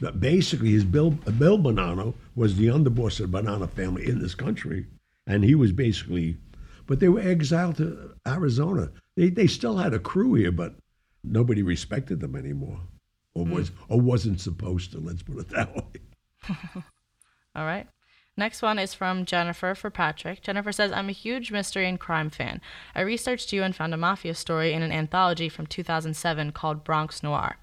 But 0.00 0.20
basically, 0.20 0.72
his 0.72 0.84
Bill 0.84 1.10
Bill 1.10 1.58
Bonanno 1.58 2.14
was 2.34 2.56
the 2.56 2.66
underboss 2.66 3.20
of 3.20 3.30
the 3.30 3.38
Bonanno 3.38 3.70
family 3.70 4.08
in 4.08 4.18
this 4.18 4.34
country, 4.34 4.86
and 5.26 5.44
he 5.44 5.54
was 5.54 5.72
basically, 5.72 6.36
but 6.86 7.00
they 7.00 7.08
were 7.08 7.20
exiled 7.20 7.76
to 7.76 8.14
Arizona. 8.26 8.90
They 9.16 9.30
they 9.30 9.46
still 9.46 9.78
had 9.78 9.94
a 9.94 9.98
crew 9.98 10.34
here, 10.34 10.52
but 10.52 10.74
nobody 11.22 11.62
respected 11.62 12.20
them 12.20 12.36
anymore, 12.36 12.80
or 13.34 13.44
hmm. 13.44 13.54
was 13.54 13.70
or 13.88 14.00
wasn't 14.00 14.40
supposed 14.40 14.92
to. 14.92 14.98
Let's 14.98 15.22
put 15.22 15.38
it 15.38 15.48
that 15.50 15.74
way. 15.74 16.82
All 17.54 17.64
right. 17.64 17.86
Next 18.36 18.62
one 18.62 18.80
is 18.80 18.94
from 18.94 19.24
Jennifer 19.24 19.76
for 19.76 19.90
Patrick. 19.90 20.42
Jennifer 20.42 20.72
says, 20.72 20.90
I'm 20.90 21.08
a 21.08 21.12
huge 21.12 21.52
mystery 21.52 21.88
and 21.88 22.00
crime 22.00 22.30
fan. 22.30 22.60
I 22.94 23.02
researched 23.02 23.52
you 23.52 23.62
and 23.62 23.76
found 23.76 23.94
a 23.94 23.96
mafia 23.96 24.34
story 24.34 24.72
in 24.72 24.82
an 24.82 24.90
anthology 24.90 25.48
from 25.48 25.66
2007 25.66 26.50
called 26.50 26.82
Bronx 26.82 27.22
Noir. 27.22 27.58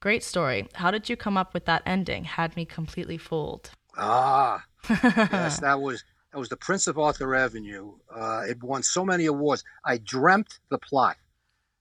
Great 0.00 0.24
story. 0.24 0.68
How 0.74 0.90
did 0.90 1.08
you 1.08 1.16
come 1.16 1.36
up 1.36 1.54
with 1.54 1.64
that 1.66 1.82
ending? 1.86 2.24
Had 2.24 2.56
me 2.56 2.64
completely 2.64 3.18
fooled. 3.18 3.70
Ah, 3.96 4.64
yes, 4.90 5.60
that 5.60 5.80
was 5.80 6.04
that 6.32 6.38
was 6.38 6.48
the 6.50 6.56
Prince 6.56 6.86
of 6.86 6.98
Arthur 6.98 7.34
Avenue. 7.34 7.94
Uh, 8.14 8.42
it 8.46 8.62
won 8.62 8.82
so 8.82 9.04
many 9.04 9.26
awards. 9.26 9.64
I 9.84 9.98
dreamt 9.98 10.58
the 10.70 10.78
plot. 10.78 11.16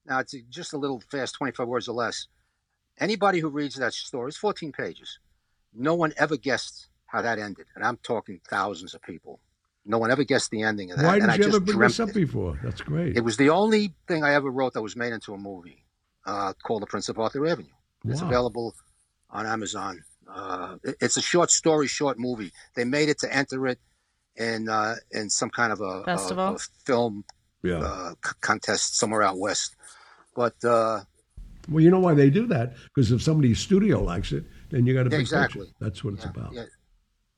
Now 0.05 0.19
it's 0.19 0.33
just 0.49 0.71
a 0.71 0.77
little 0.77 1.01
fast, 1.11 1.35
twenty-five 1.35 1.67
words 1.67 1.89
or 1.89 1.95
less. 1.95 2.27
Anybody 2.99 3.39
who 3.39 3.49
reads 3.49 3.75
that 3.75 3.93
story, 3.93 4.29
it's 4.29 4.37
fourteen 4.37 4.71
pages. 4.71 5.19
No 5.73 5.93
one 5.93 6.13
ever 6.15 6.37
guessed 6.37 6.87
how 7.07 7.21
that 7.21 7.39
ended, 7.39 7.65
and 7.75 7.83
I'm 7.83 7.97
talking 7.97 8.39
thousands 8.49 8.93
of 8.93 9.01
people. 9.01 9.39
No 9.85 9.99
one 9.99 10.09
ever 10.09 10.23
guessed 10.23 10.49
the 10.49 10.63
ending 10.63 10.91
of 10.91 10.97
that. 10.97 11.05
Why 11.05 11.13
and 11.17 11.21
did 11.23 11.29
I 11.29 11.35
you 11.37 11.43
ever 11.45 11.59
bring 11.59 11.77
dreamt 11.77 11.91
this 11.91 11.99
up 11.99 12.09
it. 12.09 12.15
before? 12.15 12.59
That's 12.63 12.81
great. 12.81 13.15
It 13.15 13.23
was 13.23 13.37
the 13.37 13.49
only 13.51 13.93
thing 14.07 14.23
I 14.23 14.33
ever 14.33 14.49
wrote 14.49 14.73
that 14.73 14.81
was 14.81 14.95
made 14.95 15.13
into 15.13 15.33
a 15.33 15.37
movie 15.37 15.85
uh, 16.25 16.53
called 16.63 16.81
The 16.81 16.87
Prince 16.87 17.07
of 17.09 17.19
Arthur 17.19 17.45
Avenue. 17.45 17.69
It's 18.07 18.21
Wow. 18.21 18.27
available 18.29 18.75
on 19.29 19.45
Amazon. 19.45 20.03
Uh, 20.27 20.77
it- 20.83 20.97
it's 21.01 21.17
a 21.17 21.21
short 21.21 21.51
story, 21.51 21.85
short 21.87 22.17
movie. 22.17 22.51
They 22.75 22.83
made 22.83 23.09
it 23.09 23.19
to 23.19 23.31
enter 23.33 23.67
it 23.67 23.79
in 24.35 24.67
uh, 24.69 24.95
in 25.11 25.29
some 25.29 25.51
kind 25.51 25.71
of 25.71 25.81
a, 25.81 26.01
a- 26.01 26.05
Festival? 26.05 26.55
a 26.55 26.59
film 26.85 27.23
yeah. 27.61 27.77
uh, 27.77 28.09
c- 28.25 28.31
contest 28.41 28.97
somewhere 28.97 29.21
out 29.21 29.37
west. 29.37 29.75
But 30.35 30.55
uh, 30.65 31.01
Well, 31.69 31.83
you 31.83 31.91
know 31.91 31.99
why 31.99 32.15
they 32.15 32.31
do 32.31 32.47
that? 32.47 32.73
Because 32.85 33.11
if 33.11 33.21
somebody's 33.21 33.59
studio 33.59 34.01
likes 34.01 34.31
it, 34.31 34.45
then 34.71 34.87
you 34.87 34.93
got 34.95 35.03
to 35.03 35.09
Yeah, 35.11 35.17
be 35.17 35.21
exactly. 35.21 35.67
That's 35.79 36.03
what 36.03 36.15
it's 36.15 36.25
yeah, 36.25 36.31
about. 36.31 36.53
yeah, 36.53 36.63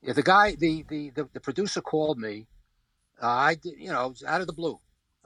yeah, 0.08 0.14
the 0.14 0.24
guy, 0.24 0.56
the 0.56 0.86
the 0.88 1.10
the, 1.10 1.30
the 1.34 1.42
producer 1.42 1.82
called 1.82 2.18
me. 2.18 2.48
Uh, 3.22 3.28
I 3.28 3.56
did, 3.56 3.74
you 3.78 3.90
know, 3.90 4.14
out 4.26 4.40
of 4.42 4.48
the 4.48 4.54
blue, 4.54 4.80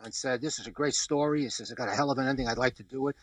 and 0.03 0.11
said, 0.11 0.41
"This 0.41 0.57
is 0.57 0.65
a 0.65 0.71
great 0.71 0.95
story." 0.95 1.43
He 1.43 1.49
says, 1.49 1.71
"I 1.71 1.75
got 1.75 1.87
a 1.87 1.95
hell 1.95 2.09
of 2.09 2.17
an 2.17 2.27
ending. 2.27 2.47
I'd 2.47 2.57
like 2.57 2.75
to 2.75 2.83
do 2.83 3.07
it." 3.07 3.15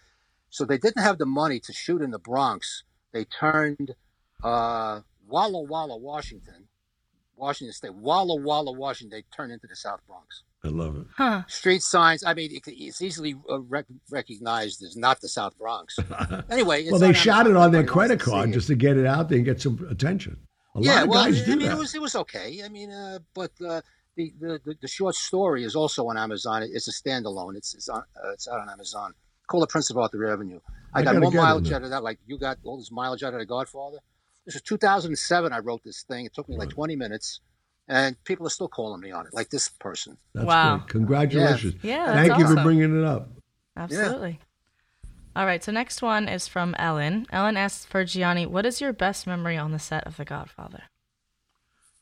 So 0.50 0.64
they 0.64 0.78
didn't 0.78 1.02
have 1.02 1.18
the 1.18 1.26
money 1.26 1.59
to 1.61 1.72
shoot 1.72 2.00
in 2.00 2.12
the 2.12 2.18
Bronx. 2.20 2.84
They 3.12 3.24
turned 3.24 3.96
uh, 4.44 5.00
Walla 5.26 5.61
Walla, 5.62 5.96
Washington, 5.96 6.68
Washington 7.34 7.72
State, 7.72 7.94
Walla 7.94 8.36
Walla, 8.36 8.70
Washington. 8.70 9.18
They 9.18 9.24
turned 9.36 9.50
into 9.50 9.66
the 9.66 9.76
South 9.76 10.00
Bronx. 10.06 10.44
I 10.64 10.68
love 10.68 10.96
it. 10.96 11.06
Huh. 11.16 11.42
Street 11.48 11.82
signs. 11.82 12.22
I 12.24 12.34
mean, 12.34 12.50
it's 12.52 13.02
easily 13.02 13.34
uh, 13.50 13.61
rec- 13.62 13.86
recognized 14.11 14.82
as 14.82 14.96
not 14.96 15.20
the 15.20 15.28
South 15.28 15.59
Bronx. 15.59 15.98
Anyway, 16.50 16.82
it's 16.82 16.92
well, 16.92 17.00
they 17.00 17.12
shot 17.12 17.46
it 17.46 17.56
on 17.56 17.72
their 17.72 17.84
credit 17.84 18.20
card 18.20 18.52
just 18.52 18.68
to 18.68 18.74
get 18.74 18.96
it 18.96 19.06
out 19.06 19.28
there 19.28 19.36
and 19.36 19.44
get 19.44 19.61
some 19.61 19.86
attention. 19.90 20.36
A 20.79 20.83
yeah, 20.83 20.95
lot 20.95 21.03
of 21.03 21.09
well, 21.09 21.24
guys 21.24 21.43
I 21.43 21.47
mean, 21.55 21.59
that. 21.61 21.72
it 21.72 21.79
was 21.79 21.95
it 21.95 22.01
was 22.01 22.14
okay. 22.16 22.62
I 22.64 22.68
mean, 22.68 22.91
uh, 22.91 23.18
but 23.35 23.51
uh, 23.64 23.81
the, 24.16 24.33
the 24.41 24.61
the 24.64 24.76
the 24.83 24.89
short 24.89 25.14
story 25.14 25.64
is 25.64 25.74
also 25.76 26.07
on 26.09 26.16
Amazon. 26.16 26.62
It's 26.62 26.89
a 26.89 26.93
standalone. 26.93 27.57
It's 27.57 27.74
it's 27.74 27.89
on 27.89 28.01
uh, 28.01 28.33
it's 28.33 28.49
out 28.49 28.61
on 28.61 28.70
Amazon. 28.70 29.14
Call 29.47 29.62
it 29.62 29.70
Prince 29.70 29.91
of 29.91 29.99
Arthur 29.99 30.26
Avenue. 30.31 30.61
I, 30.93 31.01
I 31.01 31.03
got 31.03 31.14
gotta 31.14 31.20
more 31.20 31.33
mileage 31.33 31.72
out 31.72 31.83
of 31.83 31.91
that. 31.91 32.03
Like 32.03 32.18
you 32.26 32.39
got 32.39 32.59
all 32.64 32.79
this 32.79 32.91
mileage 32.91 33.22
out 33.22 33.33
of 33.35 33.41
The 33.41 33.47
Godfather. 33.47 33.99
This 34.45 34.55
was 34.55 34.62
2007. 34.62 35.53
I 35.53 35.59
wrote 35.59 35.83
this 35.85 36.03
thing. 36.03 36.24
It 36.26 36.35
took 36.35 36.49
me 36.49 36.57
like 36.57 36.70
20 36.70 36.97
minutes, 36.97 37.41
and 37.87 38.22
people 38.24 38.47
are 38.47 38.51
still 38.51 38.68
calling 38.68 39.01
me 39.01 39.11
on 39.11 39.26
it. 39.26 39.35
Like 39.35 39.51
this 39.51 39.68
person. 39.68 40.16
That's 40.35 40.47
Wow. 40.47 40.79
great. 40.79 40.89
Congratulations. 40.89 41.74
Yeah, 41.83 42.07
that's 42.07 42.29
Thank 42.29 42.39
you 42.41 42.47
for 42.57 42.62
bringing 42.62 42.99
it 42.99 43.05
up. 43.05 43.29
Absolutely. 43.76 44.41
All 45.37 45.47
right, 45.47 45.62
so 45.62 45.70
next 45.70 46.03
one 46.03 46.29
is 46.29 46.49
from 46.49 46.74
Ellen. 46.79 47.26
Ellen 47.31 47.57
asks 47.57 47.85
for 47.85 48.05
Gianni, 48.05 48.47
what 48.47 48.66
is 48.66 48.81
your 48.81 48.93
best 48.93 49.26
memory 49.26 49.57
on 49.57 49.72
the 49.72 49.79
set 49.79 50.07
of 50.07 50.16
The 50.16 50.24
Godfather? 50.24 50.85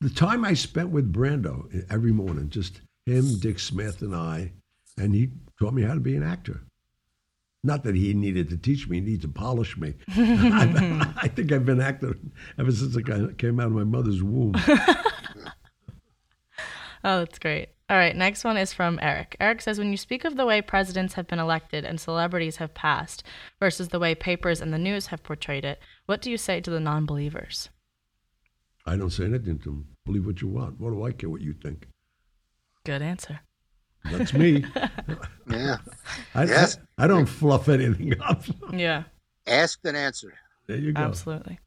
The 0.00 0.10
time 0.10 0.44
I 0.44 0.54
spent 0.54 0.90
with 0.90 1.12
Brando 1.12 1.84
every 1.90 2.12
morning, 2.12 2.48
just 2.48 2.80
him, 3.04 3.38
Dick 3.38 3.58
Smith, 3.58 4.02
and 4.02 4.14
I, 4.14 4.52
and 4.98 5.14
he 5.14 5.30
taught 5.58 5.74
me 5.74 5.82
how 5.82 5.94
to 5.94 6.00
be 6.00 6.16
an 6.16 6.22
actor. 6.22 6.62
Not 7.62 7.82
that 7.84 7.96
he 7.96 8.14
needed 8.14 8.48
to 8.50 8.56
teach 8.56 8.88
me; 8.88 8.98
he 8.98 9.00
needed 9.00 9.22
to 9.22 9.28
polish 9.28 9.76
me. 9.76 9.94
I, 10.08 11.12
I 11.22 11.28
think 11.28 11.50
I've 11.50 11.64
been 11.64 11.80
acting 11.80 12.30
ever 12.58 12.70
since 12.70 12.96
I 12.96 13.32
came 13.32 13.58
out 13.58 13.66
of 13.66 13.72
my 13.72 13.84
mother's 13.84 14.22
womb. 14.22 14.54
Oh, 17.04 17.20
that's 17.20 17.38
great. 17.38 17.68
All 17.88 17.96
right, 17.96 18.16
next 18.16 18.42
one 18.42 18.56
is 18.56 18.72
from 18.72 18.98
Eric. 19.00 19.36
Eric 19.38 19.62
says, 19.62 19.78
When 19.78 19.92
you 19.92 19.96
speak 19.96 20.24
of 20.24 20.36
the 20.36 20.44
way 20.46 20.60
presidents 20.60 21.14
have 21.14 21.28
been 21.28 21.38
elected 21.38 21.84
and 21.84 22.00
celebrities 22.00 22.56
have 22.56 22.74
passed 22.74 23.22
versus 23.60 23.88
the 23.88 24.00
way 24.00 24.14
papers 24.16 24.60
and 24.60 24.72
the 24.72 24.78
news 24.78 25.06
have 25.08 25.22
portrayed 25.22 25.64
it, 25.64 25.78
what 26.06 26.20
do 26.20 26.28
you 26.30 26.36
say 26.36 26.60
to 26.60 26.70
the 26.70 26.80
non 26.80 27.06
believers? 27.06 27.68
I 28.86 28.96
don't 28.96 29.10
say 29.10 29.24
anything 29.24 29.58
to 29.60 29.64
them. 29.70 29.86
Believe 30.04 30.26
what 30.26 30.40
you 30.40 30.48
want. 30.48 30.80
What 30.80 30.90
do 30.90 31.04
I 31.04 31.12
care 31.12 31.30
what 31.30 31.40
you 31.42 31.52
think? 31.52 31.86
Good 32.84 33.02
answer. 33.02 33.40
That's 34.04 34.32
me. 34.32 34.64
Yeah. 35.48 35.76
I, 36.34 36.44
Yes. 36.44 36.78
I, 36.98 37.04
I 37.04 37.06
don't 37.06 37.26
fluff 37.26 37.68
anything 37.68 38.20
up. 38.20 38.42
Yeah, 38.72 39.04
Asked 39.46 39.84
and 39.84 39.96
answered. 39.96 40.34
There 40.66 40.76
you 40.76 40.92
go. 40.92 41.02
absolutely. 41.02 41.60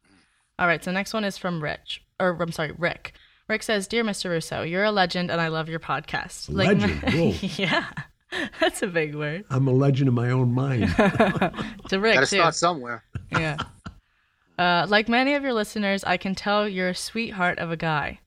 All 0.58 0.68
right, 0.68 0.84
so 0.84 0.92
next 0.92 1.14
one 1.14 1.24
is 1.24 1.38
from 1.38 1.64
Rich, 1.64 2.04
or 2.20 2.38
I'm 2.42 2.52
sorry, 2.52 2.74
Rick. 2.78 3.14
Rick 3.50 3.64
says, 3.64 3.88
Dear 3.88 4.04
Mr. 4.04 4.30
Russo, 4.30 4.62
you're 4.62 4.84
a 4.84 4.92
legend 4.92 5.32
and 5.32 5.42
I 5.42 5.48
love 5.48 5.68
your 5.70 5.80
podcast. 5.80 6.54
Legend? 6.54 7.36
Yeah, 7.58 7.86
that's 8.60 8.84
a 8.84 8.88
big 8.88 9.16
word. 9.16 9.44
I'm 9.50 9.68
a 9.68 9.72
legend 9.72 10.08
in 10.08 10.14
my 10.14 10.30
own 10.30 10.54
mind. 10.54 10.88
To 11.90 12.00
Rick, 12.00 12.14
Got 12.14 12.20
to 12.26 12.28
too. 12.28 12.36
start 12.38 12.54
somewhere. 12.54 13.04
Yeah. 13.32 13.58
Uh, 14.60 14.86
like 14.88 15.10
many 15.10 15.34
of 15.34 15.42
your 15.42 15.54
listeners, 15.54 16.04
I 16.04 16.18
can 16.18 16.36
tell 16.36 16.70
you're 16.70 16.90
a 16.90 16.96
sweetheart 16.96 17.58
of 17.58 17.72
a 17.72 17.78
guy. 17.78 18.20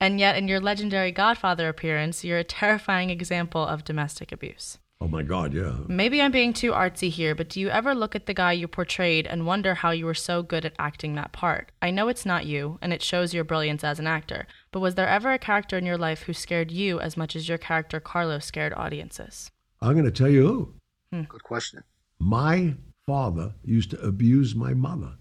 And 0.00 0.18
yet, 0.18 0.36
in 0.36 0.48
your 0.48 0.60
legendary 0.60 1.12
Godfather 1.12 1.68
appearance, 1.68 2.24
you're 2.24 2.38
a 2.38 2.44
terrifying 2.44 3.10
example 3.10 3.62
of 3.62 3.84
domestic 3.84 4.32
abuse. 4.32 4.78
Oh 5.00 5.08
my 5.08 5.22
God, 5.22 5.52
yeah. 5.52 5.74
Maybe 5.88 6.22
I'm 6.22 6.32
being 6.32 6.54
too 6.54 6.72
artsy 6.72 7.10
here, 7.10 7.34
but 7.34 7.50
do 7.50 7.60
you 7.60 7.68
ever 7.68 7.94
look 7.94 8.16
at 8.16 8.24
the 8.24 8.32
guy 8.32 8.52
you 8.52 8.66
portrayed 8.66 9.26
and 9.26 9.46
wonder 9.46 9.74
how 9.74 9.90
you 9.90 10.06
were 10.06 10.14
so 10.14 10.42
good 10.42 10.64
at 10.64 10.72
acting 10.78 11.14
that 11.14 11.32
part? 11.32 11.70
I 11.82 11.90
know 11.90 12.08
it's 12.08 12.24
not 12.24 12.46
you, 12.46 12.78
and 12.80 12.94
it 12.94 13.02
shows 13.02 13.34
your 13.34 13.44
brilliance 13.44 13.84
as 13.84 13.98
an 13.98 14.06
actor, 14.06 14.46
but 14.72 14.80
was 14.80 14.94
there 14.94 15.08
ever 15.08 15.32
a 15.32 15.38
character 15.38 15.76
in 15.76 15.84
your 15.84 15.98
life 15.98 16.22
who 16.22 16.32
scared 16.32 16.70
you 16.70 16.98
as 16.98 17.16
much 17.16 17.36
as 17.36 17.46
your 17.46 17.58
character 17.58 18.00
Carlos 18.00 18.46
scared 18.46 18.72
audiences? 18.74 19.50
I'm 19.82 19.92
going 19.92 20.06
to 20.06 20.10
tell 20.10 20.30
you 20.30 20.46
who. 20.46 20.74
Hmm. 21.12 21.22
Good 21.28 21.42
question. 21.42 21.84
My 22.18 22.74
father 23.06 23.52
used 23.62 23.90
to 23.90 24.00
abuse 24.00 24.54
my 24.54 24.72
mother. 24.72 25.12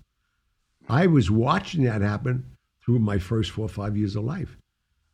I 0.87 1.07
was 1.07 1.29
watching 1.29 1.83
that 1.83 2.01
happen 2.01 2.45
through 2.83 2.99
my 2.99 3.17
first 3.17 3.51
four 3.51 3.65
or 3.65 3.69
five 3.69 3.97
years 3.97 4.15
of 4.15 4.23
life. 4.23 4.57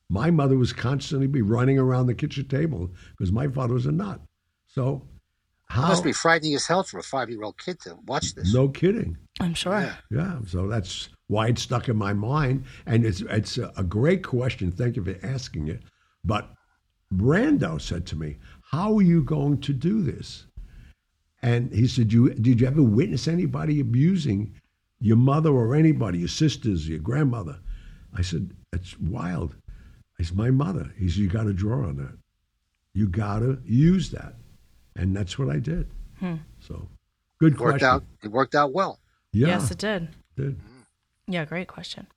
My 0.07 0.29
mother 0.29 0.57
was 0.57 0.71
constantly 0.71 1.25
be 1.25 1.41
running 1.41 1.79
around 1.79 2.05
the 2.05 2.13
kitchen 2.13 2.47
table 2.47 2.91
because 3.11 3.31
my 3.31 3.47
father 3.47 3.73
was 3.73 3.85
a 3.87 3.91
nut. 3.91 4.21
So, 4.73 5.01
It 5.69 5.77
must 5.77 6.03
be 6.03 6.13
frightening 6.13 6.53
as 6.55 6.67
hell 6.67 6.83
for 6.83 6.99
a 6.99 7.03
five-year-old 7.03 7.57
kid 7.57 7.79
to 7.81 7.97
watch 8.05 8.35
this. 8.35 8.53
No 8.53 8.69
kidding. 8.69 9.17
I'm 9.39 9.53
sure. 9.53 9.79
Yeah. 9.81 9.95
Yeah, 10.09 10.39
so 10.47 10.67
that's 10.67 11.09
why 11.27 11.47
it 11.47 11.59
stuck 11.59 11.89
in 11.89 11.97
my 11.97 12.13
mind, 12.13 12.65
and 12.85 13.05
it's 13.05 13.21
it's 13.21 13.57
a, 13.57 13.71
a 13.77 13.83
great 13.83 14.23
question. 14.23 14.71
Thank 14.71 14.95
you 14.95 15.03
for 15.03 15.15
asking 15.23 15.67
it. 15.67 15.81
But 16.23 16.49
Brando 17.13 17.79
said 17.81 18.05
to 18.07 18.15
me, 18.15 18.37
"How 18.61 18.97
are 18.97 19.01
you 19.01 19.23
going 19.23 19.59
to 19.61 19.73
do 19.73 20.01
this?" 20.01 20.45
And 21.41 21.71
he 21.73 21.87
said, 21.87 22.13
"You 22.13 22.33
did 22.33 22.61
you 22.61 22.67
ever 22.67 22.83
witness 22.83 23.27
anybody 23.27 23.79
abusing 23.79 24.53
your 24.99 25.17
mother 25.17 25.49
or 25.49 25.73
anybody, 25.75 26.19
your 26.19 26.27
sisters, 26.27 26.87
your 26.87 26.99
grandmother?" 26.99 27.59
I 28.13 28.21
said, 28.21 28.51
"It's 28.73 28.97
wild." 28.99 29.55
It's 30.19 30.33
my 30.33 30.51
mother. 30.51 30.93
He 30.97 31.09
said, 31.09 31.17
"You 31.17 31.29
got 31.29 31.45
to 31.45 31.53
draw 31.53 31.87
on 31.87 31.95
that. 31.97 32.17
You 32.93 33.07
got 33.07 33.39
to 33.39 33.59
use 33.65 34.11
that," 34.11 34.35
and 34.95 35.15
that's 35.15 35.37
what 35.39 35.49
I 35.49 35.59
did. 35.59 35.87
Hmm. 36.19 36.35
So, 36.59 36.87
good 37.39 37.53
It 37.53 37.59
worked 37.59 37.79
question. 37.79 37.87
out. 37.89 38.03
It 38.23 38.27
worked 38.31 38.55
out 38.55 38.73
well. 38.73 38.99
Yeah, 39.31 39.47
Yes, 39.47 39.71
it 39.71 39.77
did. 39.77 40.09
did. 40.35 40.59
Yeah, 41.27 41.45
great 41.45 41.67
question. 41.67 42.07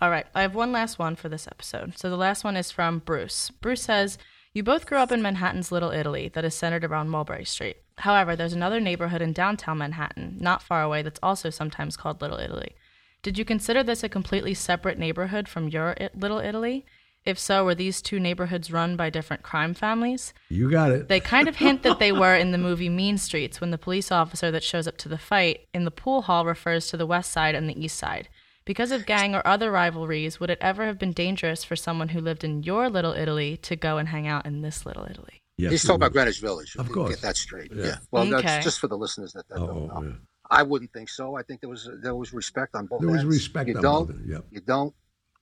All 0.00 0.10
right, 0.10 0.26
I 0.34 0.42
have 0.42 0.54
one 0.54 0.72
last 0.72 0.98
one 0.98 1.16
for 1.16 1.28
this 1.28 1.46
episode. 1.46 1.98
So 1.98 2.10
the 2.10 2.16
last 2.16 2.44
one 2.44 2.56
is 2.56 2.70
from 2.70 2.98
Bruce. 3.00 3.50
Bruce 3.60 3.82
says, 3.82 4.18
You 4.52 4.62
both 4.62 4.86
grew 4.86 4.98
up 4.98 5.12
in 5.12 5.22
Manhattan's 5.22 5.72
Little 5.72 5.90
Italy, 5.90 6.28
that 6.34 6.44
is 6.44 6.54
centered 6.54 6.84
around 6.84 7.08
Mulberry 7.10 7.44
Street. 7.44 7.76
However, 7.98 8.36
there's 8.36 8.52
another 8.52 8.80
neighborhood 8.80 9.22
in 9.22 9.32
downtown 9.32 9.78
Manhattan, 9.78 10.36
not 10.38 10.62
far 10.62 10.82
away, 10.82 11.02
that's 11.02 11.20
also 11.22 11.48
sometimes 11.50 11.96
called 11.96 12.20
Little 12.20 12.38
Italy. 12.38 12.74
Did 13.22 13.38
you 13.38 13.44
consider 13.44 13.82
this 13.82 14.02
a 14.04 14.08
completely 14.08 14.52
separate 14.54 14.98
neighborhood 14.98 15.48
from 15.48 15.68
your 15.68 15.94
I- 16.00 16.10
Little 16.14 16.38
Italy? 16.38 16.84
If 17.26 17.38
so, 17.38 17.64
were 17.64 17.74
these 17.74 18.00
two 18.00 18.20
neighborhoods 18.20 18.70
run 18.70 18.96
by 18.96 19.10
different 19.10 19.42
crime 19.42 19.74
families? 19.74 20.32
You 20.48 20.70
got 20.70 20.92
it. 20.92 21.08
They 21.08 21.18
kind 21.20 21.48
of 21.48 21.56
hint 21.56 21.82
that 21.82 21.98
they 21.98 22.12
were 22.22 22.36
in 22.36 22.52
the 22.52 22.58
movie 22.58 22.88
Mean 22.88 23.18
Streets 23.18 23.60
when 23.60 23.72
the 23.72 23.78
police 23.78 24.12
officer 24.12 24.50
that 24.52 24.62
shows 24.62 24.86
up 24.86 24.96
to 24.98 25.08
the 25.08 25.18
fight 25.18 25.66
in 25.74 25.84
the 25.84 25.90
pool 25.90 26.22
hall 26.22 26.46
refers 26.46 26.86
to 26.88 26.96
the 26.96 27.06
west 27.06 27.32
side 27.32 27.54
and 27.56 27.68
the 27.68 27.78
east 27.84 27.98
side. 27.98 28.28
Because 28.64 28.90
of 28.92 29.06
gang 29.06 29.34
or 29.34 29.46
other 29.46 29.70
rivalries, 29.70 30.40
would 30.40 30.50
it 30.50 30.58
ever 30.60 30.86
have 30.86 30.98
been 30.98 31.12
dangerous 31.12 31.62
for 31.64 31.76
someone 31.76 32.08
who 32.10 32.20
lived 32.20 32.42
in 32.44 32.62
your 32.62 32.88
little 32.88 33.12
Italy 33.12 33.56
to 33.58 33.76
go 33.76 33.98
and 33.98 34.08
hang 34.08 34.26
out 34.26 34.46
in 34.46 34.62
this 34.62 34.86
little 34.86 35.04
Italy? 35.10 35.42
Yes, 35.58 35.70
He's 35.72 35.84
it 35.84 35.86
talking 35.88 35.96
about. 36.02 36.12
Greenwich 36.12 36.40
Village. 36.40 36.76
Of 36.78 36.90
course. 36.90 37.10
Get 37.10 37.22
that 37.22 37.36
straight. 37.36 37.72
Yeah. 37.74 37.84
Yeah. 37.84 37.96
Well, 38.10 38.22
Okay. 38.34 38.42
that's 38.46 38.64
just 38.64 38.78
for 38.80 38.88
the 38.88 38.96
listeners 38.98 39.32
that, 39.32 39.48
that 39.48 39.58
Oh, 39.58 39.66
don't 39.66 39.86
know. 39.88 40.02
yeah. 40.10 40.12
I 40.50 40.62
wouldn't 40.62 40.92
think 40.92 41.08
so. 41.08 41.36
I 41.36 41.42
think 41.42 41.60
there 41.60 41.70
was 41.70 41.88
there 42.02 42.14
was 42.14 42.32
respect 42.32 42.74
on 42.76 42.86
both 42.86 43.00
There 43.00 43.10
was 43.10 43.24
respect 43.24 43.68
You 43.68 43.76
on 43.76 43.82
don't. 43.82 44.06
both 44.06 44.16
yep. 44.26 44.44
You 44.50 44.60
don't 44.60 44.94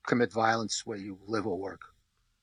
commit 0.07 0.33
violence 0.33 0.83
where 0.85 0.99
you 0.99 1.19
live 1.27 1.47
or 1.47 1.59
work. 1.59 1.83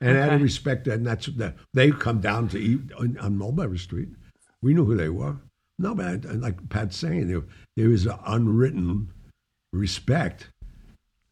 And 0.02 0.18
out 0.18 0.34
of 0.34 0.42
respect, 0.42 0.86
that, 0.86 0.96
and 0.96 1.06
that's 1.06 1.28
that 1.28 1.56
they 1.74 1.92
come 1.92 2.22
down 2.22 2.50
to 2.50 2.60
eat 2.60 2.82
on, 2.98 3.18
on 3.20 3.38
Mulberry 3.38 3.78
Street. 3.78 4.10
We 4.62 4.74
knew 4.74 4.86
who 4.86 4.96
they 4.96 5.10
were. 5.10 5.38
No, 5.78 5.94
but 5.96 6.06
I- 6.06 6.32
like 6.34 6.70
Pat's 6.70 6.98
saying, 6.98 7.28
there, 7.28 7.44
there 7.76 7.92
is 7.92 8.06
an 8.08 8.18
unwritten 8.26 9.12
respect 9.74 10.50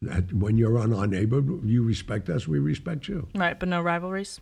that 0.02 0.32
when 0.32 0.56
you're 0.56 0.78
on 0.78 0.92
our 0.92 1.06
neighbor, 1.06 1.42
you 1.64 1.82
respect 1.82 2.30
us, 2.30 2.48
we 2.48 2.58
respect 2.58 3.08
you. 3.08 3.28
Right, 3.34 3.58
but 3.58 3.68
no 3.68 3.82
rivalries? 3.82 4.40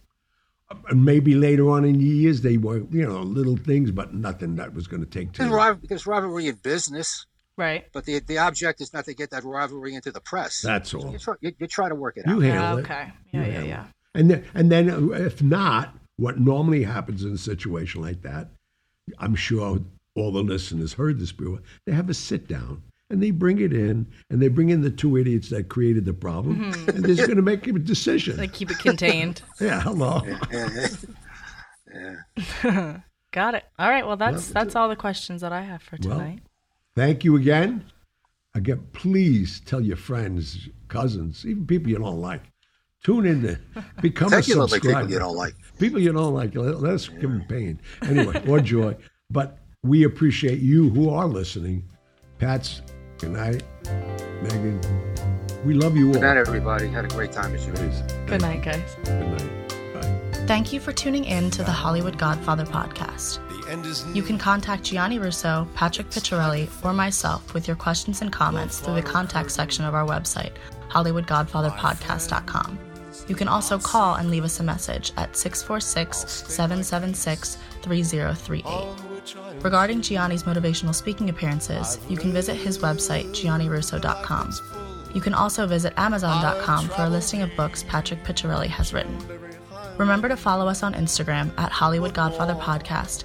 Uh, 0.70 0.76
and 0.91 1.05
maybe 1.05 1.34
later 1.34 1.68
on 1.70 1.84
in 1.84 1.99
years, 1.99 2.43
they 2.43 2.59
were, 2.59 2.78
you 2.91 3.07
know, 3.07 3.22
little 3.22 3.57
things, 3.57 3.91
but 3.91 4.14
nothing 4.14 4.57
that 4.57 4.74
was 4.74 4.86
going 4.86 5.03
to 5.03 5.09
take 5.09 5.32
There's, 5.32 5.51
to 5.51 5.55
rival, 5.57 5.80
there's 5.89 6.07
rivalry 6.07 6.47
in 6.47 6.57
business, 6.57 7.26
Right. 7.59 7.85
but 7.93 8.05
the 8.07 8.21
the 8.21 8.39
object 8.39 8.81
is 8.81 8.95
not 8.95 9.05
to 9.07 9.15
get 9.15 9.31
that 9.33 9.45
rivalry 9.45 9.95
into 9.95 10.11
the 10.13 10.21
press. 10.21 10.63
That's 10.63 10.95
all. 10.95 11.11
You 11.13 11.19
try, 11.19 11.35
you, 11.43 11.53
you 11.59 11.67
try 11.67 11.89
to 11.91 11.95
work 11.95 12.17
it 12.17 12.25
You 12.27 12.37
out. 12.37 12.43
handle 12.43 12.79
it. 12.79 12.81
okay. 12.83 13.13
You 13.33 13.41
Yeah, 13.41 13.47
yeah, 13.49 13.63
yeah. 13.65 13.85
it. 13.85 13.89
And 14.15 14.31
then, 14.31 14.45
and 14.55 14.73
then, 14.73 14.89
uh, 14.91 15.01
if 15.17 15.43
not, 15.43 15.95
what 16.17 16.41
normally 16.41 16.85
happens 16.85 17.23
in 17.25 17.33
a 17.33 17.39
situation 17.39 18.01
like 18.01 18.23
that, 18.23 18.49
I'm 19.19 19.35
sure 19.35 19.81
all 20.15 20.33
the 20.33 20.43
listeners 20.43 20.95
heard 20.95 21.19
this 21.21 21.33
before. 21.33 21.61
They 21.87 21.93
have 21.93 22.09
a 22.09 22.15
sit 22.15 22.49
down 22.49 22.83
and 23.11 23.23
they 23.23 23.31
bring 23.31 23.59
it 23.61 23.73
in, 23.73 24.07
and 24.31 24.41
they 24.43 24.49
bring 24.49 24.69
in 24.71 24.81
the 24.83 24.91
two 24.91 25.17
idiots 25.17 25.49
that 25.51 25.69
created 25.69 26.05
the 26.05 26.13
problem, 26.13 26.73
and 26.89 27.05
they're 27.05 27.27
going 27.27 27.37
to 27.37 27.43
make 27.43 27.67
a 27.67 27.73
decision. 27.73 28.37
They 28.37 28.49
keep 28.49 28.71
it 28.71 28.79
contained. 28.81 29.41
yeah, 29.61 29.81
hello. 29.81 30.21
Got 33.33 33.55
it. 33.55 33.65
All 33.79 33.89
right, 33.89 34.07
well 34.07 34.17
that's 34.17 34.47
Well, 34.47 34.55
that's 34.65 34.77
all 34.77 34.89
the 34.89 34.97
questions 34.97 35.41
that 35.43 35.53
I 35.53 35.63
have 35.63 35.83
for 35.83 35.97
Well, 36.03 36.19
tonight. 36.19 36.41
Thank 36.99 37.23
you 37.23 37.37
again. 37.37 37.85
Again, 38.57 38.85
please 38.93 39.61
tell 39.65 39.81
your 39.81 39.97
friends, 39.97 40.69
cousins, 40.89 41.47
even 41.47 41.65
people 41.65 41.91
you 41.91 41.99
don't 41.99 42.21
like. 42.21 42.43
Tune 43.05 43.25
in 43.25 43.43
to 43.43 43.61
become 44.03 44.33
a 44.33 44.43
subscriber. 44.43 44.81
people 44.81 45.13
you 45.13 45.19
don't 45.21 45.37
like. 45.37 45.55
People 45.79 46.01
you 46.01 46.13
don't 46.13 46.35
like, 46.35 46.57
let, 46.57 46.81
let 46.81 46.95
us 46.95 47.07
give 47.09 47.31
them 47.31 47.45
pain. 47.49 47.81
Anyway, 48.03 48.43
or 48.49 48.59
joy. 48.59 48.97
But 49.31 49.61
we 49.85 50.03
appreciate 50.03 50.59
you 50.59 50.91
who 50.91 51.09
are 51.09 51.27
listening. 51.27 51.85
Pat's, 52.41 52.83
good 53.19 53.31
night. 53.31 53.63
Megan, 54.43 54.81
we 55.65 55.75
love 55.75 55.97
you 55.97 56.09
all. 56.09 56.15
Good 56.15 56.23
night, 56.23 56.37
everybody. 56.37 56.89
Had 56.89 57.05
a 57.05 57.09
great 57.09 57.31
time 57.31 57.55
as 57.55 57.65
usual. 57.65 57.89
Please. 57.89 58.03
Good 58.27 58.41
night, 58.41 58.65
guys. 58.65 58.97
Good 59.05 59.29
night. 59.29 59.69
Bye. 59.95 60.47
Thank 60.49 60.73
you 60.73 60.81
for 60.81 60.93
tuning 60.93 61.25
in 61.25 61.49
to 61.53 61.63
the 61.63 61.71
Hollywood 61.71 62.19
Godfather 62.19 62.65
podcast. 62.65 63.39
You 64.14 64.23
can 64.23 64.39
contact 64.39 64.85
Gianni 64.85 65.19
Russo, 65.19 65.69
Patrick 65.75 66.09
Picciarelli, 66.11 66.69
or 66.85 66.93
myself 66.93 67.53
with 67.53 67.66
your 67.66 67.77
questions 67.77 68.23
and 68.23 68.33
comments 68.33 68.81
through 68.81 68.95
the 68.95 69.03
contact 69.03 69.51
section 69.51 69.85
of 69.85 69.95
our 69.95 70.07
website, 70.07 70.53
HollywoodGodfatherPodcast.com. 70.89 72.79
You 73.29 73.35
can 73.35 73.49
also 73.49 73.79
call 73.79 74.14
and 74.14 74.31
leave 74.31 74.45
us 74.45 74.61
a 74.61 74.62
message 74.62 75.12
at 75.19 75.37
646 75.37 76.16
776 76.51 77.59
3038. 77.83 79.62
Regarding 79.62 80.01
Gianni's 80.01 80.45
motivational 80.45 80.95
speaking 80.95 81.29
appearances, 81.29 81.99
you 82.09 82.16
can 82.16 82.33
visit 82.33 82.55
his 82.55 82.79
website, 82.79 83.27
giannirusso.com. 83.31 84.53
You 85.14 85.21
can 85.21 85.35
also 85.35 85.66
visit 85.66 85.93
Amazon.com 85.97 86.89
for 86.89 87.03
a 87.03 87.09
listing 87.09 87.43
of 87.43 87.55
books 87.57 87.83
Patrick 87.83 88.25
Picciarelli 88.25 88.69
has 88.69 88.95
written. 88.95 89.19
Remember 89.99 90.29
to 90.29 90.37
follow 90.37 90.69
us 90.69 90.83
on 90.83 90.95
Instagram 90.95 91.51
at 91.59 91.73
Hollywood 91.73 92.14
Godfather 92.14 92.55
Podcast, 92.55 93.25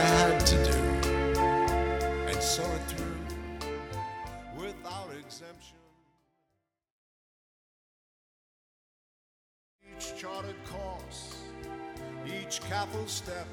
Each 12.51 12.59
careful 12.63 13.07
step 13.07 13.47